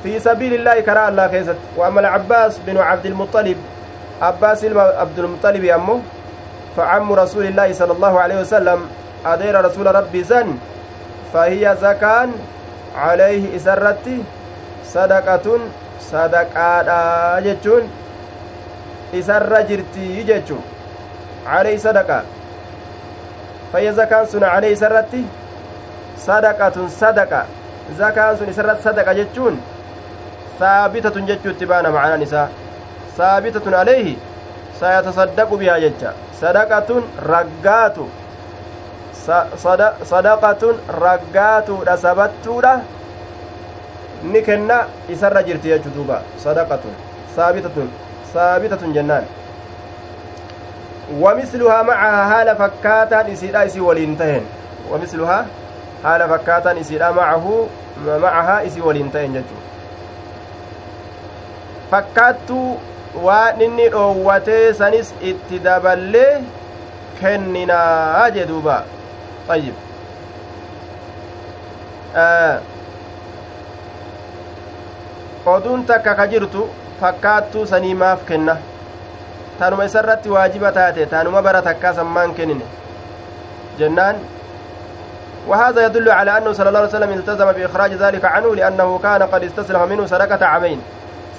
fi 0.03 0.19
sabiilillaahi 0.27 0.83
karaa 0.83 1.05
allaa 1.13 1.29
keessatti 1.29 1.79
wa 1.79 1.87
amal 1.87 2.09
cabbaas 2.17 2.59
binu 2.67 2.79
cabdilmuxalib 2.89 3.57
abbaas 4.29 4.63
ilma 4.63 4.83
abdulmuxalibi 5.05 5.71
ammoo 5.71 5.97
facammu 6.75 7.15
rasuulillaahi 7.15 7.73
sala 7.73 7.93
allaahu 7.97 8.19
aleyhi 8.19 8.41
wasalam 8.43 8.87
adeera 9.33 9.61
rasuula 9.67 9.91
rabbii 9.99 10.23
san 10.31 10.53
fahiya 11.33 11.75
zakaan 11.83 12.33
calayhi 12.95 13.49
isarratti 13.59 14.17
sadaqatun 14.93 15.61
sadaqaadha 16.11 16.99
jechuun 17.47 17.83
isarra 19.19 19.61
jirtii 19.69 20.23
jechu 20.29 20.57
calayhi 21.47 21.79
sadaqa 21.87 22.19
fahiya 23.71 23.93
zakaan 24.01 24.27
sun 24.33 24.41
calayhi 24.49 24.75
isarratti 24.79 25.23
sadaqatun 26.27 26.89
sadaqa 26.99 27.41
zakaan 28.01 28.37
sun 28.37 28.49
isarratti 28.53 28.83
sadaqa 28.89 29.13
jechuun 29.21 29.57
saabitatun 30.59 31.27
jechuutti 31.31 31.65
baana 31.71 31.91
macanaan 31.97 32.21
isaa 32.27 32.47
saabitatun 33.17 33.73
alayhi 33.81 34.13
sayatasaddaqu 34.79 35.57
bihaa 35.63 35.79
jecha 35.85 36.13
sadaqatun 36.41 37.03
raggaatu 37.31 38.07
sadaqatun 40.04 40.76
raggaatuudha 41.04 41.96
sabattuudha 41.96 42.72
ni 44.32 44.42
kenna 44.42 44.86
isarra 45.08 45.42
jirti 45.42 45.68
jechu 45.68 45.90
duuba 45.96 46.22
sadaqatun 46.44 46.94
saabitatun 47.36 47.90
saabitatun 48.32 48.92
jennaan 48.94 49.26
ومثلها 51.10 51.82
معها 51.82 52.22
حال 52.30 52.48
فكاتا 52.56 53.32
إسيدا 53.32 53.66
إسي 53.66 53.80
ولين 53.80 54.18
تهن 54.18 54.44
ومثلها 54.90 55.46
حال 56.04 56.28
فكاتا 56.28 56.80
إسيدا 56.80 57.10
معه 57.10 57.66
معها 58.06 58.66
إسي 58.66 58.80
ولين 58.80 59.10
تهن 59.12 59.32
جتو 59.34 59.58
fakkaattuu 61.90 62.80
waan 63.26 63.60
inni 63.66 63.88
dhoowwatee 63.92 64.72
sanis 64.80 65.08
itti 65.30 65.58
daballee 65.64 66.38
kenninaa 67.20 68.30
jee 68.36 68.46
duuba 68.50 68.76
طيب. 69.49 69.73
oduun 75.45 75.85
takka 75.85 76.15
ka 76.15 76.25
jirtu 76.31 76.63
fakkaattuu 77.01 77.65
sanii 77.69 77.93
maaf 77.93 78.23
kenna 78.25 78.55
tanuma 79.59 79.85
isarratti 79.85 80.29
waajiba 80.35 80.71
taate 80.77 81.05
tanuma 81.11 81.41
bara 81.41 81.61
takkaa 81.61 81.93
sammaan 81.93 82.33
kennine 82.33 82.65
jennaan 83.79 84.15
وهذا 85.45 85.85
يدل 85.85 86.09
على 86.09 86.37
أنه 86.37 86.53
صلى 86.53 86.69
الله 86.69 86.79
عليه 86.79 86.89
وسلم 86.89 87.11
التزم 87.13 87.51
بإخراج 87.51 87.93
ذلك 87.93 88.25
عنه 88.25 88.55
لأنه 88.55 88.99
كان 89.03 89.23
قد 89.23 89.43
استسلم 89.43 89.89
منه 89.89 90.05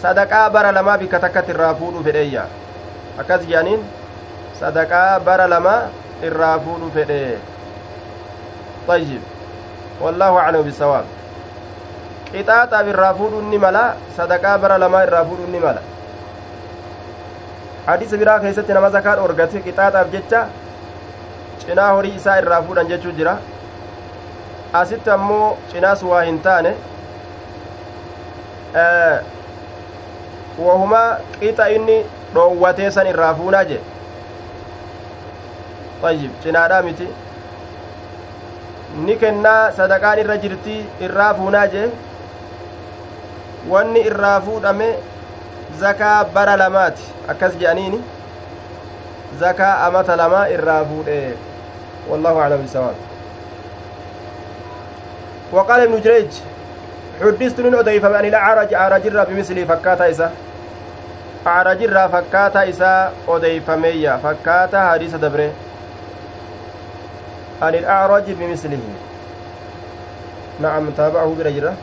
صدقة 0.03 0.49
بر 0.49 0.71
لما 0.71 0.97
بكتكة 0.97 1.41
في 1.41 1.53
جانين؟ 3.51 3.79
بر 5.27 5.47
لما 5.47 5.89
في 6.95 7.37
طيب 8.89 9.21
والله 10.01 10.39
أعلم 10.39 10.63
بالصواب 10.63 11.05
bara 14.59 14.79
lamaa 14.79 15.03
irraa 15.07 15.25
fuudhuun 15.25 15.53
ni 15.53 15.59
mala 15.59 15.81
hadiisa 17.87 18.17
biraa 18.21 18.41
keessatti 18.41 18.75
nama 18.77 18.91
zakaan 18.91 19.19
orgate 19.27 19.61
qixaaxaaf 19.67 20.11
jecha 20.15 20.41
cinaa 21.63 21.93
horii 21.97 22.15
isaa 22.21 22.37
irraa 22.43 22.63
fuudhan 22.63 22.89
jechuu 22.93 23.13
jira 23.19 23.35
asitti 24.81 25.11
ammoo 25.17 25.57
cinaas 25.73 26.03
waa 26.11 26.23
hin 26.29 26.41
taane 26.47 26.73
wahuma 30.67 31.03
qixa 31.41 31.69
inni 31.77 31.99
dhoowwatee 32.35 32.91
san 32.99 33.07
irraa 33.13 33.35
fuunaa 33.43 33.65
jedhe 33.71 33.85
ayyib 36.11 36.33
cinaadhaa 36.43 36.83
miti 36.89 37.09
ni 39.05 39.17
kennaa 39.17 39.73
sadaqaan 39.79 40.19
irra 40.19 40.37
jirtii 40.45 40.81
irraa 41.09 41.33
fuunaa 41.39 41.67
jee 41.75 41.89
wanni 43.73 44.01
irraa 44.11 44.41
fuudhame 44.47 44.89
zakaa 45.81 46.25
bara 46.37 46.57
lamaati 46.63 47.05
akkas 47.35 47.59
je'aniini 47.63 48.01
zakaa 49.41 49.75
amata 49.87 50.17
lamaa 50.23 50.47
irraa 50.57 50.85
fuudhe 50.93 51.19
wallahu 52.11 52.41
aclam 52.47 52.63
bisawaab 52.69 53.05
وقال 55.53 55.81
ابن 55.81 56.01
جريج 56.01 56.33
حدثت 57.23 57.61
من 57.61 57.75
أديفم 57.75 58.15
أن 58.15 58.25
الأعرج 58.25 58.75
أعرج 58.75 59.07
الرا 59.07 59.25
بمثلي 59.25 59.65
فكاتا 59.65 60.11
إسا 60.11 60.31
أعرج 61.47 61.83
الرا 61.83 62.07
فكاتا 62.07 62.69
إسا 62.69 63.13
أديفمية 63.29 64.17
فكاتا 64.25 64.91
حديث 64.91 65.15
دبره 65.15 65.51
عن 67.63 67.75
الأعرج 67.75 68.25
بمثله 68.29 68.81
نعم 70.61 70.91
تابعه 70.91 71.35
برجرة 71.39 71.75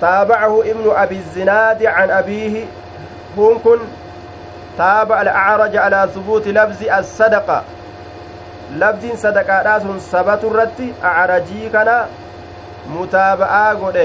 تابعه 0.00 0.60
ابن 0.60 0.92
أبي 0.96 1.16
الزناد 1.16 1.86
عن 1.86 2.10
أبيه 2.10 2.64
هم 3.36 3.60
تابع 4.78 5.22
الأعرج 5.22 5.76
على 5.76 6.08
ثبوت 6.14 6.48
لفظ 6.48 6.88
الصدقة 6.98 7.62
labdiin 8.78 9.16
sadaqaadhaa 9.16 9.80
sun 9.80 10.00
sabatu 10.00 10.50
irratti 10.50 10.92
acrajii 11.02 11.70
kana 11.72 11.94
mutaaba'aa 12.96 13.74
godhe 13.80 14.04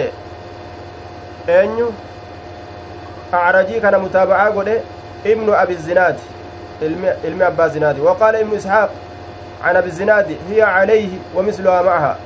eenyu 1.57 1.89
acrajii 3.31 3.81
kana 3.81 3.99
mutaaba'aa 4.05 4.51
godhe 4.55 4.75
ibnu 5.33 5.53
abi 5.53 5.75
zinaadi 5.75 6.21
ilmi 7.23 7.43
abbaa 7.43 7.69
zinaadi 7.75 8.01
waqaala 8.07 8.41
ibnu 8.45 8.55
isxaaq 8.61 8.89
عن 9.63 9.75
أبي 9.75 9.87
الزناد 9.87 10.37
هي 10.49 10.61
عليه 10.61 11.09
ومثلها 11.35 11.81
معها. 11.81 12.17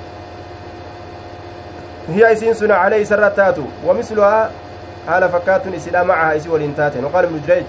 هي 2.09 2.33
إسين 2.33 2.53
سنة 2.53 2.73
عليه 2.73 3.03
سرتات 3.03 3.55
ومثلها 3.85 4.51
هال 5.07 5.29
فكات 5.29 5.67
إسلا 5.67 6.03
معها 6.03 6.37
إسي 6.37 6.49
والإنتاتين 6.49 7.05
وقال 7.05 7.25
ابن 7.25 7.41
جريج 7.47 7.65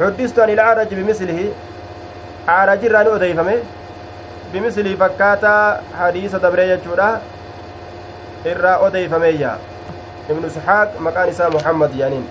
حدثت 0.00 0.38
عن 0.38 0.50
الأعرج 0.50 0.94
بمثله. 0.94 1.52
أعرج 2.48 2.84
الراني 2.84 3.14
أديفمه 3.14 3.58
بمثله 4.52 4.96
فكاتا 4.96 5.80
حديث 6.00 6.34
دبري 6.36 6.70
يجودا 6.70 7.20
إرى 8.46 8.86
أديفمية 8.86 9.56
ابن 10.30 10.48
سحاق 10.48 10.92
مكان 11.00 11.28
إسا 11.28 11.48
محمد 11.48 11.96
يانين 11.96 12.26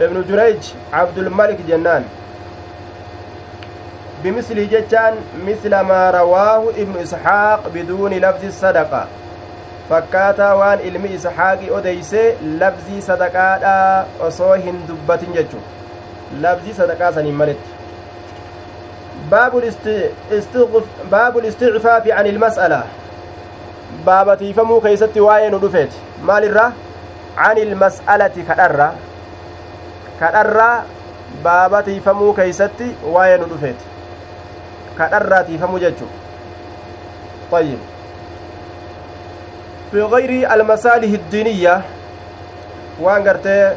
ابن 0.00 0.24
جريج 0.28 0.62
عبد 0.92 1.18
الملك 1.18 1.58
جنان. 1.68 2.04
بمثله 4.26 4.64
جتان 4.64 5.14
مثل 5.46 5.80
ما 5.80 6.10
رواه 6.10 6.62
ابن 6.82 6.94
إسحاق 7.02 7.68
بدون 7.74 8.12
لفظ 8.14 8.44
الصدقة 8.44 9.06
fakkaataa 9.90 10.54
waan 10.58 10.80
ilmi 10.88 11.08
isxaaqi 11.16 11.68
odeyse 11.78 12.22
labzii 12.60 13.02
sadaqaadha 13.08 13.74
osoo 14.28 14.54
hin 14.64 14.80
dubbatin 14.88 15.36
jechu 15.36 15.60
labzii 16.46 16.74
sadaqaa 16.78 17.10
saniin 17.18 17.36
maletti 17.42 17.70
baabu 21.12 21.40
listicfaafi 21.46 22.12
an 22.22 22.30
ilmas'ala 22.32 22.80
baabatiifamuu 24.10 24.80
keeysatti 24.88 25.26
waa'ee 25.28 25.50
nu 25.54 25.64
dhufeeti 25.66 26.04
maal 26.30 26.50
irra 26.50 26.68
an 27.48 27.64
ilmas'alati 27.66 28.46
kadharra 28.52 28.88
kadharraa 30.20 30.76
baabatiifamuu 31.46 32.32
keeysatti 32.40 32.94
waa'ee 33.18 33.38
nu 33.44 33.52
dhufeeti 33.54 33.95
kadharraatiifamuu 34.98 35.78
jechu 35.78 36.06
طيب. 37.52 37.78
في 39.90 40.02
غير 40.02 40.52
المصالح 40.54 41.10
الدينية 41.12 41.82
وان 43.00 43.74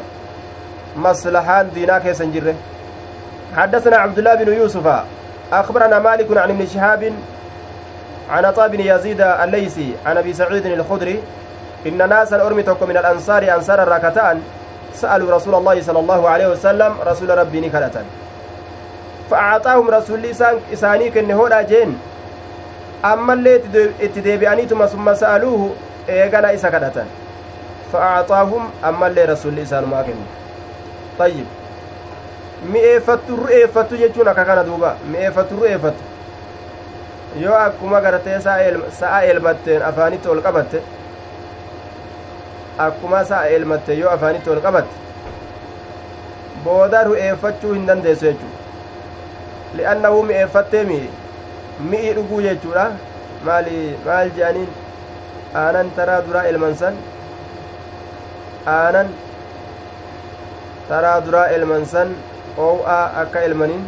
مصلحان 0.96 1.70
دينا 1.74 1.98
كيسن 1.98 2.32
جره 2.32 2.54
حدثنا 3.56 3.96
عبد 3.96 4.18
الله 4.18 4.34
بن 4.34 4.52
يوسف 4.52 4.86
أخبرنا 5.52 5.98
مالك 5.98 6.36
عن 6.36 6.50
ابن 6.50 6.66
شهاب 6.66 7.12
عن 8.30 8.44
عطاء 8.44 8.68
بن 8.68 8.80
يزيد 8.80 9.20
الليثي 9.20 9.94
عن 10.06 10.16
أبي 10.16 10.32
سعيد 10.32 10.66
الخدري 10.66 11.22
إن 11.86 12.08
ناسا 12.08 12.46
أرمتك 12.46 12.82
من 12.82 12.96
الأنصار 12.96 13.54
أنصار 13.54 13.82
الركتان 13.82 14.42
سألوا 14.94 15.36
رسول 15.36 15.54
الله 15.54 15.82
صلى 15.82 15.98
الله 15.98 16.28
عليه 16.28 16.46
وسلم 16.46 16.94
رسول 17.06 17.38
ربي 17.38 17.60
نكلة 17.60 18.04
فأعطاهم 19.29 19.89
رسول 19.89 20.25
إساني 20.73 21.09
كنهودا 21.09 21.61
جين 21.61 21.97
أما 23.05 23.33
اللي 23.33 23.61
اتديبيانيتما 24.01 24.85
ثم 24.85 25.13
سألوه 25.13 25.71
eegana 26.07 26.53
isa 26.53 26.69
kadhatan 26.71 27.07
fa'aaxaahum 27.91 28.63
ammallee 28.89 29.25
rasulli 29.29 29.61
isaan 29.67 29.85
maa 29.91 30.03
kennu 30.07 30.25
tayyib 31.17 31.47
mi'eeffattu 32.73 33.37
ru'eeffattu 33.39 33.97
jechuun 34.01 34.27
akka 34.33 34.45
kana 34.49 34.63
duuba 34.67 34.91
mi'eeffattu 35.13 35.53
ru'eeffattu 35.61 36.03
yoo 37.43 37.55
akkuma 37.61 38.01
gartee 38.05 38.37
sa'a 38.41 39.21
elmatteen 39.31 39.81
afaanitti 39.89 40.27
ol 40.33 40.41
qabatte 40.47 40.79
akkuma 42.87 43.23
sa'a 43.31 43.45
elmatte 43.57 43.97
yoo 44.01 44.09
afaanitti 44.17 44.49
ol 44.57 44.61
qabatte 44.67 44.95
booda 46.67 47.03
ru'eeffachuu 47.09 47.73
hin 47.73 47.85
dandeessu 47.89 48.25
jechuu 48.29 48.51
li'annahu 49.78 50.22
mi'eeffattee 50.30 50.84
mi'i 50.90 51.08
mi'i 51.90 52.12
dhuguu 52.18 52.40
jechuudha 52.46 52.86
maali 53.48 53.78
maal 54.06 54.30
je'aniin 54.38 54.68
aanan 55.62 55.90
taraa 55.98 56.20
duraa 56.26 56.44
elmansan 56.52 56.94
aanan 58.74 59.08
taraa 60.90 61.16
duraa 61.28 61.46
elmansan 61.56 62.14
oow'aa 62.66 63.04
akka 63.22 63.40
elmanin 63.48 63.84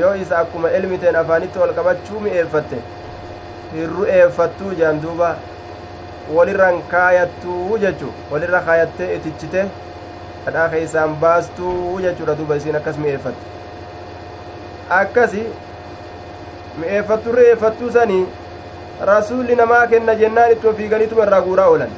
yoo 0.00 0.14
isa 0.22 0.38
akkuma 0.44 0.70
elmiteen 0.78 1.16
afaanitti 1.24 1.58
ol 1.66 1.72
qabachuu 1.80 2.20
mi'eeffatte 2.28 2.78
hirru 3.74 4.04
eeffattuu 4.20 4.72
jaan 4.80 5.02
duuba 5.04 5.30
walirran 6.38 6.82
kaayattuu 6.94 7.78
jechu 7.84 8.08
walirra 8.32 8.60
kaayattee 8.70 9.14
itichite 9.16 9.60
dhadhaa 10.46 10.68
keeysaan 10.74 11.14
baastuu 11.22 12.00
jechuudha 12.06 12.34
duuba 12.40 12.56
isiin 12.60 12.76
akkas 12.80 12.98
mi'eeffatte 13.04 13.57
akkasi 14.90 15.42
mi'eeffattu 16.80 17.32
re'eeffattuu 17.38 17.90
sanii 17.96 18.26
rasuulli 19.10 19.54
namaa 19.60 19.86
kenna 19.86 20.14
jennaan 20.20 20.52
itti 20.52 20.66
ofiiganituma 20.72 21.22
irraa 21.26 21.40
guuraa 21.48 21.66
oolan. 21.72 21.90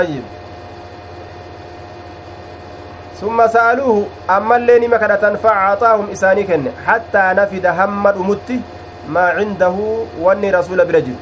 Ayyib 0.00 0.24
summa 3.20 3.48
sa'aluuhu 3.54 4.04
ammallee 4.36 4.78
nima 4.84 4.98
kadhatan 5.02 5.36
facaaxaahum 5.46 6.12
isaanii 6.18 6.44
kenne 6.50 6.70
hattaa 6.86 7.34
nafida 7.40 7.72
hamma 7.80 8.12
dhumutti 8.18 8.60
maa 9.16 9.32
cindahu 9.38 9.88
wanni 10.26 10.50
rasuula 10.58 10.84
bira 10.92 11.00
jiru. 11.08 11.18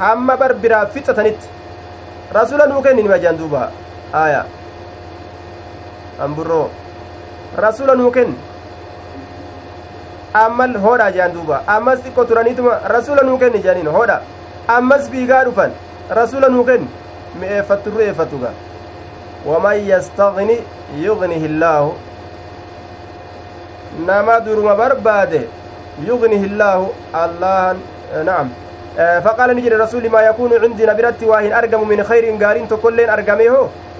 Hamma 0.00 0.36
bar 0.42 0.54
biraa 0.64 0.86
fixatanitti 0.96 1.48
rasuula 2.40 2.66
nuu 2.66 2.82
kenni 2.82 3.02
nima 3.06 3.18
jaan 3.24 3.38
duuba. 3.38 3.70
Aya 4.24 4.44
amburroo 6.26 6.68
rasuula 7.56 7.94
nuu 7.94 8.10
kenni 8.10 8.36
ammal 10.34 10.76
hoodha 10.78 11.12
jaan 11.12 11.32
duuba 11.32 11.62
ammas 11.66 11.98
xiqqo 12.04 12.24
turaniituma 12.24 12.80
rasuula 12.88 13.22
nuu 13.22 13.38
kenni 13.38 13.62
jaaniin 13.62 13.88
hoodha 13.88 14.20
ammas 14.68 15.10
fiigaa 15.10 15.44
dhufan 15.44 15.72
rasuula 16.10 16.48
nuu 16.48 16.64
kenni 16.64 16.88
mi'eeffattu 17.40 17.90
ru'eeffatu 17.90 18.38
gaa 18.38 18.52
waman 19.46 19.86
yastagni 19.88 20.58
yugnihi 21.04 21.44
illaahu 21.44 21.92
nama 24.06 24.40
duruma 24.40 24.74
barbaade 24.74 25.48
yugnihi 26.08 26.46
illaahu 26.46 26.94
allahan 27.12 27.76
na'am 28.24 28.48
فقال 28.98 29.56
نجري 29.56 29.76
رسول 29.76 30.10
ما 30.10 30.20
يكون 30.22 30.50
عندي 30.62 30.86
نبرت 30.86 31.22
واهن 31.22 31.52
أرقم 31.52 31.88
من 31.88 32.02
خير 32.02 32.34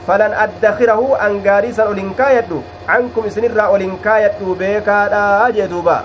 قارين 0.09 0.31
تكلين 0.63 0.91
أرقمه 0.91 1.09
فلن 1.09 1.13
أدخره 1.13 1.27
أن 1.27 1.49
قاريسا 1.49 1.83
أولنكايت 1.83 2.45
عنكم 2.89 3.29
سنرى 3.29 3.61
أولنكايت 3.61 4.43
بيكا 4.43 5.09
لا 5.11 5.49
أجدوبا 5.49 6.01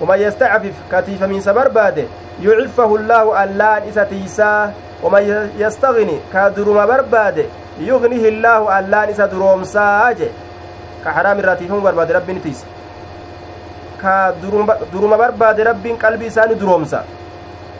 ومن 0.00 0.18
يستعفف 0.18 0.72
كتيف 0.92 1.22
من 1.22 1.40
سبر 1.40 1.68
باده 1.68 2.04
يعفه 2.42 2.96
الله 2.96 3.44
اللان 3.44 3.82
إساتيسا 3.88 4.72
ومن 5.02 5.50
يستغني 5.58 6.18
كدرما 6.34 6.86
برباده 6.86 7.44
يغنيه 7.80 8.28
الله 8.28 8.78
اللان 8.78 9.08
إسا 9.08 9.26
درومسا 9.26 10.10
أجي 10.10 10.28
كحرام 11.04 11.38
الراتيفهم 11.38 11.82
برباده 11.82 12.14
ربي 12.18 12.32
نتيس 12.32 12.64
كدرما 14.02 15.16
برباده 15.16 15.70
ربي 15.70 15.92
قلبي 15.92 16.30
ساني 16.30 16.54
درومسا 16.54 17.04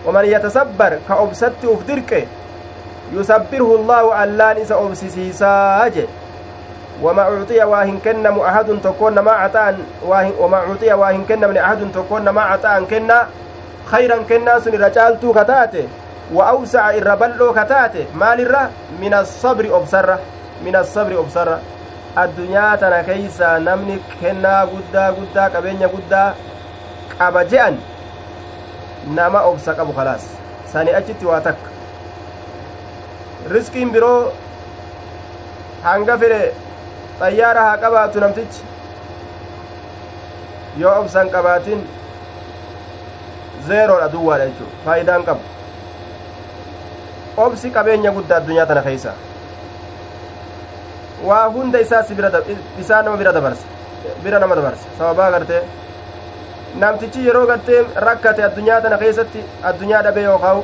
ومن 0.07 0.25
يتصبر 0.25 0.99
كأبسط 1.09 1.53
أفدرك 1.65 2.29
يسبره 3.13 3.71
الله 3.79 4.25
اللان 4.25 4.57
إسا 4.57 4.75
أبسسيسا 4.75 5.87
أجي 5.87 6.07
وما 7.03 7.23
أعطي 7.23 7.65
واهن 7.65 7.99
كنم 8.05 8.39
أحد 8.41 8.79
تكون 8.85 9.19
ما 9.19 9.33
عطان 9.33 9.79
وما 10.41 10.57
أعطي 10.57 10.93
واهن 10.93 11.25
كنم 11.25 11.57
أحد 11.57 11.81
تكون 11.95 12.29
ما 12.29 12.43
عطان 12.43 12.87
كنا 12.87 13.27
خيرا 13.87 14.17
كنا 14.29 14.59
سن 14.61 14.75
رجالتو 14.85 15.33
كتاته. 15.33 15.89
وأوسع 16.35 16.91
الربلو 16.91 17.53
كتاته. 17.53 18.05
مال 18.15 18.41
الرا؟ 18.41 18.71
من 19.01 19.15
الصبر 19.15 19.65
أبصرة. 19.77 20.19
من 20.65 20.77
الصبر 20.77 21.13
أبصرة. 21.21 21.59
addunyaa 22.17 22.77
tana 22.77 23.03
keeysa 23.07 23.59
namni 23.59 23.99
kennaa 24.21 24.67
guddaa 24.67 25.13
guddaa 25.13 25.51
qabeenya 25.55 25.89
guddaa 25.89 26.35
qaba 27.19 27.45
je'an 27.45 27.77
nama 29.15 29.43
obsa 29.51 29.75
qabu 29.79 29.93
kalaas 29.93 30.25
sani 30.73 30.91
achitti 30.99 31.27
waa 31.27 31.41
takka 31.41 31.78
riskiin 33.55 33.91
biroo 33.95 34.33
hanga 35.85 36.15
fedhe 36.23 36.41
xayyaara 37.21 37.63
haa 37.69 37.77
qabaatu 37.85 38.21
namtichi. 38.25 38.63
Yoo 40.81 40.95
obsan 41.01 41.27
qabaatin 41.37 41.81
zeeroodha 43.69 44.09
duwwaadha 44.13 44.47
jechuu 44.51 44.69
faayidaan 44.85 45.23
qabu. 45.31 45.43
Obsi 47.47 47.71
qabeenya 47.77 48.11
guddaa 48.19 48.37
addunyaa 48.41 48.67
tana 48.67 48.83
keeysa 48.87 49.13
waa 51.29 51.47
hunda 51.55 51.79
isaa 51.85 52.03
si 52.09 52.15
bira 52.15 52.31
isaa 52.81 53.03
nama 53.03 53.17
bira 53.17 53.33
dabarsa 53.33 53.65
bira 54.25 54.39
nama 54.39 54.55
dabarsa 54.59 54.87
sababaa 54.99 55.31
gartee 55.35 55.63
namtichi 56.83 57.21
yeroo 57.27 57.47
gartee 57.47 57.81
rakkate 58.07 58.43
addunyaa 58.49 58.81
tana 58.85 58.99
keessatti 59.03 59.41
addunyaa 59.71 60.03
dhabe 60.07 60.23
yookaan 60.29 60.63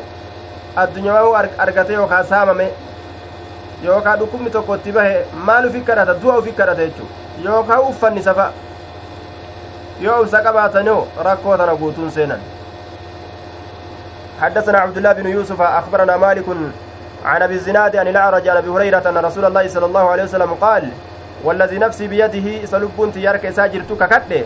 addunyaa 0.76 1.44
argate 1.58 1.92
yookaan 1.92 2.26
saamame 2.26 2.68
yookaan 3.84 4.18
dhukkubni 4.18 4.50
tokko 4.50 4.74
itti 4.74 4.92
bahe 4.92 5.24
maal 5.46 5.66
ufi 5.66 5.80
kadhata 5.80 6.14
du'a 6.22 6.38
ufi 6.38 6.52
kadhata 6.52 6.86
jechuudha 6.86 7.14
yookaan 7.44 7.80
uffanni 7.90 8.22
safa? 8.22 8.52
Yoo 10.00 10.20
ubsa 10.22 10.42
qabaatanoo 10.42 11.06
rakkoo 11.24 11.56
tana 11.56 11.74
guutuun 11.76 12.10
seenan. 12.10 12.40
حدثنا 14.40 14.78
عبد 14.78 14.96
الله 14.96 15.12
بن 15.12 15.26
يوسف 15.26 15.60
أخبرنا 15.62 16.16
مالك 16.16 16.44
عن 17.24 17.42
أبي 17.42 17.54
الزناد 17.54 17.96
عن 17.96 18.08
الأعرج 18.08 18.48
عن 18.48 18.56
أبي 18.56 18.68
هريرة 18.68 19.08
أن 19.08 19.16
رسول 19.16 19.44
الله 19.44 19.68
صلى 19.68 19.86
الله 19.86 20.10
عليه 20.10 20.22
وسلم 20.22 20.54
قال 20.60 20.88
والذي 21.44 21.78
نفسي 21.78 22.06
بيده 22.08 22.66
سلبون 22.66 23.12
تيارك 23.12 23.50
ساجرتك 23.50 24.08
كده 24.08 24.44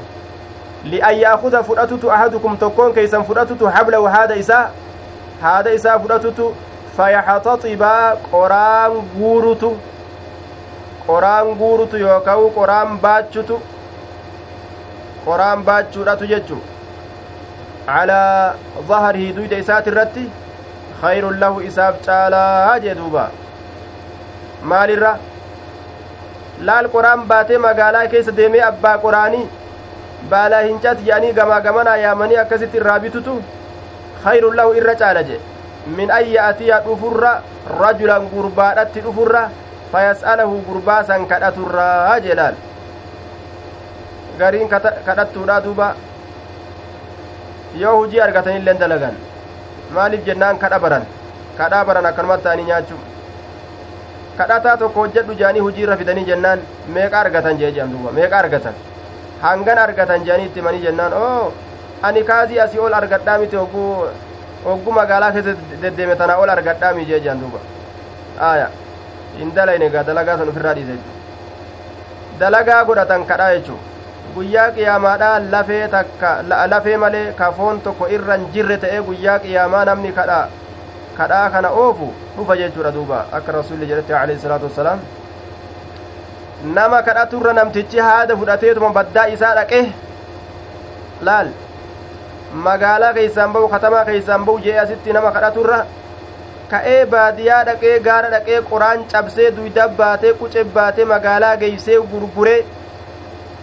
لأن 0.84 1.14
يأخذ 1.14 1.64
فرأتت 1.64 2.04
أحدكم 2.04 2.56
تكون 2.56 2.92
كيسا 2.92 3.22
فرأتت 3.22 3.64
حبله 3.64 4.24
هذا 4.24 4.40
إساء 4.40 4.72
haada 5.42 5.70
isaa 5.78 5.98
fudhatutu 6.04 6.46
fayaxaxaxibaa 6.96 8.16
qoraan 8.30 8.92
guurutu 9.18 9.70
qoraan 11.08 11.54
guurutu 11.60 11.96
yookaan 12.06 12.50
qoraan 12.58 12.98
baachutu 13.04 13.56
qoraan 15.26 15.64
baachuudhatu 15.68 16.24
jechuu 16.32 16.60
calaa 17.86 18.54
daharihi 18.88 19.32
duyda 19.36 19.56
isaati 19.64 19.90
irratti 19.92 20.24
khayrun 21.02 21.36
lahu 21.42 21.60
isaaf 21.68 22.00
caalaa 22.06 22.78
jee 22.84 22.94
duuba. 23.00 23.24
Maalirra? 24.70 25.12
Laal 26.66 26.88
qoraan 26.94 27.20
baatee 27.30 27.58
magaalaa 27.66 28.08
keessa 28.14 28.36
deemee 28.38 28.62
abbaa 28.70 28.96
qoraanii 29.04 29.46
baalaa 30.30 30.62
hin 30.66 30.80
cat 30.84 30.98
jedhanii 31.06 31.32
gamaa 31.38 31.60
gamanaa 31.66 31.96
yaamanii 32.04 32.40
akkasitti 32.42 32.76
irraa 32.80 32.98
bitutu 33.04 33.34
irra 34.78 34.94
caala 34.96 35.22
jedhe 35.22 35.40
min 35.96 36.10
an 36.10 36.24
ya'atiya 36.24 36.82
dhufurra 36.84 37.42
rajulan 37.80 38.28
gurbaadhatti 38.28 39.00
dhufurra 39.00 39.50
fayas'alahu 39.92 40.62
gurbaa 40.68 41.04
san 41.04 41.26
kadhaturraa 41.26 42.20
jedhaan 42.20 42.54
gariin 44.38 44.68
kadhattuudha 44.68 45.60
duuba 45.64 45.94
yoo 47.82 47.96
hujii 48.00 48.20
argatanilleen 48.26 48.78
dalagan 48.78 49.14
maaliif 49.94 50.24
jennaan 50.26 50.58
kadha 50.58 50.78
baran 50.84 51.04
kadhaa 51.58 51.84
baran 51.84 52.06
akkanumatti 52.10 52.44
ta'anii 52.48 52.68
nyaachuu 52.70 53.00
kadhataa 54.38 54.76
tokko 54.82 55.00
hojjedhu 55.00 55.38
jaanii 55.40 55.64
hujii 55.66 55.86
irra 55.86 55.96
fidanii 56.02 56.26
jennaan 56.30 56.60
meeqa 56.96 57.20
argatan 57.20 57.58
jee 57.62 57.72
duuba 57.94 58.12
meeqa 58.18 58.38
argatan 58.42 58.74
hangan 59.46 59.78
argatan 59.86 60.24
jeanii 60.28 60.46
itti 60.50 60.60
himanii 60.60 60.84
jennaan 60.86 61.12
oo 61.22 61.52
ani 62.02 62.22
kaasii 62.24 62.60
asii 62.60 62.78
ol 62.86 62.94
argadhaa 63.00 63.38
miti 63.38 63.56
hogguu 63.56 64.06
hogguu 64.64 64.92
magaalaa 65.00 65.32
keessa 65.32 65.54
deddeeme 65.82 66.16
tanaa 66.16 66.36
ol 66.44 66.48
argadhaa 66.56 66.92
mi 66.98 67.04
jee 67.10 67.20
jean 67.26 67.40
duuba 67.40 67.58
aya 68.50 68.68
hin 69.38 69.54
dalayne 69.56 69.86
egaa 69.90 70.04
dalagaa 70.10 70.38
san 70.38 70.48
ufirraa 70.54 70.74
dhiise 70.78 70.96
dalagaa 72.40 72.84
godhatan 72.90 73.24
kadhaa 73.32 73.50
jechuu 73.56 73.78
guyyaa 74.34 74.70
qiyaamaadhaa 74.78 75.34
lafee 75.52 75.82
takka 75.96 76.32
lafee 76.74 76.96
malee 77.04 77.26
kafoon 77.42 77.80
tokko 77.86 78.08
irra 78.16 78.36
hin 78.40 78.48
jirre 78.56 78.76
ta'ee 78.86 79.00
guyyaa 79.10 79.38
qiyaamaa 79.44 79.84
namni 79.90 80.12
kadhaa 80.18 80.42
kadhaa 81.20 81.44
kana 81.54 81.70
oofu 81.84 82.08
dhufa 82.36 82.56
jechuudha 82.64 82.92
duuba 82.98 83.22
akka 83.38 83.52
rasulli 83.60 83.86
jedhette 83.92 84.14
alayhi 84.24 84.40
salaatu 84.42 84.64
wassalaam 84.70 85.00
nama 86.76 87.02
kadhaturra 87.08 87.52
namtichi 87.60 87.98
haada 88.08 88.36
fudhateetuma 88.42 88.90
baddaa 89.00 89.26
isaa 89.38 89.54
dhaqe 89.60 89.80
laal 91.28 91.48
magaalaa 92.52 93.12
keeysaan 93.12 93.52
ba'u 93.52 93.68
katamaa 93.68 94.04
keeysaan 94.04 94.44
ba'u 94.44 94.58
jee 94.66 94.78
asitti 94.80 95.12
nama 95.12 95.30
kadhaturra 95.32 95.78
ka'ee 96.70 97.06
baadiyaa 97.12 97.64
dhaqee 97.68 97.98
gaara 98.06 98.30
dhaqee 98.34 98.60
qoraan 98.70 99.04
cabsee 99.12 99.50
duyda 99.56 99.88
baatee 100.00 100.32
quce 100.40 100.64
baatee 100.64 101.04
magaalaa 101.12 101.56
geeysee 101.62 101.98
gurguree 102.12 102.64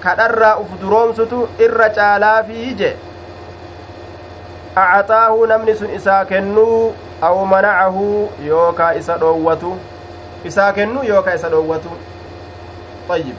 kadharraa 0.05 0.55
uf 0.63 0.71
duroomsutu 0.81 1.47
irra 1.67 1.89
caalaafii 1.97 2.75
je 2.83 2.91
acxaahu 4.75 5.45
namni 5.53 5.75
sun 5.81 5.89
isaa 5.97 6.21
kennuu 6.25 6.93
aw 7.21 7.35
manacahu 7.45 8.29
yookaa 8.47 8.91
isa 9.01 9.17
dhoowwatu 9.17 9.75
isaa 10.51 10.71
kennuu 10.73 11.03
yookaa 11.03 11.33
isa 11.41 11.49
dhoowwatu 11.49 11.89
ayyib 13.09 13.37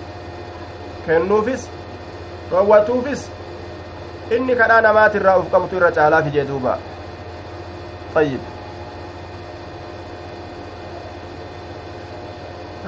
kennuufis 1.07 1.69
dhoowwatuufis 2.51 3.29
inni 4.35 4.57
kadhaa 4.57 4.81
namaatirraa 4.81 5.37
uf 5.41 5.49
qabtu 5.55 5.77
irra 5.81 5.91
caalaafi 5.99 6.31
jee 6.37 6.45
duuba 6.53 6.79
ayyib 8.23 8.41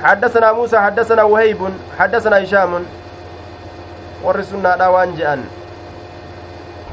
حدثنا 0.03 0.53
موسى 0.53 0.79
حدثنا 0.79 1.23
وهيب 1.23 1.59
حدثنا 1.99 2.43
هشام 2.43 2.85
ورسلنا 4.25 4.77
داوان 4.77 5.15
جأن 5.15 5.45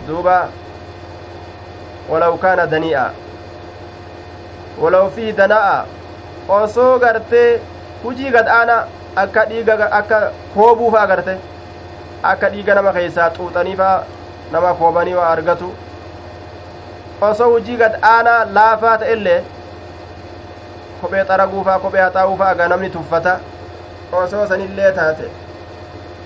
دوبا 0.08 0.50
ولو 2.10 2.38
كان 2.38 2.70
دنيئا 2.70 3.14
ولو 4.82 5.10
فيه 5.10 5.32
دناء 5.32 5.86
osoo 6.50 7.00
gartee 7.00 7.60
hujii 8.04 8.32
gadhaana 8.32 8.76
akka 9.16 9.46
dhiiga 9.46 9.92
akka 10.00 10.32
koobuu 10.56 10.92
faa 10.92 11.06
garte 11.08 11.38
akka 12.32 12.50
dhiiga 12.50 12.76
nama 12.76 12.94
keessaa 12.98 13.30
xuuxanii 13.38 13.76
faa 13.80 14.04
nama 14.52 14.74
koobanii 14.80 15.14
waa 15.20 15.30
argatu 15.36 15.70
osoo 17.30 17.50
hujii 17.52 17.78
gadhaanaa 17.82 18.40
laafaa 18.58 18.98
ta'ellee 19.04 19.40
kophee 21.02 21.24
xaraguufaa 21.32 21.80
kophee 21.86 22.02
haxaa'uufaa 22.06 22.50
aga 22.56 22.68
namni 22.74 22.90
tuffata 22.96 23.34
osoo 24.22 24.48
sanillee 24.52 24.92
taate 25.00 25.30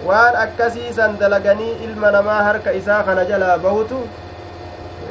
waan 0.08 0.36
akkasii 0.46 0.94
san 0.98 1.20
dalaganii 1.20 1.74
ilma 1.88 2.12
namaa 2.18 2.42
harka 2.50 2.72
isaa 2.82 3.04
kana 3.04 3.26
jalaa 3.32 3.58
bahutu 3.68 4.00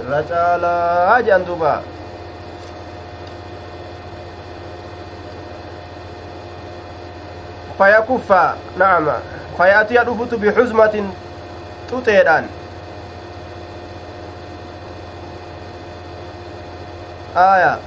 irra 0.00 0.22
caalaa 0.32 1.20
jedhan 1.28 1.46
duuba 1.50 1.72
fayakuffa 7.78 8.54
nacama 8.78 9.16
fayatiya 9.58 10.04
dhufutu 10.04 10.38
bixuzmatin 10.38 11.06
xuxeedhaan 11.90 12.44
aya 17.38 17.78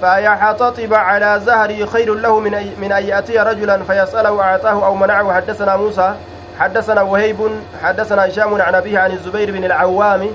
فيحتطب 0.00 0.94
على 0.94 1.40
زهره 1.44 1.86
خير 1.86 2.14
له 2.14 2.40
من, 2.40 2.74
من 2.80 2.92
أن 2.92 3.04
يأتي 3.04 3.38
رجلا 3.38 3.84
فيسأله 3.84 4.42
أعطاه 4.42 4.86
أو 4.86 4.94
منعه. 4.94 5.34
حدثنا 5.34 5.76
موسى 5.76 6.14
حدثنا 6.58 7.02
وهيب 7.02 7.36
حدثنا 7.82 8.28
هشام 8.28 8.62
عن 8.62 8.74
أبيه 8.74 8.98
عن 8.98 9.10
الزبير 9.12 9.50
بن 9.50 9.64
العوام 9.64 10.30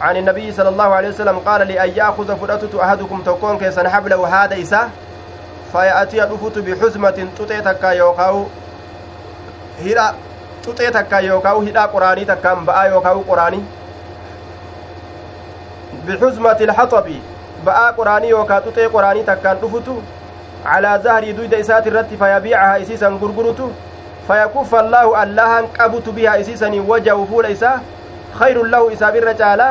عن 0.00 0.16
النبي 0.16 0.52
صلى 0.52 0.68
الله 0.68 0.94
عليه 0.94 1.08
وسلم 1.08 1.38
قال 1.38 1.68
لأن 1.68 1.88
يأخذ 1.96 2.36
فرأتت 2.36 2.74
أحدكم 2.74 3.22
تكون 3.22 3.58
كيسن 3.58 3.88
حبله 3.88 4.44
هذا 4.44 4.62
إساه 4.62 4.88
فيأتي 5.72 6.22
الأفت 6.24 6.58
بحزمة 6.58 7.28
تطيتك 7.38 7.84
يوقاو 7.84 8.46
هلا 9.84 10.12
تطيتك 10.62 11.12
يوقاو 11.12 11.60
هلا 11.60 11.86
قراني 11.86 12.24
تكام 12.24 12.64
بآ 12.64 12.82
يوقاو 12.82 13.20
قراني. 13.28 13.62
بحزمة 16.06 16.58
الحطب. 16.60 17.08
Ba'aa 17.68 17.92
qoraanii 17.98 18.30
yookaa 18.36 18.60
xuxee 18.66 18.88
qoraanii 18.96 19.24
takkaan 19.30 19.60
dhufutu 19.62 19.94
calaa 20.64 20.96
zahrii 21.06 21.32
duyda 21.38 21.58
isaati 21.64 21.88
irratti 21.92 22.16
fayabiicahaa 22.22 22.78
isiisan 22.84 23.18
gurgurutu 23.22 23.70
fayakuffa 24.28 24.80
allaahu 24.84 25.14
allahan 25.22 25.68
qabutu 25.78 26.12
bihaa 26.18 26.36
isiisanii 26.44 26.82
wajahu 26.90 27.26
fuula 27.30 27.48
isaa 27.56 27.76
khayrun 28.38 28.70
lahu 28.74 28.90
isaaf 28.96 29.14
irra 29.22 29.34
caalaa 29.42 29.70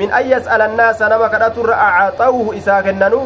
min 0.00 0.12
an 0.20 0.26
yas'ala 0.32 0.64
annaasa 0.70 1.08
nama 1.12 1.28
kadhaturra 1.34 1.76
acaxawuhu 1.88 2.54
isaa 2.60 2.80
kennanu 2.88 3.20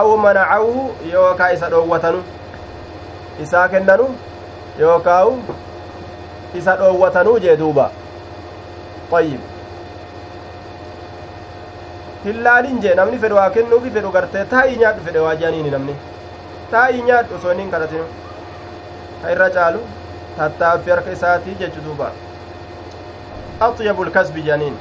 aw 0.00 0.06
manacawuhu 0.26 0.84
yookaa 1.14 1.50
isa 1.56 1.70
dhoowwatanu 1.74 2.20
isaa 3.46 3.68
kennanu 3.74 4.06
yookaawu 4.78 5.38
isa 6.60 6.76
dhoowwatanuu 6.82 7.38
jee 7.46 7.56
duuba 7.56 7.90
ayyib 9.18 9.53
hillaalin 12.24 12.80
jee 12.84 12.94
namni 13.00 13.18
fedhe 13.24 13.34
waa 13.38 13.50
kennuufi 13.56 13.90
fedhu 13.96 14.10
gartee 14.16 14.44
taa'ii 14.52 14.76
nyaadhu 14.82 15.04
fedhe 15.08 15.20
waa 15.26 15.34
jaaniini 15.42 15.70
namni 15.76 15.94
taa'ii 16.74 17.02
nyaadhu 17.08 17.34
osoo 17.40 17.52
inni 17.54 17.62
hin 17.66 17.72
kadhatinu 17.74 18.06
ka 19.22 19.32
irra 19.34 19.48
caalu 19.56 19.80
tattaaffii 20.38 20.90
harka 20.94 21.10
isaatii 21.18 21.56
jechu 21.64 21.80
duuba 21.88 22.08
axyabu 23.68 24.04
lkasbi 24.10 24.42
janiin 24.48 24.76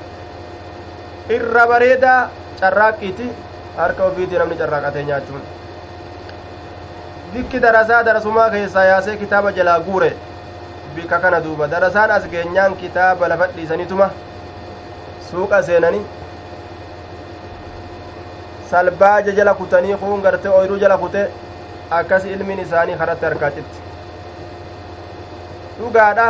irra 1.40 1.68
bareedaa 1.74 2.20
carraaqqiiti 2.62 3.28
harka 3.82 4.04
ofiitii 4.10 4.40
namni 4.44 4.56
carraaqatee 4.64 5.04
nyaachuun 5.12 5.44
bikki 7.36 7.60
darasaa 7.68 8.04
darasumaa 8.10 8.50
keessaa 8.56 8.86
yaasee 8.92 9.18
kitaaba 9.22 9.52
jalaa 9.60 9.80
guure 9.92 10.12
bikka 10.96 11.20
kana 11.20 11.40
duuba 11.46 11.68
darasaan 11.78 12.12
as 12.18 12.28
geenyaan 12.34 12.76
kitaaba 12.82 13.28
lafa 13.36 13.48
dhiisanituma 13.56 14.10
suuqa 15.32 15.64
seenanii 15.70 16.04
salbaaja 18.74 19.32
jala 19.40 19.54
kutanii 19.62 19.96
kuun 20.04 20.22
gartee 20.28 20.52
ooyiruu 20.60 20.78
jala 20.84 20.98
kute 21.06 21.24
akkas 22.00 22.26
ilmiin 22.36 22.60
isaanii 22.66 22.96
karatti 23.02 23.26
harkaa 23.30 23.52
citti 23.58 23.80
dhugaadha 25.80 26.28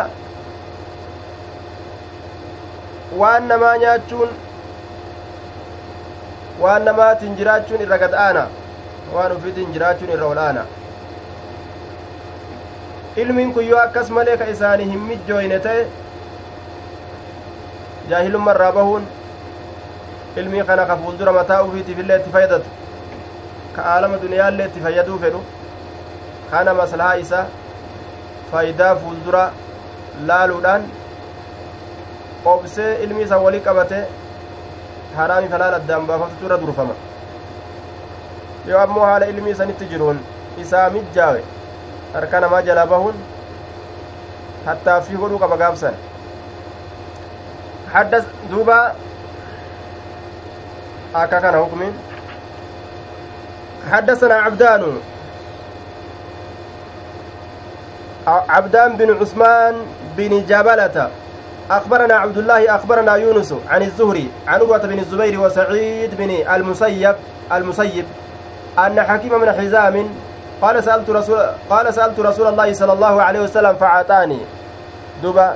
waan 3.21 3.47
namaa 3.53 3.73
nyaachuun 3.85 4.29
waan 6.61 6.85
namaatiin 6.89 7.35
jiraachuun 7.41 7.81
irra 7.87 7.97
gad 8.05 8.13
aana 8.25 8.43
waan 9.15 9.31
ufiitiin 9.39 9.73
jiraachuun 9.77 10.11
irra 10.17 10.27
ol 10.35 10.37
aana 10.45 10.63
ilmiin 13.23 13.53
kun 13.57 13.67
yoo 13.71 13.79
akkas 13.87 14.09
malee 14.19 14.37
ka 14.43 14.45
isaanii 14.55 14.89
hin 14.93 15.01
mijjooyne 15.09 15.59
ta'e 15.67 15.83
jaahilumma 18.13 18.51
irraa 18.57 18.71
bahuun 18.79 19.03
ilmii 20.41 20.63
kana 20.69 20.85
ka 20.85 20.95
fuuldura 21.01 21.31
mataa 21.39 21.61
ufiitiif 21.67 21.99
illee 22.03 22.17
itti 22.21 22.29
fayyadatu 22.35 22.69
ka 23.75 23.81
aalama 23.93 24.17
duniyaallee 24.23 24.65
itti 24.69 24.79
fayyaduu 24.85 25.17
fedhu 25.23 25.41
kana 26.51 26.73
maslahaa 26.79 27.15
isa 27.23 27.45
faayidaa 28.51 28.95
fuuldura 29.03 29.43
laaluudhaan 30.31 30.83
obsee 32.53 32.91
ilmi 33.07 33.21
isa 33.27 33.37
walii 33.45 33.63
qabate 33.67 33.99
haraami 35.17 35.47
falaal 35.53 35.73
addaan 35.79 36.07
baafatutu 36.11 36.45
irra 36.49 36.57
durfama 36.63 36.95
yoo 38.71 38.79
ammoo 38.85 39.05
haala 39.09 39.25
ilmi 39.35 39.49
isanitti 39.55 39.85
jiruun 39.93 40.19
isaa 40.65 40.89
mijjaawe 40.97 41.41
harka 42.17 42.39
namaa 42.45 42.61
jala 42.69 42.85
bahuun 42.95 43.15
hattaaffii 44.65 45.17
godhuu 45.23 45.39
qaba 45.45 45.57
gaabsan 45.63 45.95
hadda 47.95 48.19
duuba 48.51 48.77
akka 51.13 51.39
kana 51.41 51.57
hukmiin 51.57 51.93
حدثنا 53.91 54.35
عبدان 54.35 54.83
عبدان 58.27 58.97
بن 58.97 59.17
عثمان 59.21 59.75
بن 60.17 60.45
جبلة 60.47 61.09
أخبرنا 61.71 62.15
عبد 62.15 62.37
الله 62.37 62.75
أخبرنا 62.75 63.15
يونس 63.15 63.53
عن 63.69 63.81
الزهري 63.81 64.29
عن 64.47 64.59
عروة 64.59 64.77
بن 64.77 64.99
الزبير 64.99 65.39
وسعيد 65.39 66.15
بن 66.17 66.29
المسيب 66.55 67.15
المسيب 67.51 68.05
أن 68.79 69.01
حكيم 69.01 69.39
من 69.41 69.51
حزام 69.51 70.09
قال 70.61 70.83
سألت 70.83 71.09
رسول 71.09 71.39
قال 71.69 71.93
سألت 71.93 72.19
رسول 72.19 72.47
الله 72.47 72.73
صلى 72.73 72.93
الله 72.93 73.21
عليه 73.21 73.39
وسلم 73.39 73.75
فأعطاني 73.75 74.39
دبا 75.23 75.55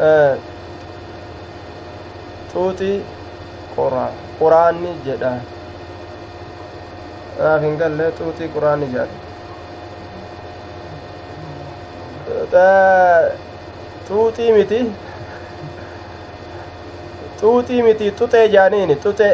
آه 0.00 0.36
xuuxii 2.56 2.96
quraanni 4.38 4.90
jedha 5.06 5.30
naaf 7.38 7.60
hin 7.64 7.74
galle 7.80 8.06
xuuxii 8.18 8.48
quraanni 8.54 8.86
jedha 8.94 9.16
xuuxii 14.08 14.52
miti 14.56 14.80
xuuxii 17.40 17.82
miti 17.86 18.06
xuxee 18.18 18.46
jaaniini 18.54 18.94
xuxe 19.04 19.28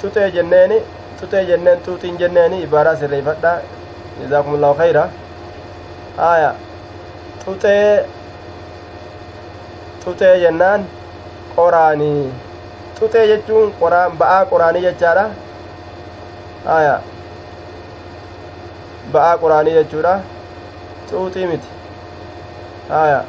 xuxee 0.00 0.28
jenneeni 0.36 0.78
xuxee 1.20 1.44
jenneen 1.50 1.78
xuuxiin 1.86 2.16
jenneeni 2.22 2.56
ibaaraa 2.66 2.96
sirreeffadha 3.02 3.52
jazaakumullahu 4.20 4.74
khayra 4.80 5.04
haya 6.16 6.50
xuxee 7.48 8.06
xuxee 10.04 10.34
jennaan 10.42 10.80
qoraanii 11.56 12.24
xuxee 12.98 13.26
jechuun 13.30 13.72
qoraan 13.80 14.10
ba'aa 14.20 14.44
qoraanii 14.50 14.82
jechaadha 14.86 15.24
haya 16.68 16.94
ba'aa 19.12 19.34
qoraanii 19.42 19.74
jechuudha 19.78 20.14
xuuxii 21.10 21.46
miti 21.52 21.68
haya 22.94 23.20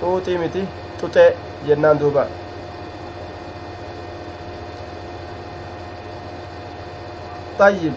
xuuxii 0.00 0.38
miti 0.42 0.62
xuxee 1.00 1.30
jennaan 1.70 2.00
duuba 2.00 2.24
طيب 7.60 7.92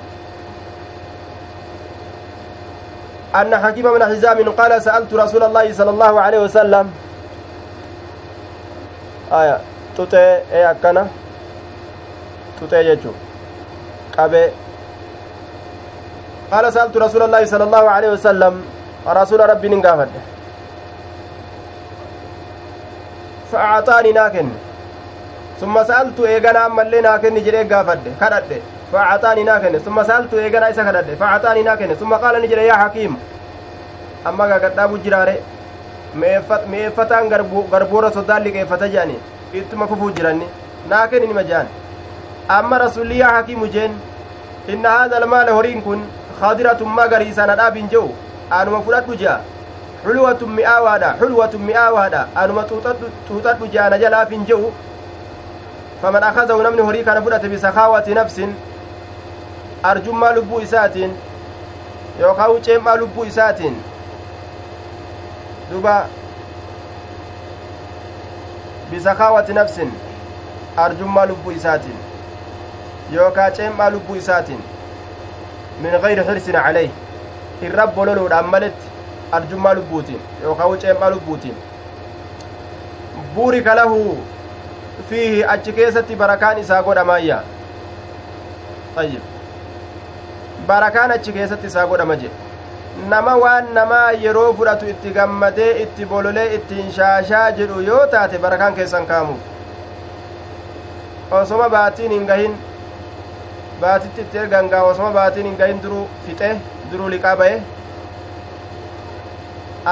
أن 3.35 3.55
حكيم 3.55 3.93
بن 3.93 4.03
حزام 4.05 4.49
قال 4.49 4.81
سألت 4.81 5.13
رسول 5.13 5.43
الله 5.43 5.73
صلى 5.73 5.89
الله 5.89 6.21
عليه 6.21 6.39
وسلم 6.39 6.91
aya 9.31 9.57
tuxee 9.95 10.43
ee 10.57 10.63
akkana 10.71 11.03
tuxee 12.59 12.83
jechu 12.87 13.11
qabee 14.15 14.49
qaala 16.51 16.69
sa'altu 16.75 16.99
rasuula 17.05 17.25
allaahi 17.29 17.47
sala 17.53 17.65
allaahu 17.69 17.87
aleyhi 17.95 18.13
wasalam 18.17 18.55
rasuula 19.19 19.47
rabbiin 19.51 19.73
hin 19.75 19.81
gaafadhe 19.87 20.21
fa'axaanii 23.51 24.13
naa 24.19 24.29
kenne 24.35 24.55
summa 25.63 25.85
sa'altu 25.89 26.21
eeganaa 26.35 26.65
ammallee 26.69 27.01
naa 27.07 27.17
kenni 27.25 27.41
jedhee 27.49 28.61
gaafadhe 28.93 29.43
kadhadhe 29.43 29.43
fa'axaanii 29.43 29.43
naa 29.43 29.59
kenne 29.59 29.79
summa 29.79 30.03
sa'altu 30.05 30.39
eeganaa 30.39 30.69
isa 30.69 30.83
kadhadhe 30.83 31.15
fa'axaanii 31.15 31.63
naa 31.63 31.77
kenne 31.77 31.95
summa 31.95 32.19
qaala 32.19 32.39
ni 32.39 32.47
jedhe 32.47 32.65
yaa 32.67 32.77
hakiim 32.77 33.15
amma 34.25 34.47
gagadhaabu 34.47 34.97
jiraare 34.97 35.35
mi'eeffataan 36.15 37.29
garboora 37.71 38.11
soddaan 38.11 38.43
liqeeffata 38.43 38.87
jedhani 38.87 39.17
ittuma 39.53 39.87
fufuu 39.87 40.11
jiranni 40.11 40.47
naa 40.89 41.07
kenni 41.07 41.27
nima 41.27 41.43
jedhan 41.43 41.67
amma 42.57 42.77
rasuliyyaa 42.77 43.33
hakiimu 43.37 43.67
jeen 43.67 43.91
inna 44.67 44.89
haadha 44.89 45.17
almaala 45.17 45.51
horiin 45.51 45.81
kun 45.81 46.05
khadiratun 46.39 46.87
magariisa 46.99 47.45
na 47.47 47.55
dhaabin 47.55 47.89
je'u 47.89 48.09
anuma 48.59 48.81
fudhadhu 48.81 49.15
je'a 49.15 49.39
xulwatun 50.05 50.49
mi'aawaadha 50.59 51.15
xulwatun 51.19 51.61
mi'aawaadha 51.69 52.27
anuma 52.35 52.65
xuuxadhu 52.71 53.67
je'a 53.73 53.89
na 53.89 53.97
jalaafin 54.03 54.45
je'u 54.51 54.73
faman 56.01 56.23
akazahu 56.23 56.61
namni 56.63 56.81
horii 56.81 57.03
kana 57.03 57.21
fudhate 57.21 57.49
bisakaawati 57.49 58.13
nafsin 58.19 58.55
arjummaa 59.83 60.33
lubbuu 60.35 60.59
isaatiin 60.65 61.17
yookaan 62.19 62.61
ceem'aa 62.67 62.97
lubbuu 62.99 63.23
isaatiin 63.31 63.75
duba 65.71 65.95
bisakaawati 68.91 69.53
nafsin 69.53 69.91
arjummaa 70.85 71.25
lubbuu 71.25 71.51
isaatiin 71.51 71.97
yookaa 73.15 73.49
ceem'aa 73.59 73.89
lubbuu 73.97 74.15
isaatiin 74.21 74.63
min 75.81 75.99
gayri 76.05 76.23
xirsin 76.29 76.59
caleyh 76.67 76.91
irra 77.69 77.87
bololuudhaan 77.87 78.45
maletti 78.55 78.87
arjummaa 79.39 79.73
lubbuutiin 79.81 80.21
yookaa 80.43 80.71
ceem'aa 80.85 81.09
lubbuutiin 81.17 81.57
buurika 83.35 83.75
lahu 83.75 83.99
fiihi 85.09 85.43
achi 85.57 85.73
keessatti 85.81 86.15
barakaan 86.15 86.57
isaa 86.65 86.83
godhamaayya 86.89 87.43
ayyib 89.03 89.32
barakaan 90.67 91.11
achi 91.15 91.31
keessatti 91.37 91.67
isaa 91.71 91.85
godhama 91.93 92.15
jedhe 92.23 92.37
nama 93.13 93.33
waan 93.43 93.65
namaa 93.77 94.09
yeroo 94.25 94.49
fudhatu 94.59 94.85
itti 94.93 95.09
gammadee 95.17 95.71
itti 95.83 96.05
bololee 96.11 96.45
ittiin 96.57 96.91
shaashaa 96.97 97.47
jedhu 97.59 97.79
yoo 97.89 98.03
taate 98.13 98.37
barakaan 98.45 98.75
keessan 98.79 99.05
kaamuuf 99.11 99.41
osoma 101.41 101.67
baatiin 101.75 102.11
hin 102.17 102.25
gahin 102.31 102.53
baatitti 103.81 104.21
itti 104.25 104.37
ergangaa 104.43 104.83
osoma 104.91 105.11
baatiin 105.19 105.45
hin 105.51 105.57
gahin 105.61 105.79
duruu 105.85 106.03
fixe 106.27 106.49
duruu 106.91 107.09
liqaa 107.15 107.35
ba'e 107.43 107.55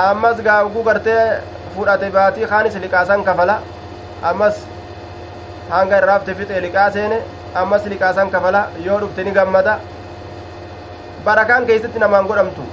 ammas 0.03 0.38
gaaguu 0.49 0.84
gartee 0.89 1.24
fudhate 1.76 2.09
baatii 2.17 2.47
kaanis 2.53 2.76
liqaasan 2.86 3.24
kafala 3.30 3.55
ammas 4.32 4.55
hanga 5.72 5.97
irraafte 6.03 6.32
fixe 6.41 6.61
liqaa 6.67 6.89
seene 6.97 7.17
ammas 7.63 7.84
liqaasan 7.95 8.30
kafala 8.36 8.61
yoo 8.86 8.99
dhufte 9.01 9.22
ni 9.28 9.32
gammada 9.39 9.74
barakaan 11.26 11.65
keessatti 11.69 11.99
namaan 12.03 12.28
godhamtu 12.32 12.63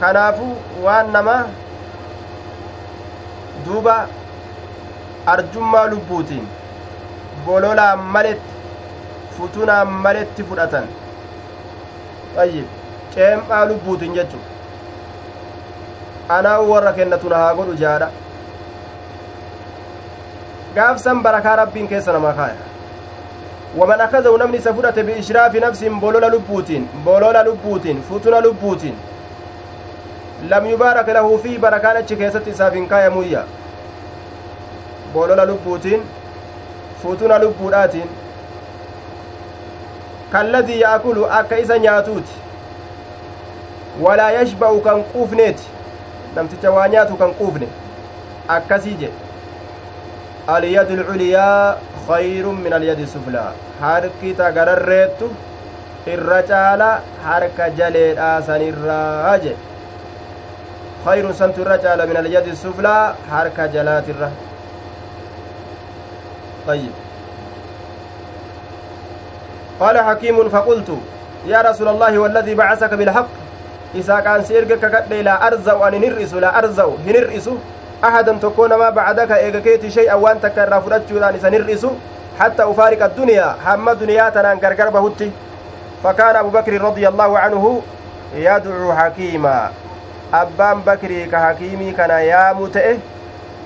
kanaafu 0.00 0.46
waan 0.84 1.12
nama 1.16 1.36
duuba 3.66 3.96
arjummaa 5.34 5.84
lubbuutiin 5.92 6.48
bololaan 7.46 7.98
maletti 8.16 8.52
futunaan 9.36 9.88
maletti 10.06 10.42
fudhatan 10.48 10.88
ayyib 12.44 12.66
ceem'aa 13.14 13.62
lubbuutiin 13.70 14.14
jechu 14.18 14.38
anaa 16.38 16.58
warra 16.72 16.92
kennatu 16.98 17.28
na 17.34 17.44
haa 17.44 17.54
godhu 17.60 17.74
jaadha 17.84 18.10
gaafsan 20.74 21.22
barakaa 21.22 21.56
rabbiin 21.62 21.88
keessa 21.94 22.12
namaa 22.18 22.36
kaaya 22.42 22.71
akazahu 23.80 24.38
namni 24.38 24.58
isa 24.58 24.74
fudhate 24.74 25.02
biishraafi 25.02 25.60
nafsin 25.60 26.00
bolola 26.00 26.28
lubbuutiin 26.28 26.88
bolola 27.04 27.42
lubbuutiin 27.42 28.02
futuna 28.02 28.40
lubbuutiin 28.40 28.94
lam 30.48 30.66
yubaaraka 30.66 31.12
lahu 31.12 31.38
fi 31.38 31.58
barakaan 31.58 31.96
achi 31.96 32.16
keessatti 32.16 32.50
isaaf 32.50 32.74
hin 32.74 32.88
kaayamuyya 32.88 33.44
bolola 35.14 35.44
lubbuutiin 35.44 36.02
futuna 37.02 37.38
lubbuudhaatiin 37.38 38.08
kalladii 40.32 40.80
yaakulu 40.80 41.26
akka 41.26 41.58
isa 41.58 41.78
nyaatuuti 41.78 42.32
walaa 44.00 44.30
yashba'u 44.30 44.80
kan 44.80 45.04
quufneeti 45.04 45.62
namticha 46.34 46.70
waa 46.70 46.88
nyaatu 46.88 47.16
alyadu 50.46 50.96
lculiyaa 50.96 51.76
khayrun 52.06 52.56
min 52.64 52.72
alyadi 52.72 53.06
suflaa 53.06 53.52
harki 53.80 54.34
tagararreettu 54.40 55.30
irra 56.14 56.42
caala 56.52 56.88
harka 57.26 57.70
jaleedhaa 57.80 58.42
sanirraa 58.48 59.36
jedhe 59.44 59.56
khayrun 61.04 61.34
santu 61.40 61.62
irra 61.64 61.78
caala 61.84 62.06
min 62.06 62.16
alyadi 62.22 62.56
suflaa 62.64 63.14
harka 63.34 63.68
jalaatirra 63.76 64.30
طيب 66.66 66.92
قال 69.80 69.98
حكيم 69.98 70.48
فقلت 70.48 70.90
يا 71.46 71.60
رسول 71.62 71.88
الله 71.88 72.18
والذي 72.18 72.54
بعثك 72.54 72.94
بالحق 72.94 73.28
إذا 73.94 74.20
كان 74.20 74.44
سيرك 74.44 74.78
ككدي 74.78 75.22
لا 75.22 75.46
أرزو 75.46 75.84
أن 75.84 75.94
نرئس 76.00 76.34
لا 76.34 76.58
أرزو 76.58 76.90
هنرئس 78.02 78.14
أحدا 78.14 78.38
تكون 78.42 78.74
ما 78.74 78.90
بعدك 78.90 79.32
إيغكيتي 79.32 79.90
شيئا 79.90 80.14
وأن 80.14 80.40
تكرر 80.40 80.80
فرجودان 80.80 81.34
إذا 81.34 81.48
نرئس 81.48 81.86
حتى 82.40 82.62
أفارق 82.62 83.04
الدنيا. 83.04 83.56
هم 83.66 83.90
دنيا 83.90 84.30
تنان 84.30 84.58
غرغر 84.58 84.90
بهتي 84.90 85.30
فكان 86.04 86.36
أبو 86.36 86.48
بكر 86.48 86.82
رضي 86.82 87.08
الله 87.08 87.38
عنه 87.38 87.82
يدعو 88.34 88.92
حكيما. 88.92 89.70
أبان 90.34 90.80
بكري 90.80 91.26
كحكيمي 91.26 91.92
كان 91.92 92.10
يا 92.10 92.52
متئه 92.52 92.98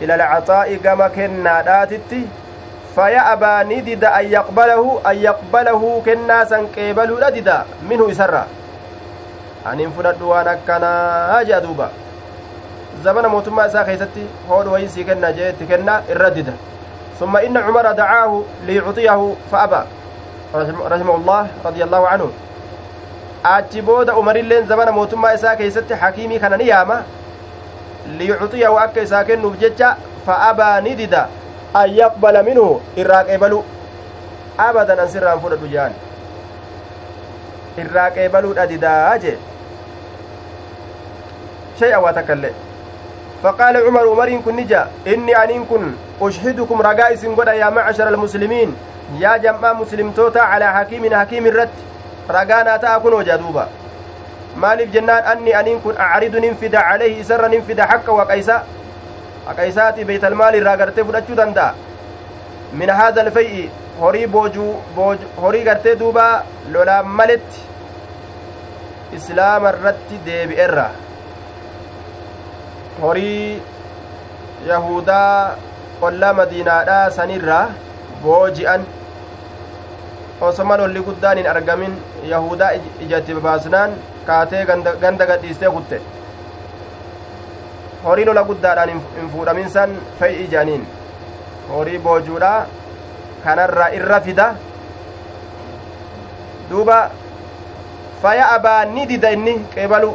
إلى 0.03 0.15
العطاء 0.15 0.77
كما 0.85 1.09
كنا 1.09 1.63
داتتي. 1.63 2.27
فيأبى 2.95 3.75
ندد 3.75 4.05
أن 4.05 4.25
يقبله 4.25 5.01
أن 5.07 5.17
يقبله 5.17 6.03
كنا 6.05 6.45
سنقبل 6.45 7.11
ندد 7.25 7.49
منه 7.89 8.11
يسرى. 8.11 8.45
أن 9.67 9.91
فلد 9.91 10.23
وأنا 10.23 10.59
كان 10.67 10.85
زمن 13.05 13.27
موتما 13.27 13.67
إسا 13.67 13.85
خيستي 13.85 14.27
هود 14.51 14.67
ويسي 14.67 15.05
كنا 15.05 15.31
جيت 15.31 15.63
كنا 15.69 16.03
الردد 16.11 16.55
ثم 17.21 17.37
إن 17.37 17.57
عمر 17.57 17.93
دعاه 17.93 18.43
ليعطيه 18.67 19.35
فأبى 19.53 19.83
رحمه 20.55 21.15
الله 21.17 21.47
رضي 21.65 21.85
الله 21.85 22.09
عنه 22.09 22.31
isaa 25.35 25.57
keeysatti 25.57 25.95
hakiimii 25.95 26.39
kana 26.39 26.57
ni 26.57 26.69
yaama 26.69 27.03
liyucxiyahu 28.19 28.79
akka 28.79 29.01
isaa 29.01 29.25
kennuuf 29.25 29.59
jecha 29.59 29.97
fa 30.27 30.39
abaa 30.49 30.81
ni 30.81 30.95
dida 30.97 31.29
an 31.75 31.95
yaqbala 31.99 32.43
minhu 32.43 32.67
irraa 32.97 33.23
qeebalu 33.31 33.63
abadan 34.69 34.99
an 35.05 35.09
sirraan 35.15 35.41
fudhadhu 35.45 35.69
jaan 35.75 35.93
irraa 37.85 38.11
qeebaluudha 38.19 38.67
didaa 38.73 39.19
jee 39.25 39.39
shay'a 41.81 42.01
waa 42.07 42.13
takkaillee 42.19 42.55
فقال 43.47 43.77
عمر 43.87 44.05
عمر 44.11 44.31
كن 44.45 44.57
نجا 44.57 44.91
إني 45.07 45.33
أنين 45.45 45.65
كن 45.71 45.95
أشهدكم 46.23 46.83
رقائس 46.83 47.27
قد 47.27 47.49
يا 47.63 47.71
معشر 47.71 48.09
المسلمين 48.09 48.77
يا 49.23 49.37
جماعة 49.37 49.73
مسلم 49.73 50.11
توتا 50.11 50.39
على 50.39 50.67
حكيم 50.73 51.15
حكيم 51.15 51.47
الرد 51.47 51.77
رقانا 52.31 52.77
تأكن 52.77 53.13
وجدوبا 53.13 53.67
maaliif 54.57 54.89
jennaan 54.93 55.25
anni 55.33 55.53
aniin 55.55 55.81
kun 55.85 55.97
acridu 56.01 56.41
ninfida 56.41 56.81
calayhi 56.89 57.21
isarra 57.21 57.49
ninfida 57.55 57.85
xaqa 57.93 58.13
waqaysa 58.19 58.57
haqaysaati 59.49 60.07
beeytalmaal 60.09 60.55
irraa 60.61 60.77
gartee 60.83 61.05
fudhachuu 61.09 61.37
danda'a 61.41 61.75
min 62.81 62.93
haada 63.01 63.21
alfay'i 63.27 63.65
horii 64.01 64.27
boojuu 64.37 64.71
horii 65.43 65.65
gartee 65.69 65.95
duuba 66.03 66.25
lolaan 66.77 67.13
maletti 67.19 67.61
islaama 69.19 69.75
irratti 69.75 70.23
deebi'erra 70.29 70.87
horii 73.03 73.63
yahudaa 74.69 75.57
qollaa 76.01 76.33
madiinaadhaa 76.41 77.11
sanirraa 77.17 77.65
booji'an 78.23 78.85
osoma 80.49 80.77
lolli 80.81 81.03
guddaan 81.09 81.39
hin 81.41 81.49
argamin 81.55 81.97
yahudaa 82.33 82.71
ijatti 83.07 83.35
babaasnaan 83.39 83.97
kaatee 84.29 84.65
ganda 85.03 85.27
gadhiistee 85.33 85.71
kutte 85.77 86.01
horii 88.05 88.25
lola 88.31 88.45
guddaadhaan 88.51 88.95
hin 89.19 89.31
fuudhamin 89.35 89.71
san 89.77 89.95
fe'i 90.21 90.41
ijaniin 90.47 90.87
horii 91.75 91.99
boojuudha 92.09 92.53
kanarra 93.45 93.91
irra 93.99 94.21
fida 94.29 94.49
duuba 96.71 96.99
faya 98.23 98.49
abaa 98.57 98.81
ni 98.97 99.07
dida 99.13 99.31
inni 99.39 99.55
qeebalu 99.75 100.11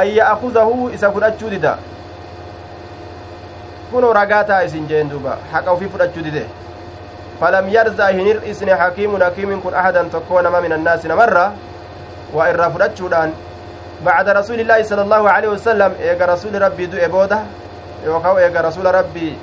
an 0.00 0.06
ya'kuzahu 0.16 0.90
isa 0.98 1.12
fudhachuu 1.16 1.50
dida 1.56 1.76
kunoo 3.90 4.12
ragaa 4.12 4.44
taa 4.44 4.62
isin 4.68 4.86
jeen 4.88 5.10
duuba 5.10 5.36
haqa 5.52 5.72
ufii 5.72 5.88
fudhachuu 5.88 6.22
dide 6.22 6.46
falam 7.40 7.68
yarza 7.68 8.08
hin 8.08 8.26
hir'isne 8.30 8.72
hakiimun 8.84 9.22
hakiimin 9.22 9.60
kun 9.66 9.74
ahadan 9.74 10.10
tokkoo 10.10 10.42
nama 10.42 10.60
min 10.60 10.72
annaasi 10.78 11.08
namarra 11.08 11.52
waa 12.34 12.48
irraa 12.54 12.70
fudhachuudhaan 12.70 13.32
بعد 14.04 14.28
رسول 14.28 14.60
الله 14.60 14.82
صلى 14.82 15.02
الله 15.02 15.30
عليه 15.30 15.48
وسلم 15.48 15.90
إيجا 16.00 16.26
رسول 16.26 16.54
ربي 16.62 16.86
دو 16.86 16.96
إبودة 17.06 17.38
يوكاو 18.06 18.38
إيجا 18.38 18.60
رسول 18.60 18.86
ربي 18.94 19.34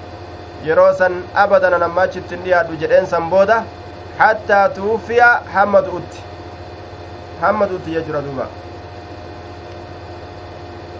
يروسا 0.63 1.09
أبدا 1.35 1.77
نما 1.77 2.05
تشتنيا 2.05 2.61
دو 2.63 2.73
جدين 2.81 3.05
سنبودة 3.05 3.57
حتى 4.19 4.59
توفي 4.75 5.21
حمد 5.53 5.85
أوت 5.93 6.11
حمد 7.41 7.69
أوت 7.71 7.85
يجرى 7.87 8.19
دوبا 8.25 8.47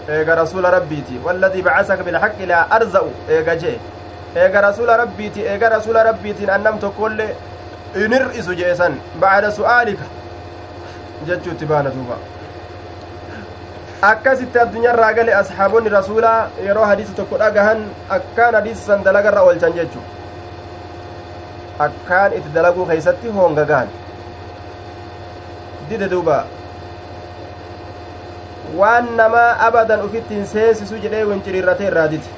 إيجا 0.08 0.34
رسول 0.34 0.64
ربيتي 0.64 1.18
والذي 1.24 1.62
بعثك 1.62 1.98
بالحق 1.98 2.38
لا 2.46 2.76
أرزأ 2.76 3.02
إيجا 3.28 3.54
جي 3.54 3.78
إيجا 4.36 4.60
رسول 4.60 4.88
ربيتي 4.88 5.52
إيجا 5.52 5.68
رسول 5.68 5.96
ربيتي 6.06 6.54
أنمت 6.54 6.84
كل 6.98 7.18
إنرئس 7.96 8.48
جيسا 8.50 8.88
بعد 9.22 9.48
سؤالك 9.48 9.98
جتشو 11.26 11.52
تبانا 11.60 11.90
دوبا 11.90 12.16
akkasitti 14.02 14.58
addunyaarraa 14.60 15.12
gale 15.16 15.32
asxaabonni 15.34 15.88
rasuulaa 15.88 16.48
yeroo 16.64 16.84
hadiisa 16.90 17.12
tokko 17.18 17.38
dhagahan 17.42 17.78
akkaan 18.16 18.54
hadiisa 18.54 18.82
san 18.88 19.04
dalagarra 19.06 19.42
oolchan 19.42 19.72
jechu 19.78 20.00
akkaan 21.86 22.32
itti 22.38 22.50
dalaguu 22.56 22.86
keeysatti 22.90 23.28
hoongagahan 23.38 23.88
dide 25.88 26.08
duuba 26.12 26.36
waan 28.80 29.06
namaa 29.20 29.50
abadan 29.68 30.02
ufitti 30.08 30.34
hin 30.34 30.46
seensisu 30.52 30.98
jedhee 31.04 31.24
winciriirrate 31.30 31.84
irraa 31.90 32.08
dide 32.14 32.28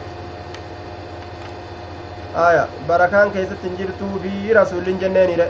aya 2.47 2.67
barakaan 2.89 3.31
keessatti 3.37 3.69
hin 3.69 3.77
jirtuu 3.83 4.21
fi 4.25 4.53
rasuullin 4.61 4.99
jenneeniidhe 5.05 5.49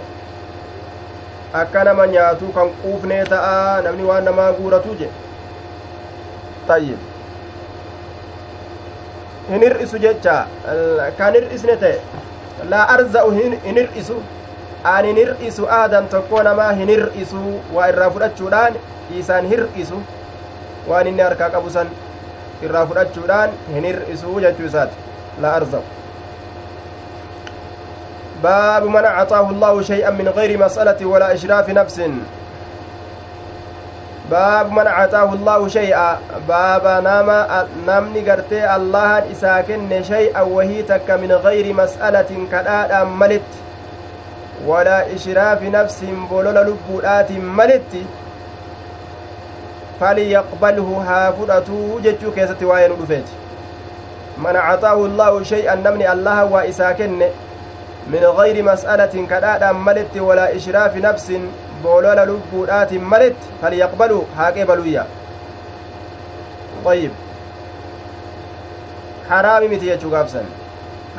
akka 1.63 1.85
nama 1.91 2.07
nyaatuu 2.15 2.53
kan 2.59 2.71
quufnee 2.83 3.23
ta'a 3.35 3.83
namni 3.87 4.05
waan 4.11 4.25
namaa 4.31 4.53
guuratuu 4.61 4.95
jedhe 5.05 5.13
طيب 6.69 6.99
hin 9.51 9.63
hir'isu 9.65 9.99
jecha 10.03 10.35
kan 11.19 11.35
hir'isne 11.39 11.77
ta'e 11.85 11.97
laa 12.73 12.83
arza'u 12.97 13.31
hin 13.37 13.55
hir'isu 13.79 14.17
an 14.93 15.05
hin 15.11 15.17
hir'isu 15.23 15.65
aadan 15.79 16.09
tokko 16.15 16.43
namaa 16.49 16.69
hin 16.81 16.89
hir'isu 16.95 17.41
waa 17.77 17.87
irraa 17.95 18.11
fudhachuudhaan 18.17 18.75
isaan 19.21 19.49
hir'isu 19.53 20.01
waan 20.89 21.07
inni 21.13 21.23
harkaa 21.29 21.51
qabu 21.57 21.71
san 21.77 21.89
irraa 22.69 22.87
fudhachuudhaan 22.91 23.51
hin 23.77 23.85
hir'isu 23.91 24.41
jechuu 24.47 24.67
isaati 24.73 24.97
laa 25.47 25.55
arza'u 25.61 25.87
باب 28.43 28.85
من 28.87 29.05
أعطاه 29.05 29.51
الله 29.51 29.83
شيئا 29.83 30.11
من 30.11 30.29
غير 30.29 30.59
مسألة 30.59 31.07
ولا 31.07 31.35
إشراف 31.35 31.71
نفس 31.71 32.01
baabu 34.31 34.75
man 34.77 34.85
cataahu 34.87 35.37
allaahu 35.41 35.71
shay'a 35.73 36.21
baaba 36.49 37.01
nama 37.01 37.65
namni 37.87 38.21
gartee 38.27 38.61
allahan 38.61 39.31
isaa 39.33 39.63
kenne 39.69 40.03
shay'an 40.09 40.51
wahii 40.57 40.83
takka 40.91 41.17
min 41.23 41.33
gayri 41.47 41.73
mas'alatin 41.79 42.45
kadhaadhaan 42.53 43.09
malitti 43.23 43.65
walaa 44.69 45.09
ishraafi 45.17 45.73
nafsin 45.77 46.29
bolola 46.33 46.65
lubbuudhaatiin 46.69 47.49
keessatti 52.35 52.65
waa'ee 52.71 52.89
nu 52.89 52.97
dhufeeti 53.03 53.33
man 54.47 54.57
acxaahu 54.57 55.05
allaahu 55.11 55.45
shay'an 55.53 55.83
namni 55.87 56.07
allaha 56.15 56.45
waa 56.57 56.65
isaa 56.73 56.95
kenne 57.03 57.31
min 58.15 58.27
gayri 58.41 58.63
mas'alatin 58.73 59.27
kadhaadhaan 59.33 59.77
maletti 59.87 60.21
walaa 60.31 60.51
ishraafi 60.59 61.01
nafsin 61.07 61.49
boolola 61.83 62.27
lubbuudhaatin 62.33 63.03
maletti 63.15 63.47
falyaqbalhu 63.63 64.27
haa 64.41 64.53
qeebaluyya 64.59 65.07
طيب 66.85 67.11
حرام 69.31 69.63
متي 69.73 69.99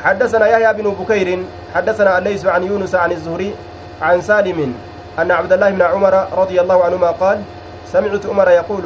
حدثنا 0.04 0.46
يحيى 0.46 0.72
بن 0.72 0.90
بكير 0.90 1.44
حدثنا 1.74 2.18
الليث 2.18 2.46
عن 2.46 2.62
يونس 2.64 2.94
عن 2.94 3.12
الزهري 3.12 3.54
عن 4.02 4.20
سالم 4.20 4.74
أن 5.18 5.30
عبد 5.30 5.52
الله 5.52 5.70
بن 5.70 5.82
عمر 5.82 6.26
رضي 6.32 6.60
الله 6.60 6.84
عنهما 6.84 7.10
قال 7.10 7.42
سمعت 7.92 8.26
عمر 8.26 8.48
يقول 8.50 8.84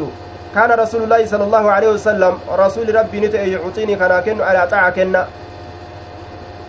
كان 0.55 0.71
رسول 0.71 1.03
الله 1.03 1.27
صلى 1.27 1.45
الله 1.45 1.71
عليه 1.71 1.89
وسلم 1.89 2.39
رسول 2.53 2.95
ربي 2.95 3.21
نتأي 3.21 3.53
يعطيني 3.53 3.97
كنا 3.97 4.21
كن 4.21 4.41
على 4.41 4.69
طاعة 4.71 5.27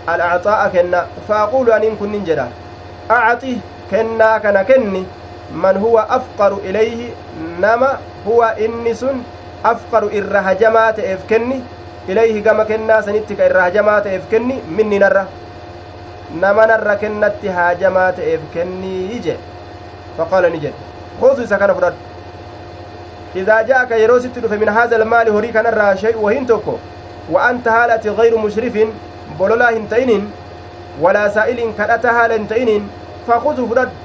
الأعطاء 0.09 0.69
كنا 0.73 1.07
فأقول 1.27 1.71
أن 1.71 1.95
كن 1.95 2.11
ننجدا 2.11 2.47
أعطيه 3.11 3.57
كنا 3.91 4.37
كنا 4.37 4.63
كني 4.63 5.03
من 5.53 5.77
هو 5.77 5.99
أفقر 6.09 6.53
إليه 6.65 7.09
نما 7.61 7.97
هو 8.27 8.43
إنس 8.65 9.05
أفقر 9.65 10.03
إرهجمات 10.17 10.99
إفكني 10.99 11.59
إليه 12.09 12.43
كما 12.43 12.63
كنا 12.63 13.01
سنتك 13.01 13.39
إرهجمات 13.41 14.07
إفكني 14.07 14.55
مني 14.77 14.99
نرى. 14.99 15.25
nama 16.33 16.65
narra 16.67 16.95
kennatti 17.01 17.47
haajamaa 17.47 18.11
ta'eef 18.17 18.41
kennii 18.53 19.19
je 19.25 19.35
faqaala 20.17 20.49
ni 20.49 20.59
jedhe 20.63 20.75
khudhu 21.19 21.43
isa 21.43 21.57
kana 21.61 21.73
fudhadhu 21.73 21.97
idaa 21.99 21.99
ja'aka 21.99 21.99
yeroo 21.99 21.99
sitti 21.99 22.03
dhufe 22.95 23.21
kanarraa 25.53 25.95
shay'u 26.03 26.23
wahin 26.25 26.45
tokko 26.51 26.79
wa 27.35 27.43
anta 27.49 27.71
haala 27.71 27.93
ati 27.99 28.09
gayru 28.19 28.37
mushrifin 28.45 28.93
bololaa 29.37 29.71
hin 29.77 29.87
ta'inin 29.93 30.27
walaa 31.05 31.29
saa'ilin 31.37 31.73
kadhata 31.79 32.13
haala 32.17 32.33
hin 32.39 32.47
ta'inin 32.51 32.89
faqudhu 33.27 33.67
fudhadhu 33.67 33.95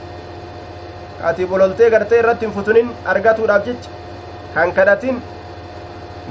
ati 1.31 1.47
bololtee 1.47 1.91
gartee 1.97 2.19
irratti 2.25 2.47
hin 2.47 2.55
futunin 2.59 2.91
argatuudhaaf 3.15 3.67
jecha 3.67 3.91
kan 4.55 4.73
kadhatin 4.79 5.23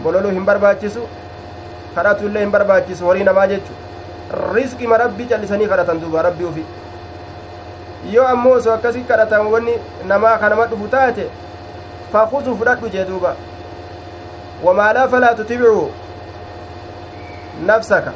bololuu 0.04 0.32
hin 0.38 0.46
barbaachisu 0.52 1.08
kadhatuillee 1.96 2.42
hin 2.46 2.52
barbaachisu 2.56 3.06
horii 3.12 3.24
namaa 3.30 3.48
jechu 3.54 3.74
rizqima 4.56 4.98
rabbii 5.04 5.28
callisanii 5.34 5.68
kadhatan 5.74 6.02
duuba 6.02 6.22
rabbii 6.30 6.50
ufi 6.54 6.66
yoo 8.16 8.26
ammoo 8.32 8.56
osoo 8.62 8.74
akkasii 8.74 9.04
kadhatan 9.14 9.48
wanni 9.54 9.76
namaa 10.12 10.38
kanama 10.44 10.66
dhufu 10.74 10.88
taate 10.98 11.28
duuba 13.08 13.36
wamaa 14.64 14.94
laa 14.94 15.08
falaa 15.08 15.34
tutibicuu 15.36 15.92
nafsaka 17.66 18.14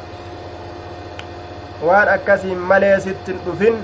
waan 1.86 2.08
akkasiin 2.08 2.58
malee 2.58 3.00
sittin 3.00 3.40
dhufin 3.46 3.76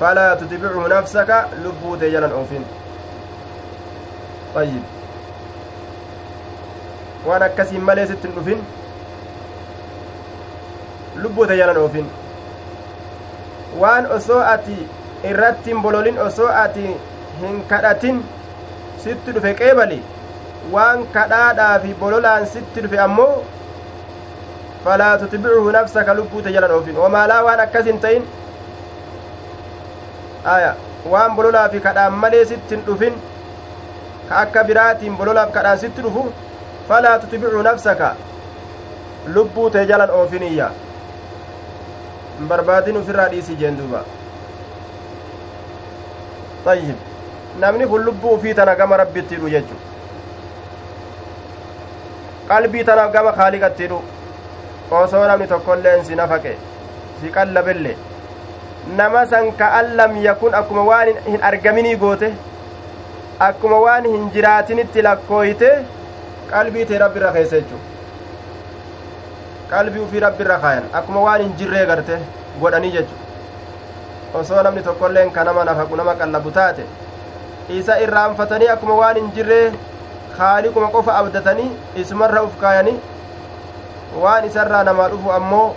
falaa 0.00 0.36
tutibicuu 0.36 0.88
nafsaka 0.88 1.48
lubbuu 1.64 1.96
tee 1.96 2.10
jalan 2.10 2.32
oofin 2.32 2.64
ayyib 4.62 4.82
waan 7.26 7.42
akkasiin 7.48 7.82
malee 7.90 8.06
sittin 8.06 8.32
dhufin 8.36 8.60
lubbuu 11.22 11.46
tee 11.46 11.56
jalan 11.56 11.76
oofin 11.82 12.06
waan 13.80 14.06
osoo 14.18 14.40
ati 14.54 14.76
irratti 15.30 15.70
hin 15.70 15.82
bololin 15.82 16.18
osoo 16.28 16.48
ati 16.64 16.96
hin 17.42 17.60
kadhatin 17.72 18.22
sitti 19.04 19.32
dhufe 19.36 19.52
qeebali 19.60 19.98
waan 20.74 21.04
kadhaadhaa 21.18 21.74
fi 21.84 21.94
bololaan 22.02 22.46
sitti 22.54 22.80
dhufe 22.86 22.98
ammoo 23.06 23.30
falaa 24.84 25.12
tutbicuhu 25.22 25.70
nafsaka 25.78 26.14
lubbuute 26.20 26.52
jalan 26.56 26.70
oofin 26.78 26.96
wamaalaa 27.04 27.42
waan 27.48 27.60
akkas 27.66 27.86
hin 27.90 27.98
ta'in 28.04 28.22
aya 30.56 30.74
waan 31.14 31.36
bololaa 31.40 31.68
fi 31.74 31.80
kadhaan 31.88 32.12
malee 32.24 32.44
sitti 32.52 32.74
hin 32.76 32.84
dhufin 32.90 33.14
ka 34.28 34.34
akka 34.44 34.64
biraatiin 34.70 35.16
bololaaf 35.22 35.52
kadhaan 35.58 35.78
sitti 35.84 36.02
dhufu 36.06 36.24
falaa 36.88 37.18
tutbicu 37.24 37.62
nafsaka 37.68 38.10
lubbuute 39.38 39.86
jalan 39.90 40.10
oofiniyya 40.20 40.68
hin 42.38 42.48
barbaadin 42.54 42.96
ufirraa 43.02 43.28
dhiisii 43.34 43.56
jeen 43.62 43.78
duuba 43.82 44.00
ayyib 46.74 46.98
namni 47.64 47.86
kun 47.92 48.04
lubbuu 48.08 48.34
ufii 48.38 48.54
tana 48.60 48.74
gama 48.80 48.96
rabbitti 49.02 49.34
hidhu 49.36 49.50
jechu 49.54 49.76
qalbii 52.50 52.84
tana 52.90 53.08
gama 53.16 53.32
kaaliqatti 53.38 53.82
hidhu 53.86 54.00
osoo 55.00 55.24
namni 55.30 55.46
tokkoilleen 55.52 56.04
si 56.08 56.14
nafaqe 56.20 56.52
si 57.20 57.28
qallabelle 57.36 57.92
nama 59.00 59.22
san 59.32 59.50
ka 59.60 59.66
an 59.80 59.88
lam 60.00 60.16
yakun 60.26 60.54
akkuma 60.60 60.82
waan 60.90 61.08
hin 61.28 61.42
argaminii 61.50 61.96
goote 62.04 62.28
akkuma 63.48 63.78
waan 63.86 64.04
hin 64.12 64.28
jiraatinitti 64.36 65.02
lakkooyte 65.08 65.70
qalbii 66.52 66.84
tee 66.90 66.98
rabbi 67.04 67.18
irra 67.22 67.32
keessa 67.38 67.56
jechu 67.62 67.78
qalbii 69.72 70.04
ufii 70.06 70.20
rabbi 70.26 70.42
irra 70.46 70.58
kaayan 70.66 70.86
akkuma 71.00 71.20
waan 71.26 71.40
hin 71.46 71.56
jirree 71.62 71.86
garte 71.92 72.12
godhanii 72.60 72.92
jechu 72.98 73.16
osoo 74.42 74.62
namni 74.68 74.82
tokkoilleen 74.90 75.30
ka 75.38 75.44
nama 75.50 75.64
nafaqu 75.70 75.96
nama 76.02 76.14
qallabu 76.22 76.50
taate 76.60 76.84
isa 77.68 77.98
irraanfatanii 78.04 78.68
akkuma 78.74 78.94
waan 79.02 79.16
hin 79.20 79.30
jirree 79.36 79.72
haaliquma 80.38 80.88
qofa 80.94 81.12
abdatanii 81.20 81.70
isumarra 82.02 82.42
uf 82.48 82.54
kaayanii 82.60 82.98
waan 84.24 84.44
isarraa 84.48 84.82
namaa 84.88 85.08
dhufu 85.14 85.32
ammoo 85.38 85.68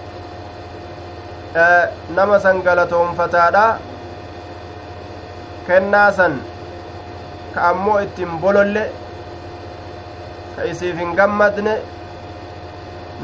nama 2.17 2.39
san 2.45 2.61
galatoonfataadha 2.67 3.63
kennaa 5.67 6.09
san 6.17 6.35
ka 7.53 7.61
ammoo 7.69 7.99
ittiin 8.07 8.35
bololle 8.43 8.83
ka 10.55 10.65
isiif 10.73 10.97
hin 11.03 11.15
gammadne 11.21 11.73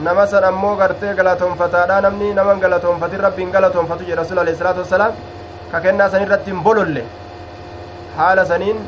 nama 0.08 0.26
san 0.34 0.44
ammoo 0.50 0.74
gartee 0.82 1.14
galatoonfataadha 1.20 2.02
namni 2.08 2.34
naman 2.40 2.60
galatoonfatin 2.66 3.20
rabbiin 3.28 3.52
galatoonfatu 3.58 4.04
jedhe 4.10 4.20
rasul 4.22 4.40
alehi 4.46 4.58
salaatu 4.64 4.82
wassalaam 4.86 5.14
ka 5.72 5.80
kennaa 5.86 6.10
san 6.16 6.26
irratti 6.26 6.52
hin 6.56 6.64
bololle 6.70 7.04
haala 8.18 8.46
saniin 8.52 8.82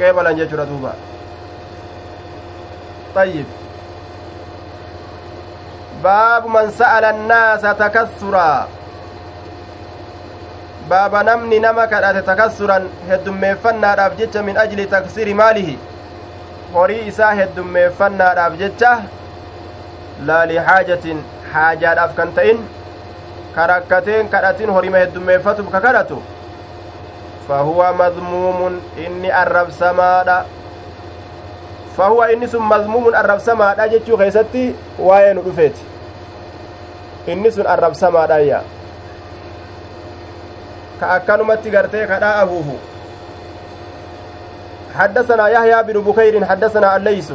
qeebalan 0.00 0.40
jechuudha 0.40 0.66
duuba 0.72 0.94
طيب 3.14 3.46
باب 6.04 6.46
من 6.46 6.70
سأل 6.70 7.04
الناس 7.04 7.62
تكسرا 7.62 8.68
باب 10.90 11.14
نمني 11.28 11.58
كدات 11.90 12.16
تكسرا 12.30 12.78
هدميفناadhaaf 13.10 14.12
jecha 14.20 14.42
min 14.42 14.56
ajli 14.64 14.86
taksiri 14.86 15.34
maalihi 15.34 15.78
horii 16.74 17.06
isaa 17.10 17.32
heddummeeffannaadhaaf 17.40 18.58
jecha 18.62 18.92
laa 20.30 20.44
lihaajatin 20.52 21.24
haajaadhaaf 21.52 22.14
kan 22.18 22.32
ta'in 22.38 22.58
karakkateen 23.54 24.28
kadhatin 24.34 24.70
horima 24.76 24.98
heddummeeffatuuf 25.04 25.70
ka 25.74 25.80
kadhatu 25.86 26.22
fahuwa 27.48 27.92
madmuumun 27.92 28.80
inni 29.04 29.30
arrabsamaadha 29.30 30.44
fahuwa 31.96 32.32
inni 32.32 32.48
sun 32.48 32.62
madmuumun 32.62 33.14
arrabsamaadha 33.14 33.88
jechuu 33.88 34.16
keessatti 34.16 34.74
waa'ee 34.98 35.34
nu 35.34 35.42
dhufeeti 35.42 35.82
inni 37.26 37.52
sun 37.52 37.66
arrabsamaadhayya 37.66 38.60
ka 41.00 41.10
akkanumatti 41.16 41.70
gartee 41.70 42.06
kadhaa 42.06 42.42
afuufu 42.42 42.78
حدثنا 44.98 45.48
يحيى 45.48 45.82
بن 45.82 46.00
بكير 46.00 46.44
حدثنا 46.44 46.96
الليث 46.96 47.32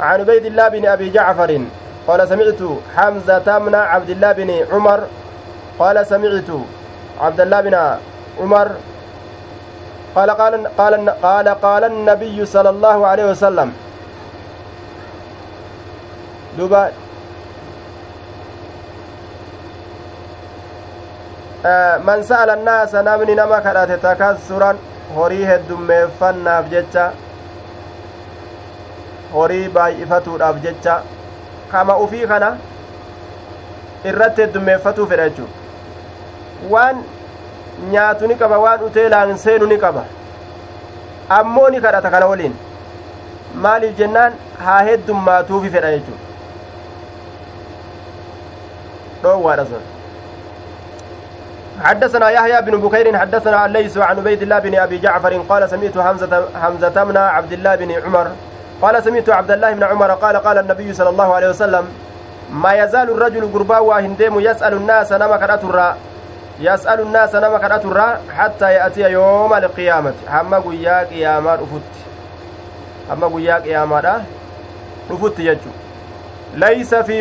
عن 0.00 0.20
عبيد 0.20 0.44
الله 0.46 0.68
بن 0.68 0.86
ابي 0.86 1.10
جعفر 1.10 1.60
قال 2.06 2.28
سمعت 2.28 2.60
حمزه 2.96 3.58
بن 3.58 3.74
عبد 3.74 4.10
الله 4.10 4.32
بن 4.32 4.50
عمر 4.72 5.00
قال 5.78 6.06
سمعت 6.06 6.50
عبد 7.20 7.40
الله 7.40 7.60
بن 7.60 7.74
عمر 8.40 8.68
قال 10.14 10.30
قال 10.30 10.66
قال 10.78 11.10
قال 11.10 11.48
قال 11.48 11.84
النبي 11.84 12.46
صلى 12.46 12.70
الله 12.70 13.06
عليه 13.06 13.24
وسلم 13.30 13.72
دوبا 16.58 16.90
من 22.06 22.22
سأل 22.22 22.50
الناس 22.50 22.94
نمني 22.94 23.34
نما 23.34 23.58
كرات 23.58 23.90
تكسرا 23.92 24.76
horii 25.14 25.44
heddummeeffannaaf 25.46 26.70
jecha 26.74 27.02
horii 29.34 29.68
baay'ifatuudhaaf 29.76 30.62
jecha 30.66 30.94
kama 31.72 31.96
ufii 32.04 32.26
kana 32.32 32.48
irratti 34.12 34.42
heddummeeffatuu 34.44 35.06
fedha 35.12 35.28
jechuudha 35.28 36.72
waan 36.74 37.04
nyaatu 37.92 38.26
ni 38.26 38.34
qaba 38.34 38.58
waan 38.58 38.82
uteelaan 38.88 39.38
seenu 39.38 39.66
ni 39.66 39.78
qaba. 39.78 40.04
Ammoo 41.28 41.68
ni 41.70 41.80
kadhata 41.80 42.10
kana 42.10 42.26
waliin. 42.26 42.54
Maaliif 43.54 43.96
jennaan? 43.98 44.32
Haa 44.64 44.82
heddummaatuufi 44.90 45.70
fedha 45.70 45.90
jechuu 45.96 46.18
dhoowwaadha 49.22 49.64
sun. 49.72 49.82
حدثنا 51.82 52.30
يحيى 52.30 52.62
بن 52.62 52.76
بكير 52.80 53.18
حدثنا 53.18 53.66
الليث 53.66 53.98
عن 53.98 54.16
عبيد 54.18 54.42
الله 54.42 54.58
بن 54.58 54.74
أبي 54.78 54.98
جعفر 54.98 55.32
قال 55.48 55.70
سمعت 55.70 55.98
حمزة 55.98 56.48
حمزة 56.62 57.04
بن 57.04 57.16
عبد 57.16 57.52
الله 57.52 57.74
بن 57.74 57.90
عمر 57.90 58.26
قال 58.82 59.02
سمعت 59.04 59.28
عبد 59.28 59.50
الله 59.50 59.72
بن 59.72 59.82
عمر 59.82 60.10
قال 60.10 60.36
قال 60.36 60.58
النبي 60.58 60.94
صلى 60.94 61.08
الله 61.08 61.34
عليه 61.34 61.48
وسلم 61.48 61.84
ما 62.52 62.72
يزال 62.72 63.10
الرجل 63.10 63.52
قربا 63.54 63.78
وهندم 63.78 64.40
يسأل 64.40 64.72
الناس 64.72 65.12
نما 65.12 65.36
كراتورا 65.36 65.96
يسال 66.60 67.00
الناس 67.00 67.34
نما 67.34 67.58
كراتورا 67.58 68.18
حتى 68.38 68.72
ياتي 68.72 69.00
يوم 69.00 69.54
القيامه 69.54 70.14
هم 70.28 70.54
قيا 70.54 71.04
قيامه 71.04 71.54
رفت 71.54 71.92
هم 73.10 73.24
قيا 73.24 73.58
قيامه 73.58 74.22
رفت 75.10 75.38
يجو 75.38 75.70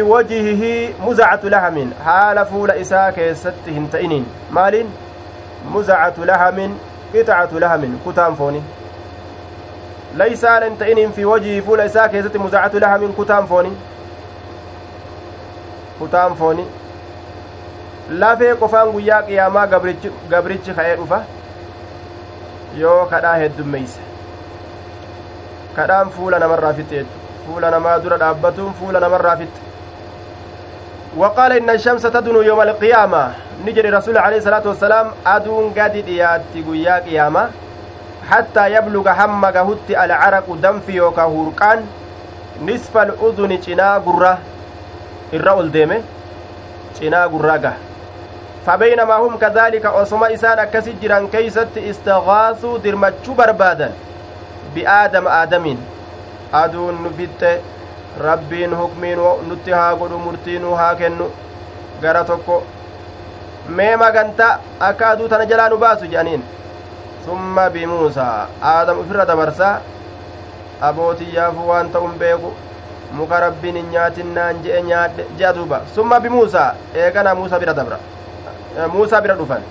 wajhihi 0.10 0.96
muzacatu 1.06 1.50
lahamin 1.50 1.94
haala 2.06 2.46
fuula 2.46 2.76
isaa 2.76 3.12
keessatti 3.12 3.74
hin 3.74 3.88
ta'iniin 3.90 4.26
maaliin 4.58 4.92
muzacatu 5.70 6.26
lahamin 6.26 6.76
qixacatu 7.14 7.60
lahamin 7.60 8.00
kutaan 8.04 8.36
fooni 8.36 8.64
laysa 10.18 10.50
haala 10.50 10.66
hin 10.66 10.78
ta'iniin 10.78 11.14
fi 11.14 11.26
wajhihi 11.26 11.62
fuula 11.62 11.86
isaa 11.86 12.08
keessatti 12.10 12.44
muzacatu 12.46 12.80
lahamin 12.86 13.14
kutaan 13.14 13.48
fooni 13.48 13.74
kutaan 16.00 16.36
fooni 16.36 16.68
lafee 18.10 18.56
qofaan 18.56 18.92
guyyaa 18.92 19.22
qiyaamaa 19.24 19.68
gabrichi 20.30 20.74
ka'ee 20.80 20.96
dhufa 20.96 21.22
yoo 22.78 23.06
kadhaa 23.12 23.36
heddummeeyse 23.44 24.00
kadhaan 25.76 26.10
fuula 26.10 26.40
namarraa 26.40 26.74
jechu 26.80 27.06
fuula 27.46 27.72
namaa 27.72 28.00
dura 28.04 28.18
dhaabbatuun 28.26 28.74
fuula 28.74 29.00
namarraa 29.00 29.38
fixxe 29.38 29.62
وقال 31.18 31.52
إن 31.52 31.70
الشمس 31.70 32.02
تدنو 32.02 32.42
يوم 32.42 32.62
القيامة 32.62 33.32
نجري 33.66 33.90
رسول 33.90 34.18
عليه 34.18 34.38
الصلاة 34.38 34.66
والسلام 34.66 35.08
أدون 35.28 35.74
قد 35.78 35.92
دياتي 36.06 36.62
قيا 36.66 37.00
قيامة 37.06 37.50
حتى 38.30 38.74
يبلغ 38.74 39.10
هم 39.10 39.46
قهت 39.46 39.90
العرق 39.90 40.48
دم 40.64 40.80
في 40.80 40.92
يوكا 40.92 41.22
هورقان 41.22 41.86
نصف 42.66 42.98
الأذن 42.98 43.62
چنا 43.62 43.98
قرة 43.98 44.38
الرأول 45.34 45.72
ديمه 45.72 46.02
چنا 47.00 47.26
قرة 47.26 47.74
فبينما 48.66 49.16
هم 49.16 49.38
كذلك 49.38 49.86
أصما 49.86 50.34
إسان 50.34 50.60
أكسي 50.60 50.96
جران 51.02 51.28
كيست 51.28 51.78
استغاثوا 51.78 52.78
درمتشو 52.78 53.34
بربادا 53.34 53.92
بآدم 54.76 55.28
آدمين 55.28 55.80
hukmiin 58.78 59.20
nutti 59.48 59.72
haa 59.72 59.96
godhu 59.96 60.20
murtii 60.20 60.60
nu 60.60 60.76
haa 60.76 60.96
kennu 60.96 61.32
gara 62.02 62.24
tokko 62.24 62.64
mee 63.70 63.96
magantaa 63.98 64.60
akka 64.80 65.10
aduu 65.10 65.28
tana 65.28 65.46
jalaa 65.46 65.70
nu 65.70 65.78
baasu 65.78 66.06
jedhaniin 66.06 66.44
summa 67.26 67.70
bimuusaa 67.70 68.48
aadam 68.72 69.00
ufirra 69.00 69.26
dabarsaa 69.26 69.82
abootiyyaafu 70.82 71.68
waan 71.70 71.90
ta'un 71.90 72.14
beeku 72.20 72.54
muka 73.20 73.40
rabbiin 73.40 73.76
hin 73.82 73.92
nyaatinnaan 73.92 74.64
je'e 74.64 74.82
nyaadhe 74.90 75.26
je'a 75.38 75.54
duuba 75.56 75.82
summa 75.96 76.20
bimuusaa 76.20 76.74
eegana 76.96 77.36
muusa 77.36 77.60
bira 77.60 77.74
dabra 77.82 78.00
bira 79.22 79.36
dhufan 79.36 79.62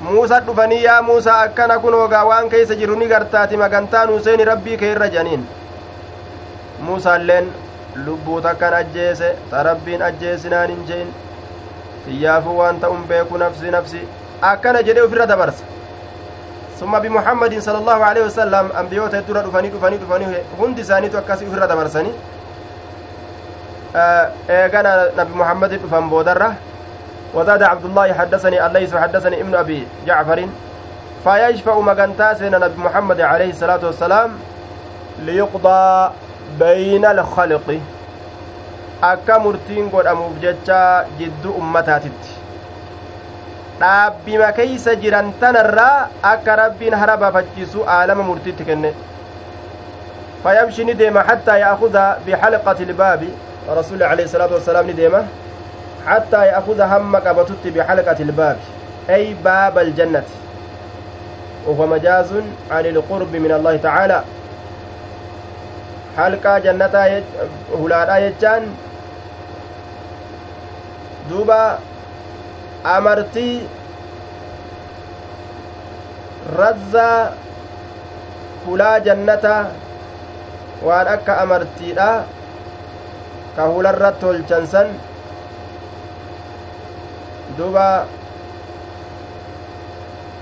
muusa 0.00 0.40
dhufanii 0.40 0.82
yaa 0.84 1.02
muusaa 1.02 1.40
akkana 1.42 1.78
kunoogaa 1.78 2.24
waan 2.24 2.48
keeysa 2.48 2.74
jiru 2.74 2.96
ni 2.96 3.06
gartaati 3.06 3.56
magantaan 3.56 4.08
huseeni 4.08 4.44
rabbii 4.44 4.76
kee 4.76 4.90
irra 4.92 5.08
jedhaniin 5.14 5.46
muusaalleen 6.88 7.48
lubbuu 8.06 8.40
takkan 8.40 8.74
ajjeese 8.80 9.30
ta 9.50 9.62
rabbiin 9.62 10.02
ajjeesinaan 10.02 10.68
hin 10.70 10.84
je'in 10.90 11.08
xiyyaafuu 12.04 12.58
waan 12.58 12.80
ta'un 12.80 13.02
beeku 13.08 13.38
nafsi 13.44 13.70
nafsi 13.76 14.02
akkana 14.50 14.82
jedhe 14.90 15.02
ufirra 15.08 15.26
dabarsa 15.32 15.64
summa 16.78 17.00
bimuhammadin 17.00 17.60
sala 17.66 17.78
allahu 17.78 18.02
aleyhi 18.10 18.26
wasalam 18.28 18.70
ambiyoota 18.84 19.16
heddura 19.16 19.42
dhufanii 19.42 19.70
dhufanii 19.74 19.98
dhufanii 20.04 20.40
hundi 20.58 20.80
isaaniitu 20.86 21.18
akkasi 21.18 21.44
ufirra 21.50 21.66
dabarsanii 21.74 22.14
eegana 24.60 24.96
nabi 25.16 25.32
muhammadin 25.42 25.78
dhufan 25.84 26.10
boodarra 26.10 26.54
وزاد 27.34 27.62
عبد 27.62 27.84
الله 27.84 28.12
حدثني 28.12 28.66
الليث 28.66 28.94
حدثني 28.96 29.40
ابن 29.40 29.54
أبي 29.54 29.86
جعفر 30.06 30.48
فيشفع 31.24 31.78
مغنتا 31.78 32.34
سيدنا 32.34 32.58
نبي 32.58 32.78
محمد 32.80 33.20
عليه 33.20 33.50
الصلاة 33.50 33.82
والسلام 33.86 34.30
ليقضى 35.26 36.10
بين 36.58 37.04
الخلق 37.06 37.68
akka 39.02 39.38
murtiin 39.38 39.90
godhamuuf 39.92 40.40
jecha 40.40 41.04
jidduu 41.18 41.52
ummataatitti 41.60 42.30
dhaabbima 43.80 44.52
keeysa 44.56 44.94
jiran 45.02 45.32
tanarraa 45.40 46.08
akka 46.22 46.56
rabbiin 46.56 46.94
hara 46.94 47.16
baafachiisu 47.22 47.84
aalama 47.96 48.22
murtiitti 48.28 48.64
kenne 48.64 48.94
fayamshi 50.44 50.84
ni 50.84 50.94
deema 51.00 51.24
xattaa 51.28 51.58
ya'kuda 51.64 52.04
bixalqati 52.26 52.82
ilbaabi 52.88 53.28
rasuuli 53.80 54.04
alayhi 54.04 54.32
salaatu 54.34 54.54
wasalaam 54.58 54.86
ni 54.86 54.94
deema 55.02 55.20
حتى 56.06 56.46
يأخذ 56.46 56.80
هم 56.80 57.16
قبتت 57.16 57.66
بحلقة 57.66 58.18
الباب. 58.20 58.58
أي 59.10 59.34
باب 59.34 59.78
الجنة. 59.78 60.24
وهو 61.66 61.86
مجاز 61.86 62.30
عن 62.70 62.84
القرب 62.86 63.32
من 63.36 63.52
الله 63.52 63.76
تعالى. 63.76 64.22
حلقة 66.16 66.58
جنة 66.58 67.22
هلالا 67.78 68.16
يجان. 68.18 68.62
دوبا 71.30 71.78
أمرتي 72.86 73.66
رزا 76.58 77.30
hulaa 78.66 78.98
jannata 78.98 79.70
waan 80.82 81.06
akka 81.06 81.38
amartiidha 81.42 82.26
ka 83.56 83.62
hularratti 83.70 84.20
tolchansan 84.20 84.90
duba 87.58 88.06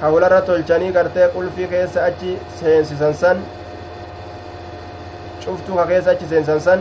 hawlarra 0.01 0.41
tolchanii 0.49 0.93
gartee 0.97 1.29
qulfii 1.37 1.69
keessa 1.75 2.05
achi 2.09 2.39
seensisan 2.61 3.15
san 3.23 3.43
cuftuu 5.45 5.77
ka 5.77 5.87
keessa 5.93 6.11
achi 6.17 6.27
seensan 6.33 6.61
san 6.67 6.81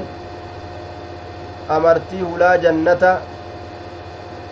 amartii 1.78 2.22
hulaa 2.22 2.58
jannata 2.66 3.12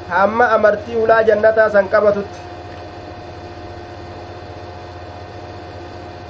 hamma 0.10 0.50
amartii 0.58 0.96
hulaa 1.00 1.22
jannataa 1.30 1.70
san 1.78 1.88
qabatutti 1.96 2.40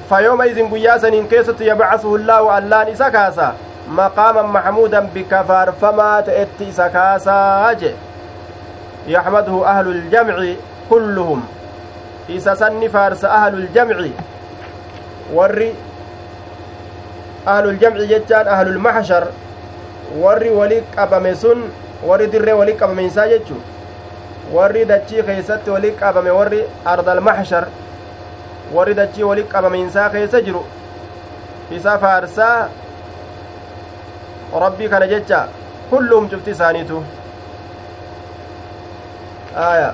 fayooma 0.10 0.46
izin 0.52 0.70
guyyaa 0.70 1.00
saniin 1.00 1.28
keessatti 1.34 1.68
yabcasuhu 1.68 2.18
llaahu 2.28 2.50
allaan 2.60 2.90
isa 2.94 3.12
kaasa 3.12 3.52
maqaaman 4.00 4.48
maxmuudan 4.56 5.08
bika 5.14 5.44
faarfamaa 5.52 6.22
ta'etti 6.30 6.68
isa 6.74 6.90
kaasaa 6.96 7.74
jee 7.84 7.94
يحمده 9.08 9.66
أهل 9.66 9.88
الجمع 9.88 10.54
كلهم. 10.90 11.44
إذا 12.30 12.54
سن 12.54 12.88
فارس 12.88 13.26
أهل 13.26 13.54
الجمع. 13.54 13.98
ور 15.34 15.74
أهل 17.48 17.66
الجمع 17.70 17.98
جتان 17.98 18.48
أهل 18.48 18.68
المحشر. 18.68 19.28
ور 20.18 20.44
ولي 20.54 20.82
قبم 20.98 21.34
سن 21.34 21.60
ور 22.04 22.26
در 22.26 22.54
ولي 22.54 22.72
قبم 22.72 23.00
إنسا 23.00 23.26
جتشو. 23.26 23.56
ور 24.54 24.84
دچي 24.84 25.24
خيست 25.24 25.70
ولي 25.70 25.90
قبم 25.90 26.28
ور 26.28 26.54
أرض 26.88 27.10
المحشر. 27.10 27.66
دچي 28.76 29.24
ولي 29.24 29.42
قبم 29.42 29.74
إنسا 29.74 30.10
خيس 30.10 30.36
جرو. 30.36 30.64
إذا 31.72 31.98
فارسا 31.98 32.70
ربي 34.54 34.88
كان 34.88 35.10
جتشا. 35.10 35.50
كلهم 35.92 36.30
شفت 36.32 36.50
سانيتو. 36.50 37.02
آية. 39.56 39.94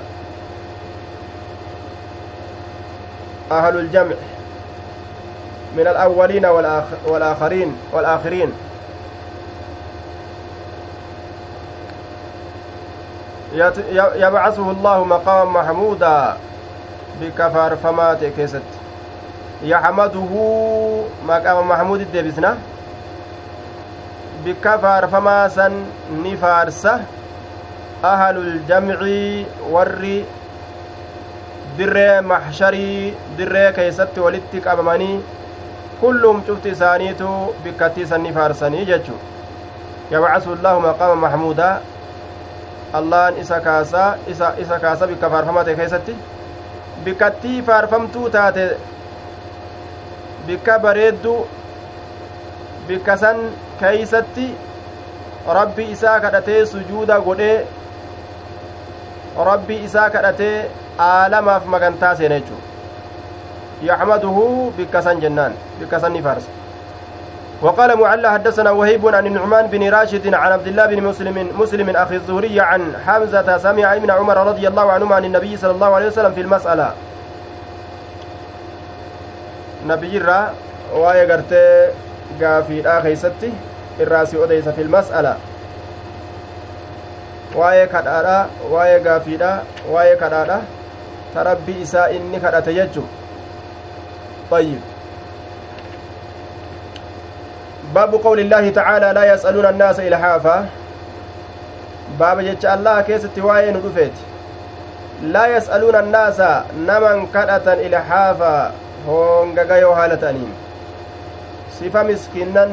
أهل 3.52 3.78
الجمع 3.78 4.16
من 5.78 5.88
الأولين 5.88 6.46
والآخرين 7.06 7.78
والآخرين. 7.94 8.54
يبعثه 14.16 14.72
الله 14.72 15.04
مقام 15.04 15.54
محمودا 15.54 16.38
بكفار 17.22 17.76
فمات 17.76 18.24
كيست. 18.24 18.62
يحمده 19.64 20.34
مقام 21.28 21.68
محمود 21.70 22.02
الدبسنا 22.02 22.58
بكفار 24.46 25.08
فما 25.08 25.48
سن 25.48 25.86
نفارسه 26.12 27.00
ahalul 28.04 28.60
jamci 28.68 29.46
warri 29.72 30.26
dirree 31.78 32.22
maxsharii 32.22 33.14
dirree 33.38 33.72
keeysatti 33.74 34.20
walitti 34.20 34.62
qabamanii 34.62 35.24
kullum 36.02 36.42
cufti 36.48 36.70
isaaniitu 36.70 37.30
bikkattii 37.64 38.06
sanni 38.06 38.34
faarsanii 38.34 38.86
jechuu 38.86 39.20
yabcasu 40.12 40.58
llaahu 40.64 40.82
maqaama 40.82 41.16
maxmuudaa 41.28 41.80
allahan 43.00 43.38
isa 43.44 43.60
kaasaa 43.62 44.16
isa 44.28 44.54
isa 44.66 44.80
kaasa 44.80 45.08
bikka 45.08 45.30
faarfamate 45.30 45.76
keessatti 45.80 46.16
bikkattii 47.04 47.62
faarfamtuu 47.62 48.30
taate 48.30 48.68
bikka 50.48 50.80
bareeddu 50.80 51.34
bikka 52.88 53.18
san 53.18 53.42
keeysatti 53.80 54.48
rabbi 55.60 55.92
isaa 55.92 56.20
kadhatee 56.20 56.66
sujuuda 56.66 57.20
godhee 57.20 57.66
rabbi 59.38 59.76
isaa 59.86 60.10
kadhatee 60.10 60.66
aalamaaf 61.00 61.66
magantaa 61.66 62.16
seena 62.16 62.40
jechuu 62.40 62.62
yaxmaduhu 63.90 64.72
bikka 64.78 65.02
san 65.02 65.22
jennaan 65.22 65.54
bikka 65.80 66.00
san 66.00 66.14
ni 66.14 66.22
faarsa. 66.22 66.52
وقال 67.62 67.98
معلى 67.98 68.32
حدثنا 68.32 68.72
وهيب 68.72 69.08
عن 69.08 69.26
النعمان 69.28 69.68
بن 69.68 69.90
راشد 69.90 70.34
عن 70.34 70.52
عبد 70.52 70.68
الله 70.68 70.86
بن 70.86 71.04
مسلم 71.04 71.50
مسلم 71.58 71.90
أخي 71.90 72.16
الزهري 72.16 72.60
عن 72.62 72.94
حمزة 73.06 73.58
سمع 73.58 73.96
ابن 73.96 74.12
عمر 74.12 74.38
رضي 74.48 74.68
الله 74.68 74.92
عنهما 74.92 75.16
عن 75.16 75.26
النبي 75.26 75.58
صلى 75.58 75.72
الله 75.72 75.96
عليه 75.96 76.08
وسلم 76.08 76.32
في 76.38 76.42
المسألة. 76.42 76.94
نبي 79.90 80.18
الرا 80.18 80.54
واي 80.94 81.26
غرتي 81.26 81.66
غافي 82.42 83.02
خيستي 83.04 83.52
الراسي 84.00 84.38
اوديس 84.38 84.70
في 84.70 84.82
المسألة. 84.82 85.38
Waa'ee 87.56 87.88
kadhaadha 87.88 88.48
waa'ee 88.72 89.00
gaafiidha 89.00 89.52
waa'ee 89.92 90.16
kadhaadha. 90.16 90.60
Ta 91.34 91.44
rabbi 91.44 91.82
isaa 91.82 92.10
inni 92.10 92.40
kadhate 92.40 92.74
jechu 92.74 93.04
طيب 94.52 94.80
باب 97.96 98.16
قول 98.16 98.40
الله 98.40 98.70
تعالى 98.70 99.14
لا 99.14 99.34
يسألون 99.34 99.66
الناس 99.66 100.00
إلحافا 100.00 100.66
باب 102.20 102.42
جتش 102.42 102.66
الله 102.66 103.02
كيست 103.02 103.40
واين 103.40 103.76
رفيت 103.86 104.12
لا 105.24 105.48
يسألون 105.58 105.96
الناس 105.96 106.40
نمن 106.88 107.28
كدة 107.34 107.74
إلحافا 107.88 108.72
هونغا 109.08 109.64
غيو 109.64 109.92
هالتانين 109.92 110.54
صفة 111.80 112.04
مسكينا 112.04 112.70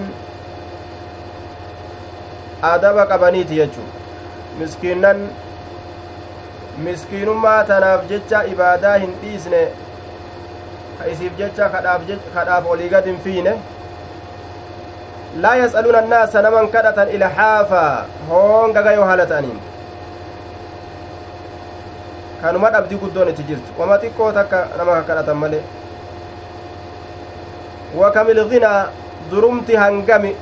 أدب 2.65 2.99
قبنيتي 2.99 3.59
يجو 3.59 3.83
miskiinnan 4.59 5.19
miskiinummaa 6.87 7.65
tanaaf 7.71 8.09
jecha 8.13 8.43
ibaadaa 8.55 8.97
hin 9.05 9.13
dhiisne 9.23 9.63
isiif 11.13 11.37
jecha 11.43 11.69
kadhaaf 11.75 12.67
olii 12.75 12.89
gad 12.97 13.07
hin 13.11 13.19
fiine 13.29 13.55
laa 15.45 15.55
yas'aluuna 15.61 15.99
annaasa 16.05 16.43
naman 16.49 16.69
kadhatan 16.75 17.09
ilhaafa 17.19 17.85
hoonga 18.31 18.83
gayoo 18.89 19.07
haala 19.11 19.27
ta'aniin 19.33 19.61
kanuma 22.43 22.71
dhabdii 22.77 23.01
guddoon 23.05 23.29
itti 23.35 23.43
jirtu 23.51 23.79
wama 23.79 23.99
xiqqoo 24.05 24.33
takka 24.39 24.67
nama 24.79 24.93
ka 25.01 25.03
kadhatan 25.11 25.37
malee 25.45 25.63
wakamil 28.01 28.43
ginaa 28.53 28.81
durumti 29.31 29.77
hangami 29.83 30.37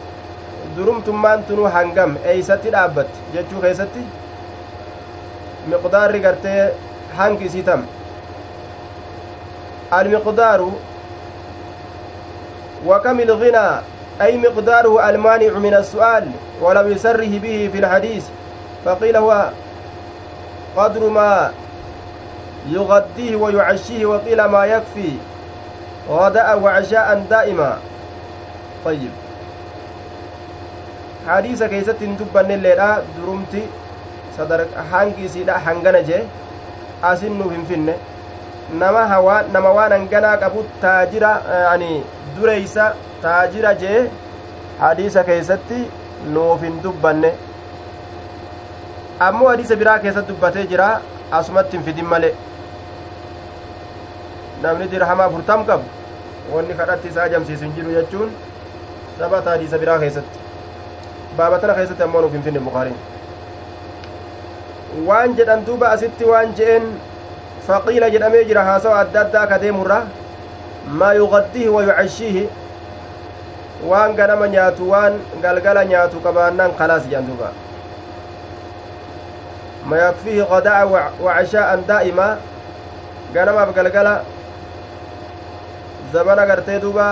durumtummaan 0.76 1.44
tunuu 1.48 1.72
hangam 1.78 2.14
eeysatti 2.34 2.70
dhaabbatti 2.76 3.18
jechuu 3.34 3.64
keessatti 3.64 4.04
miqdaarri 5.72 6.20
gartee 6.28 6.60
hangi 7.18 7.50
isii 7.50 7.66
tam 7.72 7.90
المقدار 9.92 10.72
وكم 12.86 13.20
الغنى 13.20 13.80
أي 14.20 14.38
مقداره 14.38 15.08
المانع 15.08 15.52
من 15.58 15.74
السؤال 15.74 16.30
ولم 16.60 16.92
يسره 16.92 17.38
به 17.38 17.70
في 17.72 17.78
الحديث 17.78 18.24
فقيل 18.84 19.16
هو 19.16 19.50
قدر 20.76 21.08
ما 21.08 21.52
يغديه 22.68 23.36
ويعشيه 23.36 24.06
وقيل 24.06 24.44
ما 24.44 24.64
يكفي 24.66 25.12
غداء 26.10 26.58
وعشاء 26.58 27.24
دائما 27.30 27.78
طيب 28.84 29.10
hadiisa 31.26 31.68
keessatti 31.72 32.06
hin 32.06 32.16
dubbannelleedha 32.20 32.88
durumti 33.16 33.62
hangi 34.92 35.24
isiidha 35.28 35.58
hangana 35.66 36.02
jee 36.08 36.22
asin 37.10 37.38
nuuf 37.38 37.52
hin 37.56 37.64
finne 37.70 37.94
nama 38.82 39.06
hawaa 39.12 39.38
nama 39.56 39.70
waan 39.78 39.92
hanganaa 39.96 40.34
qabu 40.42 40.64
taajira 40.84 41.30
ani 41.70 41.90
dureeysa 42.36 42.88
taajira 43.22 43.74
jee 43.84 44.02
hadiisa 44.82 45.24
keessatti 45.30 45.80
nuuf 46.36 46.62
hin 46.68 46.78
dubbanne 46.86 47.32
ammoo 49.28 49.48
hadiisa 49.54 49.76
biraa 49.82 49.98
keessatti 50.04 50.32
dubbatee 50.34 50.66
jira 50.74 50.92
asumatti 51.40 51.76
hin 51.78 51.84
fidin 51.90 52.08
male 52.14 52.30
namni 54.62 54.90
dirhama 54.94 55.24
afurtam 55.30 55.66
qabu 55.72 56.54
wanni 56.54 56.74
kadhatti 56.82 57.08
isaa 57.16 57.28
jamsiisu 57.34 57.64
hin 57.68 57.74
jiru 57.80 57.98
jechuun 57.98 58.38
sabata 59.18 59.50
hadiisa 59.56 59.78
biraa 59.84 59.98
keessatti 60.04 60.41
baaba 61.36 61.58
tana 61.58 61.74
keessatti 61.78 62.02
ammoo 62.06 62.20
nuuf 62.24 62.32
hin 62.36 62.42
finne 62.46 62.60
bukaariin 62.66 62.98
waan 65.08 65.36
jedhan 65.36 65.64
duuba 65.66 65.86
asitti 65.96 66.24
waan 66.32 66.54
je'een 66.58 66.84
faqiila 67.66 68.10
jedhamee 68.14 68.44
jira 68.50 68.64
haasawa 68.70 68.98
adda 69.04 69.20
addaa 69.24 69.46
ka 69.52 69.58
deemurra 69.64 69.98
maa 71.02 71.12
yugaddihi 71.20 71.68
wa 71.74 71.82
yucashiihi 71.88 72.44
waan 73.90 74.14
ganama 74.18 74.48
nyaatu 74.54 74.90
waan 74.94 75.14
galgala 75.44 75.84
nyaatu 75.92 76.20
qabaannaan 76.26 76.72
kalaas 76.80 77.04
jedhan 77.12 77.26
duuba 77.30 77.48
ma 79.92 79.96
yakfiihi 80.04 80.44
qada'a 80.52 80.82
wa 80.86 81.30
cashaa'an 81.38 81.80
daa'ima 81.88 82.26
ganamaaf 83.34 83.70
galgala 83.78 84.14
zabana 86.12 86.44
gartee 86.50 86.78
duuba 86.84 87.06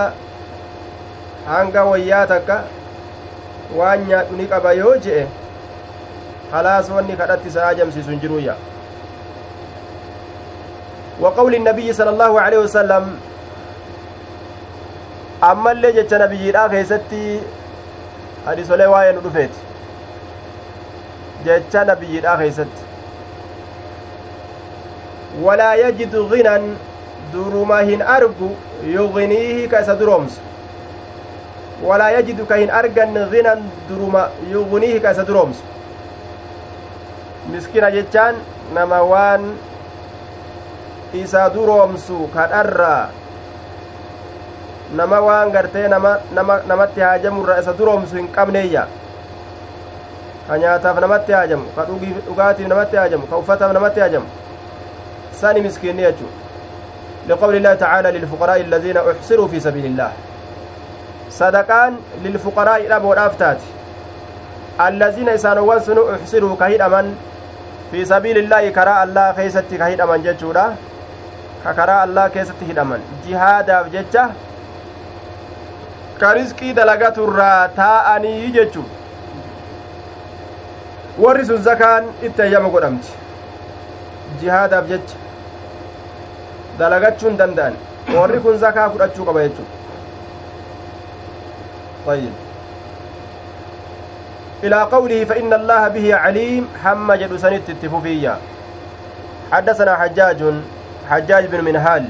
hanga 1.49 1.83
wayyaa 1.91 2.27
takka 2.35 2.57
waan 3.77 4.07
nyaadhu 4.09 4.37
ni 4.37 4.47
qaba 4.47 4.73
yoo 4.73 4.97
je'e 5.07 5.27
halaas 6.53 6.91
wanni 6.91 7.17
kadhatti 7.23 7.49
isa 7.49 7.67
ajamsiisu 7.69 8.11
hin 8.11 8.21
jiruyya 8.27 8.57
وقول 11.21 11.55
النبي 11.55 11.93
صلى 11.93 12.11
الله 12.11 12.41
عليه 12.41 12.59
وسلم 12.59 13.21
أما 15.45 15.73
اللي 15.73 15.93
جتش 15.93 16.15
نبي 16.15 16.51
الآخر 16.51 16.83
ستي 16.85 17.41
هذه 18.47 18.63
سولي 18.63 18.87
واين 18.87 19.17
رفيت 19.27 19.51
جتش 21.47 21.77
نبي 21.77 22.19
الآخر 22.19 22.51
ستي 22.51 22.85
ولا 25.43 25.75
يجد 25.75 26.17
غنى 26.17 26.73
درمهن 27.35 28.03
أرجو 28.03 28.51
يغنيه 28.85 29.69
كأس 29.69 29.91
درومس 29.91 30.41
arganne 32.71 33.27
ginan 33.31 33.61
duruma 33.89 34.29
yuguniihi 34.53 35.01
ka 35.01 35.11
isa 35.13 35.25
duroomsu 35.25 35.63
miskina 37.53 37.91
jechaan 37.91 38.37
nama 38.75 39.03
waan 39.03 39.57
isa 41.15 41.49
duroomsu 41.51 42.29
kadharraa 42.35 43.09
nama 44.95 45.21
waan 45.21 45.51
gartee 45.51 45.89
nama 45.89 46.19
namatti 46.67 47.01
haajamurra 47.01 47.61
isa 47.61 47.73
duroomsu 47.73 48.17
hin 48.17 48.29
qabneeyya 48.29 48.87
ka 50.49 50.59
nyaataaf 50.59 50.99
namatti 51.01 51.33
haajamu 51.33 51.65
ka 51.77 51.85
dhugaatiif 51.91 52.69
namatti 52.69 52.97
haajamu 52.97 53.27
ka 53.27 53.37
uffataaf 53.43 53.73
namatti 53.73 54.01
haajamu 54.01 54.27
sani 55.41 55.61
miskiinni 55.67 56.03
jechuu 56.03 56.31
liqawli 57.29 57.57
illaahi 57.63 57.79
tacaala 57.79 58.11
lilfuqaraa'i 58.17 58.65
aladiina 58.67 59.03
uxsiruu 59.13 59.49
fi 59.49 59.61
sabiili 59.61 59.89
illaah 59.93 60.30
sadaqaan 61.39 61.99
lilfuqaraa'i 62.25 62.89
dhaboodhaaf 62.93 63.37
taati 63.43 63.69
allaziina 64.87 65.35
isaanowwan 65.39 65.83
sunu 65.89 66.03
uxsiruu 66.15 66.55
ka 66.63 66.69
hidhaman 66.75 67.11
fi 67.91 68.07
sabiilillaahi 68.13 68.73
karaa 68.79 69.01
allaa 69.07 69.33
keeysatti 69.39 69.79
ka 69.83 69.91
hidhaman 69.93 70.23
jechuudha 70.29 70.65
ka 71.65 71.75
karaa 71.81 71.99
allaa 72.07 72.29
keessatti 72.37 72.65
hidhaman 72.71 73.01
jihaadaaf 73.27 73.91
jecha 73.97 74.25
ka 76.21 76.35
risqii 76.41 76.73
dalagaturraa 76.79 77.59
taa'anii 77.81 78.53
jechu 78.59 78.85
warri 81.25 81.47
sun 81.51 81.63
zakaan 81.69 82.09
itti 82.29 82.43
ayyama 82.47 82.69
godhamti 82.77 83.13
jihaadaaf 84.45 84.89
jecha 84.95 85.17
dalagachuun 86.81 87.39
danda'an 87.43 87.75
warri 88.17 88.41
kun 88.47 88.59
zakaa 88.65 88.89
fudhachuu 88.97 89.29
qaba 89.31 89.45
jechuudha 89.49 89.80
طيب. 92.11 92.33
إلى 94.65 94.83
قوله 94.83 95.25
فإن 95.25 95.53
الله 95.53 95.89
به 95.89 96.15
عليم 96.15 96.69
حم 96.85 97.13
جد 97.13 97.37
سنت 97.37 97.71
التفوفية. 97.71 98.35
حدثنا 99.53 99.97
حجاج 99.97 100.41
حجاج 101.11 101.47
بن 101.47 101.65
منهال. 101.65 102.05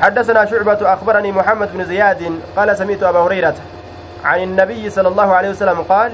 حدثنا 0.00 0.44
شعبة 0.44 0.92
أخبرني 0.92 1.32
محمد 1.32 1.68
بن 1.74 1.84
زياد 1.84 2.40
قال 2.56 2.76
سمعت 2.78 3.02
أبا 3.02 3.18
هريرة 3.18 3.54
عن 4.24 4.42
النبي 4.42 4.90
صلى 4.90 5.08
الله 5.08 5.32
عليه 5.34 5.50
وسلم 5.50 5.82
قال 5.82 6.12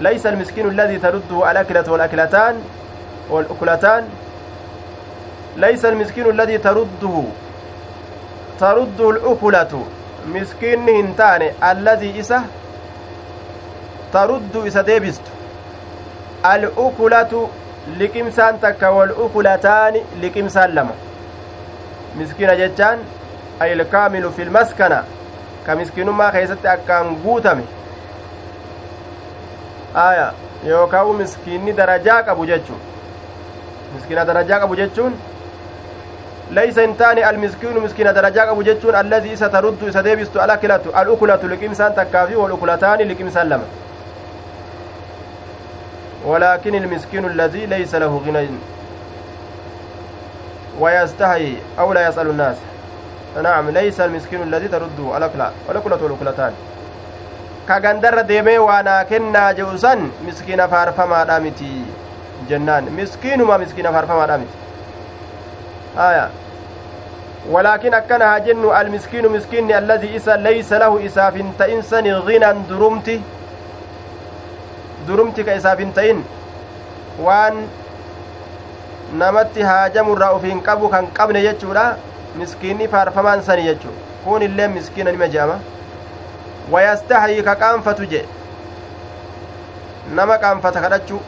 ليس 0.00 0.26
المسكين 0.26 0.68
الذي 0.68 0.98
ترده 0.98 1.50
الأكلة 1.50 1.92
والأكلتان 1.92 2.54
والأكلتان 3.30 4.08
ليس 5.56 5.84
المسكين 5.84 6.30
الذي 6.30 6.58
ترده 6.58 7.22
ترده 8.60 9.10
الأكلة 9.10 9.84
مسكين 10.26 10.88
هنتان 10.88 11.42
الذي 11.70 12.20
إسه 12.20 12.42
ترد 14.12 14.56
إسا 14.66 14.82
ديبست 14.82 15.22
الأكلة 16.46 17.48
liqimsaan 17.98 18.58
takka 18.60 18.90
wal 18.96 19.10
ukulataani 19.24 20.00
liqimsaan 20.20 20.74
lama 20.74 20.94
miskiina 22.16 22.54
jechaan 22.56 22.98
ayilkaamilu 23.60 24.30
filmaskana 24.38 25.04
ka 25.66 25.76
miskiinummaa 25.80 26.30
keessatti 26.36 26.68
akkaan 26.68 27.16
guutame 27.24 27.64
aya 30.04 30.32
yookaa 30.70 31.04
u 31.04 31.12
miskiinni 31.20 31.76
darajaa 31.82 32.22
qabu 32.22 32.46
jechuun 32.52 32.80
miskiina 33.94 34.24
darajaa 34.32 34.60
qabu 34.64 34.76
jechuun 34.82 35.14
darajaa 38.14 38.46
qabu 38.46 38.62
jechuun 38.62 38.94
allazii 38.94 39.32
isa 39.32 39.48
taruddu 39.48 39.88
isa 39.88 40.02
deebistu 40.02 40.40
alakilatu 40.40 40.88
alukulatu 40.94 41.48
liqimsaan 41.48 41.94
takkaa 41.94 42.26
fi 42.26 42.34
wal 42.36 42.52
ukulataani 42.52 43.04
liqimsaan 43.04 43.48
lama 43.48 43.64
ولكن 46.24 46.74
المسكين 46.74 47.24
الذي 47.24 47.66
ليس 47.66 47.94
له 47.94 48.22
غنى. 48.26 48.48
ويستحي 50.80 51.56
أو 51.78 51.92
لا 51.92 52.08
يسأل 52.08 52.26
الناس. 52.26 52.56
نعم 53.42 53.70
ليس 53.70 54.00
المسكين 54.00 54.42
الذي 54.42 54.68
ترده 54.68 55.16
الأكلة 55.16 55.52
والأكلة 55.68 55.98
والأكلتان. 56.02 56.52
كغندر 57.68 58.20
ديمي 58.20 58.58
وانا 58.58 59.02
كنا 59.02 59.52
جوسا 59.52 60.08
مسكين 60.26 60.66
فارفما 60.66 61.24
دامتي. 61.24 61.84
جنان 62.48 62.84
مسكين 62.98 63.42
ما 63.42 63.56
مسكين 63.56 63.92
فارفما 63.92 64.26
دامتي. 64.26 64.56
آية. 65.98 66.28
ولكن 67.50 67.94
أكنها 67.94 68.38
جن 68.38 68.64
المسكين 68.80 69.28
مسكين 69.28 69.72
الذي 69.72 70.16
إسا 70.16 70.36
ليس 70.36 70.72
له 70.72 71.06
إساف 71.06 71.34
تئنسن 71.58 72.06
غنى 72.12 72.52
درمتي 72.70 73.20
haajamurraa 79.62 80.32
uf 80.36 80.42
hin 80.42 80.60
qabu 80.62 80.88
kan 80.88 81.06
qabne 81.16 81.42
jechuudha 81.42 81.96
miskiinni 82.38 82.88
faarfamaan 82.88 83.42
sani 83.48 83.66
jechu 83.66 83.92
kun 84.24 84.42
illee 84.42 84.68
miskiina 84.68 85.12
nima 85.12 85.28
je'ama 85.34 85.58
wayastahyii 86.72 87.44
ka 87.48 87.54
qaanfatu 87.62 88.08
je 88.14 88.22
nama 90.20 90.38
qaanfata 90.46 90.80
kadhachuu 90.86 91.20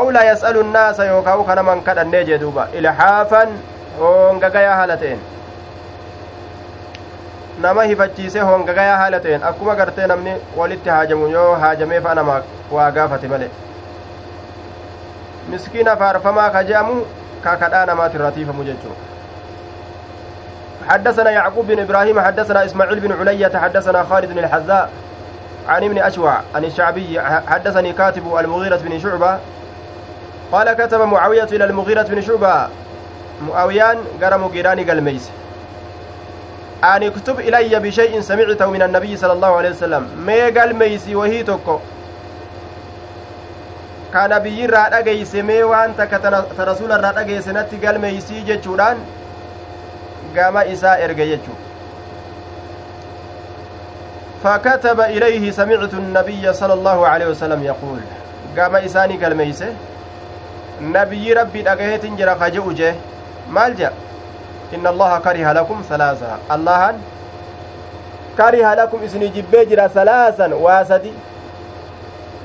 aw 0.00 0.10
laa 0.16 0.24
yas'alu 0.30 0.66
nnaasa 0.66 1.08
yookaa 1.12 1.36
u 1.44 1.48
kanaman 1.52 1.80
kadhannee 1.88 2.24
jee 2.24 2.38
duuba 2.44 2.68
ilhaafan 2.80 3.56
hoongagayaa 4.00 4.76
haala 4.82 4.96
ta'en 5.04 5.20
nama 7.60 7.82
hifachiisee 7.84 8.40
hongagayaa 8.40 8.96
haala 9.02 9.20
ta'een 9.20 9.42
akkuma 9.50 9.74
gartee 9.76 10.06
namni 10.06 10.32
walitti 10.56 10.88
haajamu 10.94 11.28
yoo 11.34 11.54
haajamee 11.62 12.00
fa'a 12.06 12.14
nama 12.18 12.34
waa 12.78 12.90
gaafate 12.90 13.28
male 13.28 13.50
miskiina 15.52 15.96
faarfamaa 16.02 16.50
ka 16.56 16.64
je'amu 16.70 16.96
ka 17.44 17.56
kadhaa 17.62 17.86
namaati 17.92 18.16
irraa 18.20 18.30
tiifamu 18.38 18.64
jechuudha 18.70 19.04
حدثنا 20.88 21.30
يعقوب 21.30 21.66
بن 21.66 21.78
إبراهيم 21.78 22.20
حدثنا 22.20 22.64
إسماعيل 22.64 23.00
بن 23.00 23.12
علية 23.20 23.58
حدثنا 23.58 24.02
خالد 24.10 24.32
بن 24.32 24.38
الحذاء 24.38 24.90
عن 25.68 25.84
ابن 25.84 25.98
أشوع 25.98 26.40
عن 26.54 26.64
الشعبي 26.64 27.20
حدثني 27.20 27.92
كاتب 27.92 28.36
المغيرة 28.38 28.76
بن 28.76 28.98
شعبة 28.98 29.38
قال 30.52 30.72
كتب 30.72 31.00
معاوية 31.00 31.44
إلى 31.52 31.64
المغيرة 31.64 32.02
بن 32.02 32.20
شعبة 32.22 32.68
معاويان 33.48 33.98
قرم 34.22 34.48
جيراني 34.48 34.90
قلميس 34.90 35.30
أن 36.84 37.02
اكتب 37.02 37.40
إلي 37.40 37.80
بشيء 37.80 38.20
سمعته 38.20 38.70
من 38.70 38.82
النبي 38.82 39.16
صلى 39.16 39.32
الله 39.32 39.56
عليه 39.56 39.70
وسلم 39.70 40.08
mee 40.26 40.50
galmeeysi 40.50 41.14
wahii 41.16 41.44
tokko 41.44 41.82
ka 44.12 44.28
nabiyyi 44.28 44.64
irraa 44.68 44.90
dhageeyse 44.90 45.42
mee 45.42 45.62
waan 45.62 45.94
takka 45.96 46.18
ta 46.56 46.64
rasuula 46.70 46.98
irraa 46.98 47.12
dhageeyse 47.18 47.52
natti 47.58 47.76
galmeeysii 47.84 48.42
jechuudhaan 48.50 48.98
gama 50.34 50.64
isaa 50.64 50.98
erge 50.98 51.26
jechuu 51.32 51.56
فكتب 54.44 55.00
إليه 55.00 55.50
سمعت 55.50 55.94
النبي 55.94 56.52
صلى 56.52 56.74
الله 56.74 57.06
عليه 57.06 57.26
وسلم 57.26 57.62
يقول 57.64 58.00
قام 58.58 58.76
إساني 58.76 59.24
قلميسه 59.24 59.70
نبي 60.80 61.32
ربي 61.32 61.62
دقيت 61.62 62.04
جرى 62.06 62.34
خجئ 62.40 62.74
جه 62.74 62.94
مال 63.50 63.76
جاء 63.76 63.92
lakum 65.54 65.84
salaasa 65.88 66.38
allahan 66.48 66.94
kariha 68.36 68.74
lakum 68.74 69.04
isinii 69.04 69.28
jibbee 69.28 69.66
jira 69.66 69.88
salaasan 69.88 70.52
waa 70.52 70.84
sadi 70.84 71.12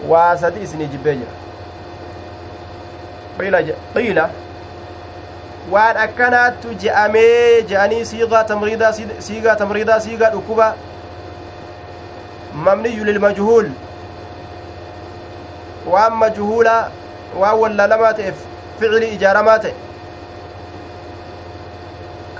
waa 0.09 0.37
sadi 0.37 0.59
isinii 0.63 0.87
jibbee 0.87 1.15
jira 1.15 1.31
qiila 3.93 4.29
waan 5.71 5.97
akkanaattu 5.97 6.73
je'amee 6.83 7.61
je'anii 7.69 8.05
siigaa 8.05 8.43
tamriidaa 8.43 8.93
siigaa 9.19 9.55
tamriidaa 9.55 9.99
siigaa 9.99 10.29
dhukkuba 10.29 10.73
mamniyyu 12.53 13.05
lilmajhuul 13.05 13.69
waan 15.91 16.13
majhuulaa 16.23 16.81
waan 17.43 17.59
wallalamaa 17.59 18.13
ta'eef 18.19 18.35
ficili 18.79 19.07
ijaaramaa 19.15 19.59
ta'e 19.65 19.73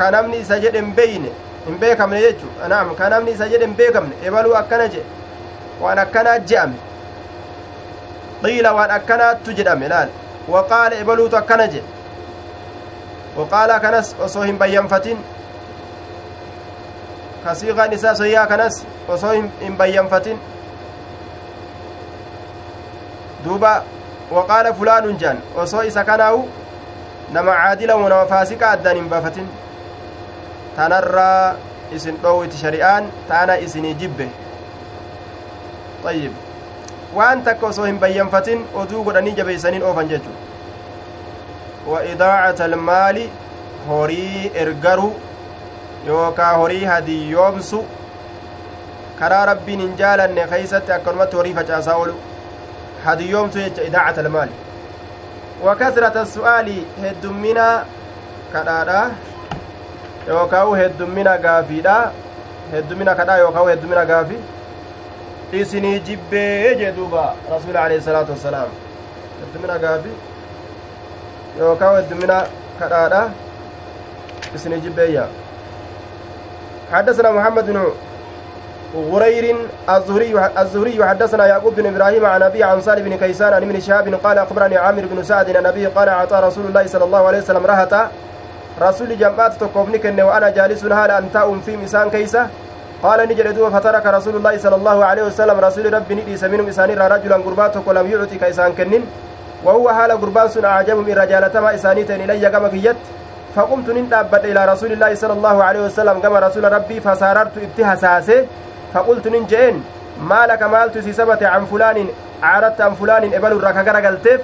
ka 0.01 0.11
namni 0.17 0.37
isa 0.45 0.59
jedhe 0.65 0.79
hin 0.81 0.93
beeyne 0.99 1.31
hin 1.65 1.77
beekamne 1.81 2.21
jechu 2.27 2.47
naam 2.75 2.95
ka 3.01 3.09
namni 3.15 3.31
isa 3.37 3.47
jedhe 3.55 3.65
hin 3.67 3.75
beekamne 3.81 4.15
ebaluu 4.29 4.55
akkana 4.61 4.87
jedhe 4.95 5.05
waan 5.81 5.99
akkanaa 6.05 6.39
je'ame 6.51 6.77
qiila 8.43 8.73
waan 8.77 8.91
akkanaattu 8.97 9.53
jedhame 9.59 9.87
laal 9.93 10.09
waqaala 10.55 10.95
ebaluutu 11.05 11.37
akkana 11.41 11.67
jedhe 11.75 11.87
waqaala 13.37 13.79
kanas 13.85 14.15
osoo 14.27 14.43
hin 14.49 14.57
bayyanfatin 14.63 15.17
kasiiqaan 17.45 17.93
isaa 17.99 18.15
soyyaa 18.23 18.47
kanas 18.55 18.83
osoo 19.17 19.31
hin 19.61 19.77
bayyanfatin 19.83 20.39
duuba 23.45 23.73
waqaala 24.31 24.73
fulaanun 24.81 25.17
jaan 25.25 25.37
osoo 25.65 25.83
isa 25.93 26.03
kanaawu 26.11 26.45
nama 27.37 27.51
caadila 27.63 27.97
nama 28.09 28.25
faasiqa 28.35 28.71
addaan 28.77 28.95
hin 29.03 29.09
baafatin 29.09 29.47
tanarraa 30.75 31.55
isin 31.95 32.17
dhoowwiti 32.23 32.57
shari'aan 32.63 33.09
taana 33.29 33.57
isinii 33.65 33.93
jibbe 34.03 34.27
ayyib 36.11 36.33
waan 37.17 37.43
takka 37.47 37.67
osoo 37.71 37.85
hin 37.89 37.99
bayyanfatin 38.03 38.63
oduu 38.83 39.03
godhanii 39.07 39.35
jabeeysaniin 39.39 39.83
oofan 39.89 40.11
jechu 40.13 40.31
wa 41.93 42.03
idaacata 42.13 42.65
almaali 42.69 43.25
horii 43.87 44.51
ergaru 44.63 45.09
yookaa 46.07 46.51
horii 46.63 46.83
hadiyyoomsu 46.91 47.81
karaa 49.19 49.45
rabbiin 49.51 49.81
hin 49.85 49.95
jaalanne 50.03 50.47
keeysatti 50.53 50.91
akkanumatti 50.97 51.35
horii 51.41 51.53
facaasaa 51.59 51.95
oolu 52.03 52.15
hadiyyoomsu 53.05 53.59
jecha 53.65 53.83
idaacata 53.89 54.21
almaali 54.25 54.51
wa 55.65 55.75
kasrata 55.81 56.25
su'aali 56.35 56.77
heddummina 57.01 57.67
kadhaadha 58.53 59.01
yookaan 60.27 60.75
heddummina 60.77 61.37
gaafiidha 61.37 62.11
heddummina 62.71 63.15
kadhaa 63.15 63.37
yookaan 63.37 63.69
heddummina 63.69 64.05
gaafi 64.05 64.37
isinii 65.61 65.99
jibbee 65.99 66.75
jee 66.81 66.91
duuba 66.97 67.23
rasuuli 67.51 67.77
alayhi 67.77 68.03
salaatu 68.09 68.31
wassalaam 68.31 68.69
heddummina 69.41 69.77
gaafi 69.85 70.11
yookaan 71.59 71.95
heddummina 72.01 72.43
kadhaadha 72.79 73.29
isinii 74.55 74.81
jibbeeyya 74.87 75.27
حدثنا 76.91 77.31
محمد 77.31 77.65
بن 77.65 77.77
غرير 78.95 79.55
الزهري 79.89 80.31
الزهري 80.61 81.05
حدثنا 81.05 81.47
يعقوب 81.47 81.75
بن 81.75 81.85
إبراهيم 81.85 82.25
عن 82.25 82.43
ابي 82.43 82.63
عن 82.63 82.81
صالح 82.81 83.01
بن 83.01 83.17
كيسان 83.17 83.53
عن 83.53 83.63
ابن 83.63 83.79
شهاب 83.79 84.19
قال 84.23 84.37
اخبرني 84.37 84.77
عامر 84.77 85.05
بن 85.11 85.23
سعد 85.23 85.49
ان 85.49 85.55
النبي 85.65 85.85
قال 85.85 86.09
اعطى 86.09 86.41
رسول 86.43 86.65
الله 86.65 86.87
صلى 86.87 87.03
الله 87.03 87.27
عليه 87.27 87.37
وسلم 87.37 87.65
رهتا 88.79 88.89
رسول 88.89 89.17
جمعات 89.17 89.53
تقوفني 89.53 89.97
كن 89.97 90.21
وأنا 90.21 90.49
جالس 90.49 90.85
هذا 90.85 91.17
أن 91.17 91.31
تاؤم 91.33 91.61
في 91.61 91.77
مسان 91.77 92.09
كيسة. 92.09 92.47
قال 93.03 93.29
نجد 93.29 93.55
دوب 93.55 93.69
فترك 93.69 94.05
رسول 94.05 94.35
الله 94.35 94.57
صلى 94.57 94.75
الله 94.75 95.05
عليه 95.05 95.23
وسلم 95.23 95.59
رسول 95.59 95.93
ربي 95.93 96.15
نديس 96.15 96.43
منهم 96.43 96.67
إساني 96.67 96.93
رجلا 96.93 97.35
قرباتك 97.35 97.87
ولم 97.87 98.11
يعطي 98.11 98.37
كيسان 98.37 98.73
كنن. 98.73 99.03
وهو 99.63 99.89
حال 99.89 100.11
قربان 100.11 100.47
سن 100.49 100.65
أعجب 100.65 100.97
من 100.97 101.13
رجالتما 101.13 101.75
إسانيتين 101.75 102.21
إلي 102.21 102.49
كما 102.49 102.67
كيت. 102.67 102.95
فقمت 103.55 103.89
نندابت 103.89 104.45
إلى 104.45 104.65
رسول 104.65 104.91
الله 104.91 105.15
صلى 105.15 105.33
الله 105.33 105.63
عليه 105.63 105.81
وسلم 105.85 106.19
كما 106.19 106.39
رسول 106.39 106.73
ربي 106.73 106.99
فساررت 106.99 107.51
اتهساسه 107.57 108.45
فقلت 108.93 109.27
ننجئن 109.27 109.83
ما 110.21 110.47
لك 110.47 110.63
مالت 110.63 110.97
سيسبت 110.97 111.43
عن 111.43 111.65
فلان؟ 111.65 112.07
عارت 112.43 112.81
عن 112.81 112.93
فلان 112.93 113.33
إبل 113.33 113.51
الركا 113.51 114.07
قلتف. 114.07 114.41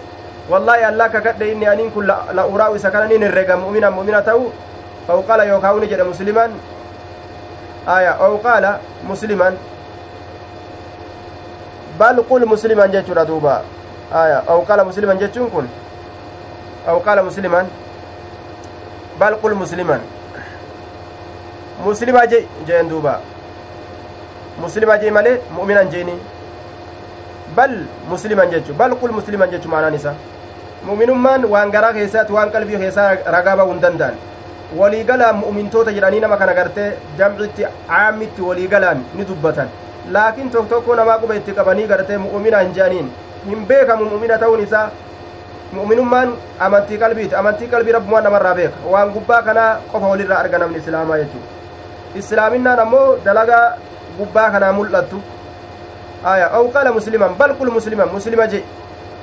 والله 0.48 0.90
الله 0.90 1.08
كقد 1.08 1.44
إني 1.44 1.68
أنين 1.74 1.92
كل 1.92 2.08
لا 2.08 2.44
أراوي 2.48 2.80
سكنني 2.80 3.20
الرقا 3.20 3.56
مؤمنا 3.56 3.90
مؤمنا 3.92 4.20
تو 4.24 4.48
أو؟ 5.10 5.20
قال 5.28 5.40
يوكاون 5.40 5.84
جد 5.88 6.02
مسلما 6.02 6.46
آية. 7.88 8.12
أو 8.20 8.38
قال 8.44 8.80
مسلما 9.10 9.56
بل 12.00 12.16
قل 12.30 12.42
مسلما 12.48 12.86
جتشورا 12.86 13.24
دوبا. 13.24 13.56
آية. 14.14 14.44
أو 14.50 14.60
قال 14.68 14.80
مسلما 14.88 15.14
جتشون 15.20 15.48
كن 15.52 15.68
أو 16.88 16.98
قال 17.00 17.26
مسلما 17.26 17.68
بل 19.20 19.34
قل 19.44 19.54
مسلما 19.56 20.00
مسلما 21.86 22.26
جي 22.26 22.48
جين 22.68 22.88
دوبا. 22.88 23.20
مسلما 24.64 24.96
جي 24.96 25.12
مالي؟ 25.12 25.40
مؤمنا 25.56 25.84
جيني. 25.84 26.16
بل 27.58 27.86
مسلما 28.12 28.46
جتشو 28.46 28.74
بل 28.74 28.92
قل 28.96 29.12
مسلما 29.12 29.46
جتشو 29.46 29.70
معنى 29.70 29.96
نساء؟ 29.96 30.16
Mu'minummaan 30.86 31.46
waan 31.54 31.72
garaa 31.72 31.94
keessaatti 31.98 32.34
waan 32.34 32.52
qalbii 32.52 32.78
keessaa 32.84 33.10
ragaa 33.36 33.56
ba'uu 33.60 33.72
hin 33.74 33.82
danda'an 33.82 34.16
waliigalaan 34.80 35.36
mu'mintoota 35.44 35.92
jedhanii 35.98 36.20
nama 36.26 36.38
kana 36.38 36.54
gartee 36.60 36.88
jamcitti 37.18 37.66
caamitti 37.90 38.42
waliigalaan 38.50 39.04
ni 39.16 39.26
dubbatan 39.32 39.68
laakiin 40.16 40.50
tokko 40.56 40.70
tokko 40.76 40.96
namaa 41.02 41.18
quba 41.24 41.36
itti 41.42 41.52
qabanii 41.60 41.88
gartee 41.94 42.18
mu'mina 42.26 42.60
hin 42.64 42.74
je'aniin 42.78 43.08
hin 43.50 43.66
beekamu 43.72 44.06
mu'mina 44.14 44.38
ta'uun 44.44 44.64
isaa 44.68 44.86
mu'minummaan 45.78 46.34
amantii 46.68 46.98
qalbiiti 47.04 47.36
amantii 47.42 47.68
qalbii 47.76 47.92
rabbumaan 47.98 48.24
namarraa 48.30 48.56
beeka 48.62 48.78
waan 48.96 49.12
gubbaa 49.16 49.42
kanaa 49.50 49.70
qofa 49.92 50.08
walirraa 50.14 50.40
arga 50.44 50.58
namni 50.64 50.78
islaamaa 50.84 51.18
jechuudha 51.24 52.20
islaaminaan 52.22 52.80
ammoo 52.86 53.06
dalagaa 53.26 53.66
gubbaa 54.20 54.50
kanaa 54.56 54.72
mul'attu 54.80 55.18
aya 56.34 56.48
aw 56.60 56.64
qaala 56.76 56.92
musliman 57.00 57.36
bal 57.42 57.54
qul 57.60 57.72
musliman 57.80 58.10
muslima 58.14 58.48
je 58.54 58.64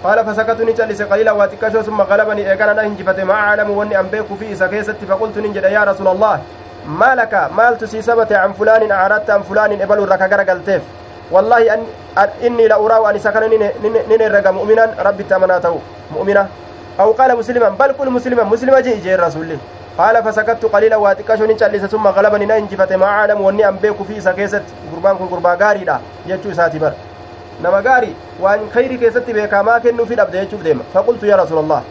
قال 0.04 0.18
فسكت 0.26 0.60
نجلس 0.60 1.02
قليلا 1.02 1.32
واتكشو 1.32 1.82
ثم 1.82 2.00
غلبني. 2.00 2.50
ايقانا 2.50 2.72
نهنجفت 2.72 3.20
ما 3.20 3.34
أعلم 3.34 3.70
وإني 3.70 4.00
انبيك 4.00 4.26
في 4.40 4.54
سكيست 4.54 4.96
فقلت 5.08 5.38
ننجد. 5.38 5.64
يا 5.64 5.84
رسول 5.84 6.08
الله 6.08 6.40
ما 6.86 7.14
لك؟ 7.14 7.34
مال 7.56 7.78
تسيسبت 7.78 8.32
عن 8.32 8.52
فلان 8.52 8.92
أعرضت 8.92 9.30
عن 9.30 9.42
فلان 9.42 9.82
إبل 9.82 9.98
ركا 10.12 10.52
قلتيف 10.52 10.82
والله 11.30 11.74
أن 11.74 11.80
إني 12.46 12.68
لأراه 12.68 13.10
أن 13.10 13.18
سكن 13.18 13.42
ننرق 14.10 14.46
مؤمنا. 14.58 14.84
ربي 15.06 15.22
تمناته. 15.22 15.74
مؤمنا. 16.14 16.46
أو 17.00 17.12
قال 17.12 17.38
مسلما. 17.38 17.68
بل 17.68 17.92
قل 17.98 18.10
مسلما. 18.10 18.42
مسلما 18.42 18.80
جي 18.80 18.94
جي 19.04 19.14
الرسول. 19.14 19.56
قال 19.98 20.22
فسكت 20.24 20.64
قليلا 20.74 20.96
واتكشو 20.96 21.44
نجلس 21.44 21.84
ثم 21.84 22.06
غلبني. 22.06 22.46
نهنجفت 22.46 22.92
ما 22.92 23.06
أعلم 23.06 23.40
وإني 23.40 23.68
انبيك 23.68 23.98
في 24.08 24.20
سكيست 24.20 24.62
قربان 24.92 25.16
قربا 25.16 25.52
غاري 25.60 25.86
يجو 26.26 26.52
ساتي 26.52 26.78
بر. 26.78 26.92
Nama 27.62 27.82
gaarii 27.82 28.14
waan 28.44 28.68
khayrii 28.74 28.98
keessatti 28.98 29.32
beekamaa 29.38 29.80
kennuufi 29.80 30.14
dhabde 30.20 30.38
jechuuf 30.40 30.62
deema 30.62 30.84
faqultu 30.94 31.26
yaa 31.26 31.36
rasuula 31.42 31.60
allah 31.64 31.82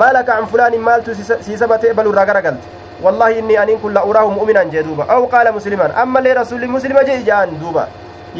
maa 0.00 0.12
laka 0.12 0.36
an 0.38 0.46
fulaanin 0.46 0.80
maaltu 0.88 1.14
sii 1.14 1.56
sabate 1.64 1.92
balu 1.98 2.12
irraa 2.12 2.26
garagalte 2.30 2.66
wallaahi 3.04 3.38
inni 3.42 3.56
aniin 3.64 3.78
kun 3.84 3.92
la 3.98 4.04
uraahu 4.12 4.30
mu'minan 4.38 4.70
jee 4.70 4.82
duuba 4.88 5.06
aw 5.16 5.20
qaala 5.34 5.52
musliman 5.58 5.92
ammallee 6.04 6.34
rasuulli 6.40 6.66
muslima 6.76 7.04
jee 7.10 7.20
ijaan 7.20 7.54
duuba 7.60 7.86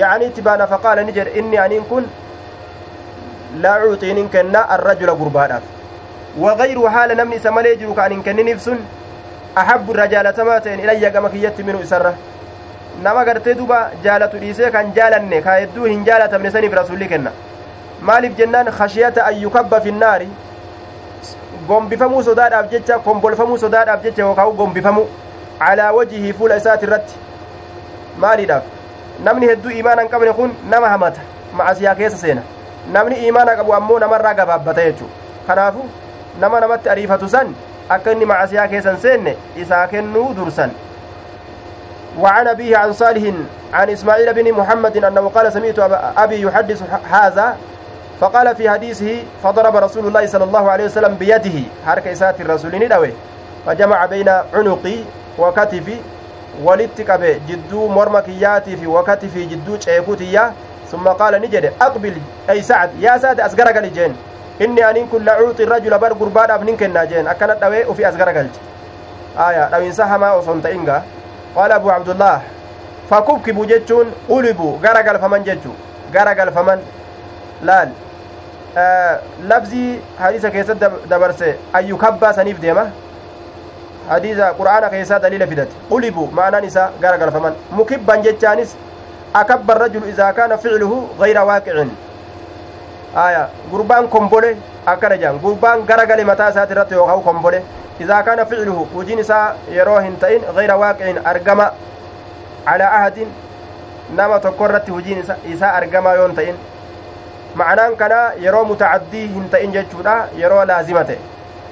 yacanii 0.03 0.27
itti 0.33 0.43
baana 0.49 0.67
faqaala 0.73 1.03
ni 1.05 1.13
jedhe 1.21 1.39
inni 1.43 1.59
aniin 1.67 1.85
kun 1.93 2.05
laa 3.63 3.79
cuuxiinin 3.85 4.29
kenna 4.35 4.67
arrajula 4.79 5.15
gurbaadhaaf 5.23 5.63
وغير 6.39 6.89
حال 6.91 7.17
نمني 7.17 7.39
سمالي 7.39 7.77
جرو 7.77 7.95
كان 7.95 8.13
إن 8.13 8.23
كنني 8.23 8.57
فسن 8.57 8.79
أحب 9.59 9.91
الرجال 9.91 10.35
تماتين 10.35 10.81
إلي 10.81 11.11
كما 11.11 11.29
كيت 11.29 11.61
منه 11.61 11.83
إسره 11.83 12.15
nama 13.03 13.25
gartee 13.25 13.55
duba 13.55 13.79
jaalatu 14.05 14.39
dhiisee 14.39 14.71
kan 14.71 14.93
jaalanne 14.97 15.43
ka 15.43 15.55
hedduu 15.61 15.85
hin 15.85 16.05
jaalatamne 16.05 16.51
saniif 16.51 16.73
rasulli 16.81 17.09
kenna 17.09 17.31
maaliif 18.11 18.37
jennaan 18.39 18.71
khashiyata 18.79 19.25
an 19.31 19.41
yukabba 19.43 19.81
finnaari 19.81 20.29
gombifamuu 21.69 22.23
sodaadhaaf 22.29 22.71
jecha 22.71 22.99
kombolfamuu 23.09 23.59
sodaadhaaf 23.65 24.03
jecha 24.05 24.23
yookaan 24.23 24.53
gombifamu 24.61 25.07
calaa 25.59 25.93
wajihii 25.99 26.33
fuula 26.39 26.57
isaati 26.63 26.85
irratti 26.87 27.15
maaliidhaaf 28.25 28.65
namni 29.25 29.47
hedduu 29.53 29.71
imaana 29.81 30.03
hin 30.03 30.11
qabne 30.15 30.33
kun 30.39 30.55
nama 30.75 30.89
hamata 30.95 31.21
macasiyaa 31.61 31.95
keessa 32.01 32.19
seena 32.23 32.43
namni 32.97 33.17
imaana 33.29 33.57
qabu 33.57 33.75
ammoo 33.75 33.99
namarraa 34.05 34.35
gabaabbata 34.41 34.85
jechuu 34.89 35.09
kanaafu 35.47 35.85
nama 36.41 36.61
namatti 36.61 36.89
ariifatu 36.95 37.29
san 37.29 37.55
akka 37.97 38.13
inni 38.17 38.27
macasiyaa 38.33 38.69
keessa 38.75 38.91
hin 38.97 39.01
seenne 39.07 39.37
isaa 39.67 39.87
kennuu 39.93 40.27
dursan 40.41 40.71
وعن 42.21 42.49
أبيه 42.49 42.77
عن 42.77 42.93
صالح 42.93 43.35
عن 43.73 43.91
إسماعيل 43.91 44.35
بن 44.35 44.53
محمد 44.53 45.05
أنه 45.05 45.29
قال 45.29 45.53
سمعت 45.53 45.79
أبي 46.17 46.41
يحدث 46.43 46.83
هذا 47.11 47.57
فقال 48.21 48.57
في 48.57 48.71
حديثه 48.71 49.23
فضرب 49.43 49.77
رسول 49.77 50.07
الله 50.07 50.27
صلى 50.27 50.45
الله 50.45 50.71
عليه 50.71 50.85
وسلم 50.85 51.15
بيده 51.15 51.59
حركة 51.87 52.13
إسات 52.13 52.41
الرسول 52.41 52.85
ندوي 52.85 53.13
فجمع 53.67 54.07
بين 54.07 54.29
عنقي 54.29 54.97
وكتفي 55.39 55.97
wakati 58.87 59.29
fi 59.29 59.47
jidduu 59.47 59.79
ceekutiyya 59.79 60.53
summa 60.91 61.15
qaala 61.15 61.39
ni 61.39 61.49
jedhe 61.49 61.73
aqbil 61.81 62.17
ey 62.49 62.63
sacd 62.63 63.01
yaa 63.01 63.19
saate 63.19 63.41
as 63.43 63.57
garagali 63.57 63.91
jeen 63.91 64.15
inni 64.61 64.83
aniin 64.83 65.09
kun 65.09 65.25
lacuuxi 65.25 65.65
rajula 65.65 65.99
bar 65.99 66.15
gurbaadhaaf 66.15 66.63
nin 66.63 66.77
kennaa 66.77 67.07
jeen 67.07 67.27
akkana 67.27 67.55
dhawee 67.55 67.85
ufi 67.85 68.05
as 68.05 68.17
garagalche 68.17 68.61
aya 69.47 69.69
dhawinsa 69.73 70.07
hamaa 70.07 70.33
osoo 70.41 70.53
hin 70.53 70.63
ta'ingaa 70.63 71.03
abu 71.57 71.91
abdullah 71.91 72.41
fakubkibu 73.11 73.67
jechuun 73.67 74.13
ulibu 74.29 74.79
gara 74.83 75.03
galfaman 75.03 75.45
jechuu 75.45 75.75
gara 76.13 76.35
galfaman 76.35 76.81
laal 77.63 77.89
labzii 79.49 80.01
hadiisa 80.19 80.51
keessatti 80.51 81.09
dabarse 81.09 81.57
ayyukabbaa 81.73 82.33
saniif 82.33 82.61
deema 82.61 82.87
hadiisa 84.09 84.55
qur'aana 84.61 84.89
keessaa 84.95 85.19
daliila 85.19 85.47
fidate 85.47 85.73
ulibu 85.91 86.27
ma'anaan 86.39 86.65
isaa 86.71 86.89
gara 87.01 87.19
galfaman 87.19 87.55
mukibban 87.71 88.23
jechaanis 88.23 88.77
akabba 89.35 89.75
rajulu 89.75 90.09
idaa 90.15 90.33
kaana 90.39 90.59
ficluhu 90.65 90.99
gayra 91.21 91.45
waaqicin 91.51 91.91
aya 93.27 93.49
gurbaan 93.71 94.09
kombole 94.09 94.51
akkana 94.87 95.17
jedhan 95.23 95.39
gurbaan 95.45 95.85
gara 95.91 96.07
gale 96.07 96.25
mataa 96.25 96.51
isaati 96.51 96.73
irratti 96.77 96.95
yookaan 96.95 97.23
kombole 97.29 97.63
إذا 98.01 98.21
كان 98.21 98.45
فعله 98.45 98.87
وجين 98.95 99.19
إساء 99.19 99.57
يروهن 99.69 100.19
تئن 100.21 100.41
غير 100.57 100.75
واقع 100.75 101.07
أرقم 101.27 101.61
على 102.67 102.85
عهد 102.85 103.27
نما 104.17 104.39
تقرت 104.39 104.91
وجين 104.91 105.25
إساء 105.53 105.77
أرقم 105.79 106.07
يون 106.09 106.35
تئن 106.37 106.57
kana 107.99 108.33
yeroo 108.41 108.65
mutacadii 108.65 109.27
hin 109.29 109.49
ta'in 109.53 109.73
jechuudha 109.73 110.29
yeroo 110.41 110.65
laazimate 110.65 111.19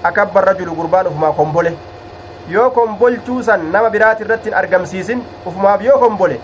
akabba 0.02 0.40
rajulu 0.40 0.74
gurbaan 0.74 1.06
ufumaa 1.06 1.32
kombole 1.32 1.72
yoo 2.48 2.70
kombolchuusan 2.70 3.64
nama 3.72 3.90
biraati 3.90 4.22
irratti 4.24 4.50
hin 4.50 4.58
argamsiisin 4.58 5.22
ufumaaf 5.46 5.82
yoo 5.82 5.98
kombole 5.98 6.36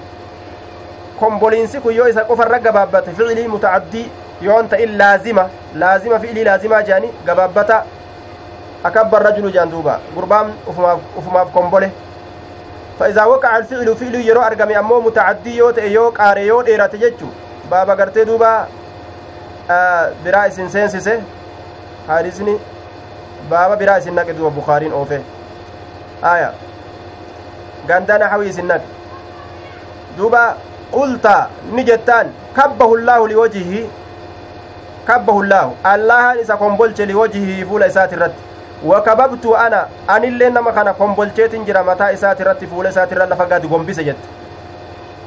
komboliinsi 1.20 1.80
kun 1.80 1.94
yoo 1.96 2.08
isa 2.08 2.24
qofarra 2.24 2.58
gabaabbate 2.68 3.12
ficilii 3.18 3.48
mutacadii 3.48 4.06
yoon 4.46 4.68
ta'in 4.68 4.98
laazima 4.98 5.48
laazima 5.74 6.18
fi'ilii 6.24 6.44
laazimaa 6.48 6.82
jedhani 6.88 7.12
gabaabbata 7.26 7.84
akabba 8.88 9.18
rajulu 9.18 9.50
jaan 9.54 9.70
duuba 9.70 10.00
gurbaan 10.14 10.52
ufumaaf 11.18 11.50
kombole 11.52 11.90
فإذا 12.96 13.24
وقع 13.24 13.56
الفعل 13.56 13.96
فعل 13.96 14.14
يرو 14.14 14.40
أرقمي 14.42 14.78
أمو 14.78 15.00
متعدي 15.00 15.56
يو 15.56 15.70
تأي 15.70 15.92
يو 15.92 16.16
قاري 16.16 16.46
يو 16.46 16.62
ديرات 16.62 16.96
جيتشو. 16.96 17.28
بابا 17.70 17.92
قرتي 17.94 18.24
دوبا 18.24 18.66
آه 19.70 20.12
برا 20.24 20.46
إسن 20.46 20.68
سينسيسي 20.68 21.20
حارسني. 22.08 22.56
بابا 23.50 23.74
برا 23.74 23.98
إسن 23.98 24.14
نك 24.16 24.30
دوبا 24.30 24.56
بخارين 24.56 24.92
أوفي. 24.92 25.20
آية. 26.24 26.52
غندانا 27.88 28.28
حوي 28.28 28.48
إسن 28.48 28.64
نك 28.64 28.80
دوبا 30.16 30.56
قلت 30.92 31.26
نجتان. 31.76 32.32
كبه 32.56 32.94
الله 32.94 33.28
لوجهه. 33.28 33.74
كبه 35.08 35.40
الله. 35.40 35.72
الله 35.84 36.40
إذا 36.40 36.54
قنبلت 36.54 37.00
لوجهه 37.00 37.64
فول 37.68 37.82
إسات 37.82 38.12
الرد. 38.16 38.34
Wakababtu 38.88 39.56
ana 39.56 39.86
anillee 40.08 40.50
nama 40.50 40.72
kana 40.72 40.92
kombolcheetin 40.94 41.64
jira 41.64 41.82
mataa 41.84 42.10
isaati 42.12 42.42
irratti 42.42 42.66
fuula 42.66 42.90
isaati 42.90 43.14
irra 43.14 43.26
lafa 43.26 43.46
gadi 43.52 43.68
gombise 43.68 44.04
jette 44.04 44.28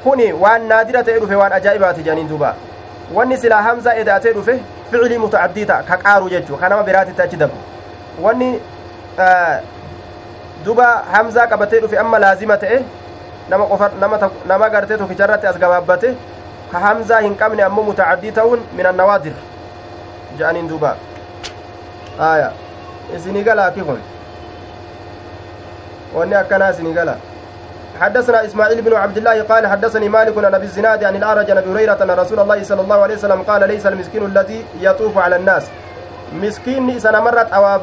kuni 0.03 0.33
waan 0.33 0.67
naadira 0.67 1.03
ta'e 1.03 1.19
dhufe 1.19 1.35
waan 1.35 1.53
ajaa'ibaati 1.59 2.03
jedhaniin 2.03 2.29
duuba 2.29 2.53
wanni 3.13 3.37
silaa 3.37 3.61
hamzaa 3.61 3.93
edaatee 4.03 4.33
dhufe 4.33 4.59
ficilii 4.91 5.17
mutaaddii 5.25 5.65
ta'a 5.71 5.83
ka 5.89 5.97
qaaru 6.05 6.29
jechuu 6.35 6.57
ka 6.61 6.69
nama 6.69 6.83
biraatitti 6.83 7.21
achi 7.21 7.37
dabu 7.37 7.57
wanni 8.27 8.49
duba 10.65 10.87
hamzaa 11.11 11.47
qabatee 11.47 11.79
dhufe 11.81 11.97
amma 12.05 12.19
laazima 12.19 12.57
ta'e 12.63 12.79
nama 13.49 13.65
qofa 13.73 13.91
nama 13.99 14.31
nama 14.53 14.69
gartee 14.69 14.97
tokkicharratti 15.03 15.47
as 15.51 15.57
gabaabbate 15.65 16.15
ka 16.71 16.79
hamzaa 16.87 17.19
hin 17.27 17.35
qabne 17.43 17.63
ammoo 17.67 17.83
mutaaddii 17.91 18.31
ta'uun 18.39 18.65
min 18.79 18.85
annawaadir 18.93 19.33
jedhaniin 20.37 20.67
duuba 20.69 20.95
aayaa 22.31 22.51
isinii 23.15 23.43
galaaki 23.43 23.81
kun 23.81 23.99
wanni 26.15 26.35
akkanaa 26.35 26.69
isinii 26.77 26.93
gala 26.93 27.15
حدثنا 27.99 28.45
اسماعيل 28.45 28.81
بن 28.81 28.93
عبد 28.93 29.17
الله 29.17 29.43
قال 29.43 29.67
حدثني 29.67 30.09
مالك 30.09 30.37
عن 30.45 30.53
ابي 30.55 30.65
الزناد 30.65 31.03
عن 31.03 31.15
الاعرج 31.15 31.51
عن 31.51 31.57
ابي 31.57 31.69
هريره 31.71 31.97
ان 32.03 32.11
رسول 32.11 32.39
الله 32.39 32.63
صلى 32.63 32.81
الله 32.81 32.95
عليه 33.01 33.15
وسلم 33.15 33.41
قال 33.41 33.67
ليس 33.67 33.85
المسكين 33.85 34.25
الذي 34.25 34.65
يطوف 34.81 35.17
على 35.17 35.35
الناس 35.35 35.63
مسكين 36.33 36.99
سنه 36.99 37.19
مرت 37.19 37.51
اواف 37.53 37.81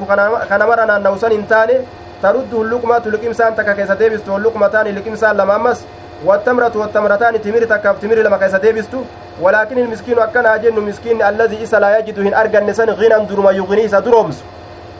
كان 0.50 0.60
مرنا 0.66 0.98
نوسن 0.98 1.32
انتاني 1.32 1.76
ترده 2.22 2.62
اللقمة 2.62 2.98
لقمسان 3.06 3.56
تكا 3.56 3.72
كيسا 3.72 3.94
ديبستو 3.94 4.32
واللقمتان 4.34 4.86
لقمسان 4.86 5.36
لما 5.36 5.56
أمس 5.56 5.84
والتمرة 6.24 6.72
والتمرتان 6.74 7.42
تمر 7.42 7.64
تكاف 7.64 7.96
تمر 8.02 8.14
لما 8.14 8.36
كيسا 8.36 8.58
ديبستو 8.58 9.00
ولكن 9.40 9.78
المسكين 9.78 10.18
أكنا 10.18 10.56
جن 10.56 10.80
مسكين 10.80 11.22
الذي 11.22 11.62
إسا 11.62 11.76
لا 11.76 11.98
يجد 11.98 12.20
هن 12.20 12.34
أرقى 12.34 12.58
النسان 12.58 12.90
غنى 12.90 13.26
درما 13.26 13.50
يغني 13.50 13.88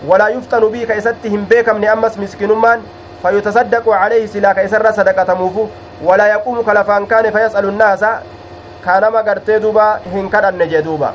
ولا 0.06 0.28
يفتن 0.28 0.60
به 0.60 0.84
كيستهم 0.84 1.44
بيكم 1.44 1.76
نأمس 1.80 2.18
مسكين 2.18 2.52
من 2.52 2.78
فيتصدق 3.22 3.88
عليه 3.88 4.26
سلا 4.26 4.52
كيسر 4.52 4.90
صدقة 4.92 5.34
موفو 5.34 5.66
ولا 6.04 6.26
يقوم 6.26 6.62
كلفان 6.62 7.06
كان 7.06 7.30
فيسأل 7.30 7.64
الناس 7.64 8.04
كان 8.84 9.08
ما 9.08 9.20
دوبا 9.48 9.98
هن 10.12 10.28
كان 10.28 10.82
دوبا. 10.84 11.12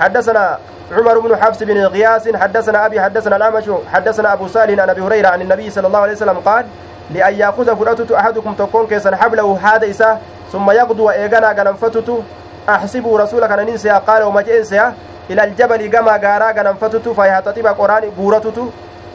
حدثنا 0.00 0.58
عمر 0.92 1.18
بن 1.18 1.36
حفص 1.36 1.62
بن 1.62 1.78
غياس 1.84 2.28
حدثنا 2.36 2.86
أبي 2.86 3.00
حدثنا 3.00 3.36
الأعمش 3.36 3.64
حدثنا 3.92 4.32
أبو 4.32 4.48
سالم 4.48 4.80
عن 4.80 4.90
أبي 4.90 5.00
هريرة 5.00 5.28
عن 5.28 5.42
النبي 5.42 5.70
صلى 5.70 5.86
الله 5.86 5.98
عليه 5.98 6.12
وسلم 6.12 6.38
قال 6.38 6.64
لأن 7.10 7.34
يأخذ 7.34 7.76
فرأتت 7.76 8.12
أحدكم 8.12 8.54
تكون 8.54 8.86
كيسا 8.86 9.16
حبله 9.16 9.58
هذا 9.62 10.18
ثم 10.52 10.70
يغدو 10.70 11.10
إيغانا 11.10 11.52
غنمفتت 11.52 12.22
أحسب 12.68 13.14
رسولك 13.14 13.50
أن 13.52 13.66
ننسى 13.66 13.90
قال 13.90 14.22
وما 14.22 14.42
جئنسى 14.42 14.92
إلى 15.30 15.44
الجبل 15.44 15.86
كما 15.86 16.12
غارا 16.24 16.48
غنمفتت 16.56 17.08
فيهتطب 17.08 17.66
قرآن 17.66 18.04
بورتت 18.18 18.58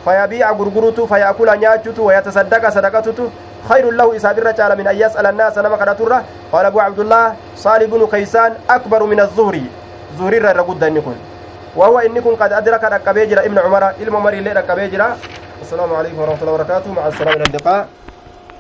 فيبيع 0.06 0.52
غرغرت 0.52 1.00
فيأكل 1.02 1.50
نياجت 1.60 2.00
ويتصدق 2.00 2.70
صدقتت 2.70 3.20
خير 3.70 3.86
له 3.92 4.16
إسابر 4.16 4.52
تعالى 4.52 4.76
من 4.76 4.88
أن 4.88 4.96
يسأل 4.96 5.26
الناس 5.26 5.58
نما 5.58 5.76
قال 6.52 6.66
أبو 6.66 6.80
عبد 6.80 7.00
الله 7.00 7.26
صالح 7.56 7.86
بن 7.94 8.08
كيسان 8.12 8.52
أكبر 8.70 9.04
من 9.04 9.20
الظهر 9.20 9.56
ظهر 10.18 10.34
الرقود 10.34 10.80
دنكن 10.80 11.18
وهو 11.76 12.00
إني 12.00 12.22
كن 12.22 12.36
قد 12.36 12.54
أدرك 12.54 12.84
ركبي 12.84 13.26
جرا 13.26 13.42
ابن 13.46 13.58
عمر 13.60 13.84
إلما 14.02 14.20
مري 14.20 14.38
اللي 14.40 14.52
ركبي 14.52 14.88
جرا 14.88 15.18
السلام 15.62 15.94
عليكم 15.94 16.20
ورحمة 16.20 16.42
الله 16.42 16.54
وبركاته. 16.54 16.90
مع 16.94 17.08
السلامة 17.08 17.46
إلى 17.46 17.86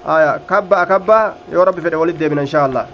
آية 0.05 0.39
كبا 0.49 0.83
كبا. 0.83 1.33
يا 1.51 1.63
رب 1.63 1.79
في 1.79 1.87
الولد 1.87 2.23
من 2.23 2.39
إن 2.39 2.45
شاء 2.45 2.65
الله. 2.65 2.85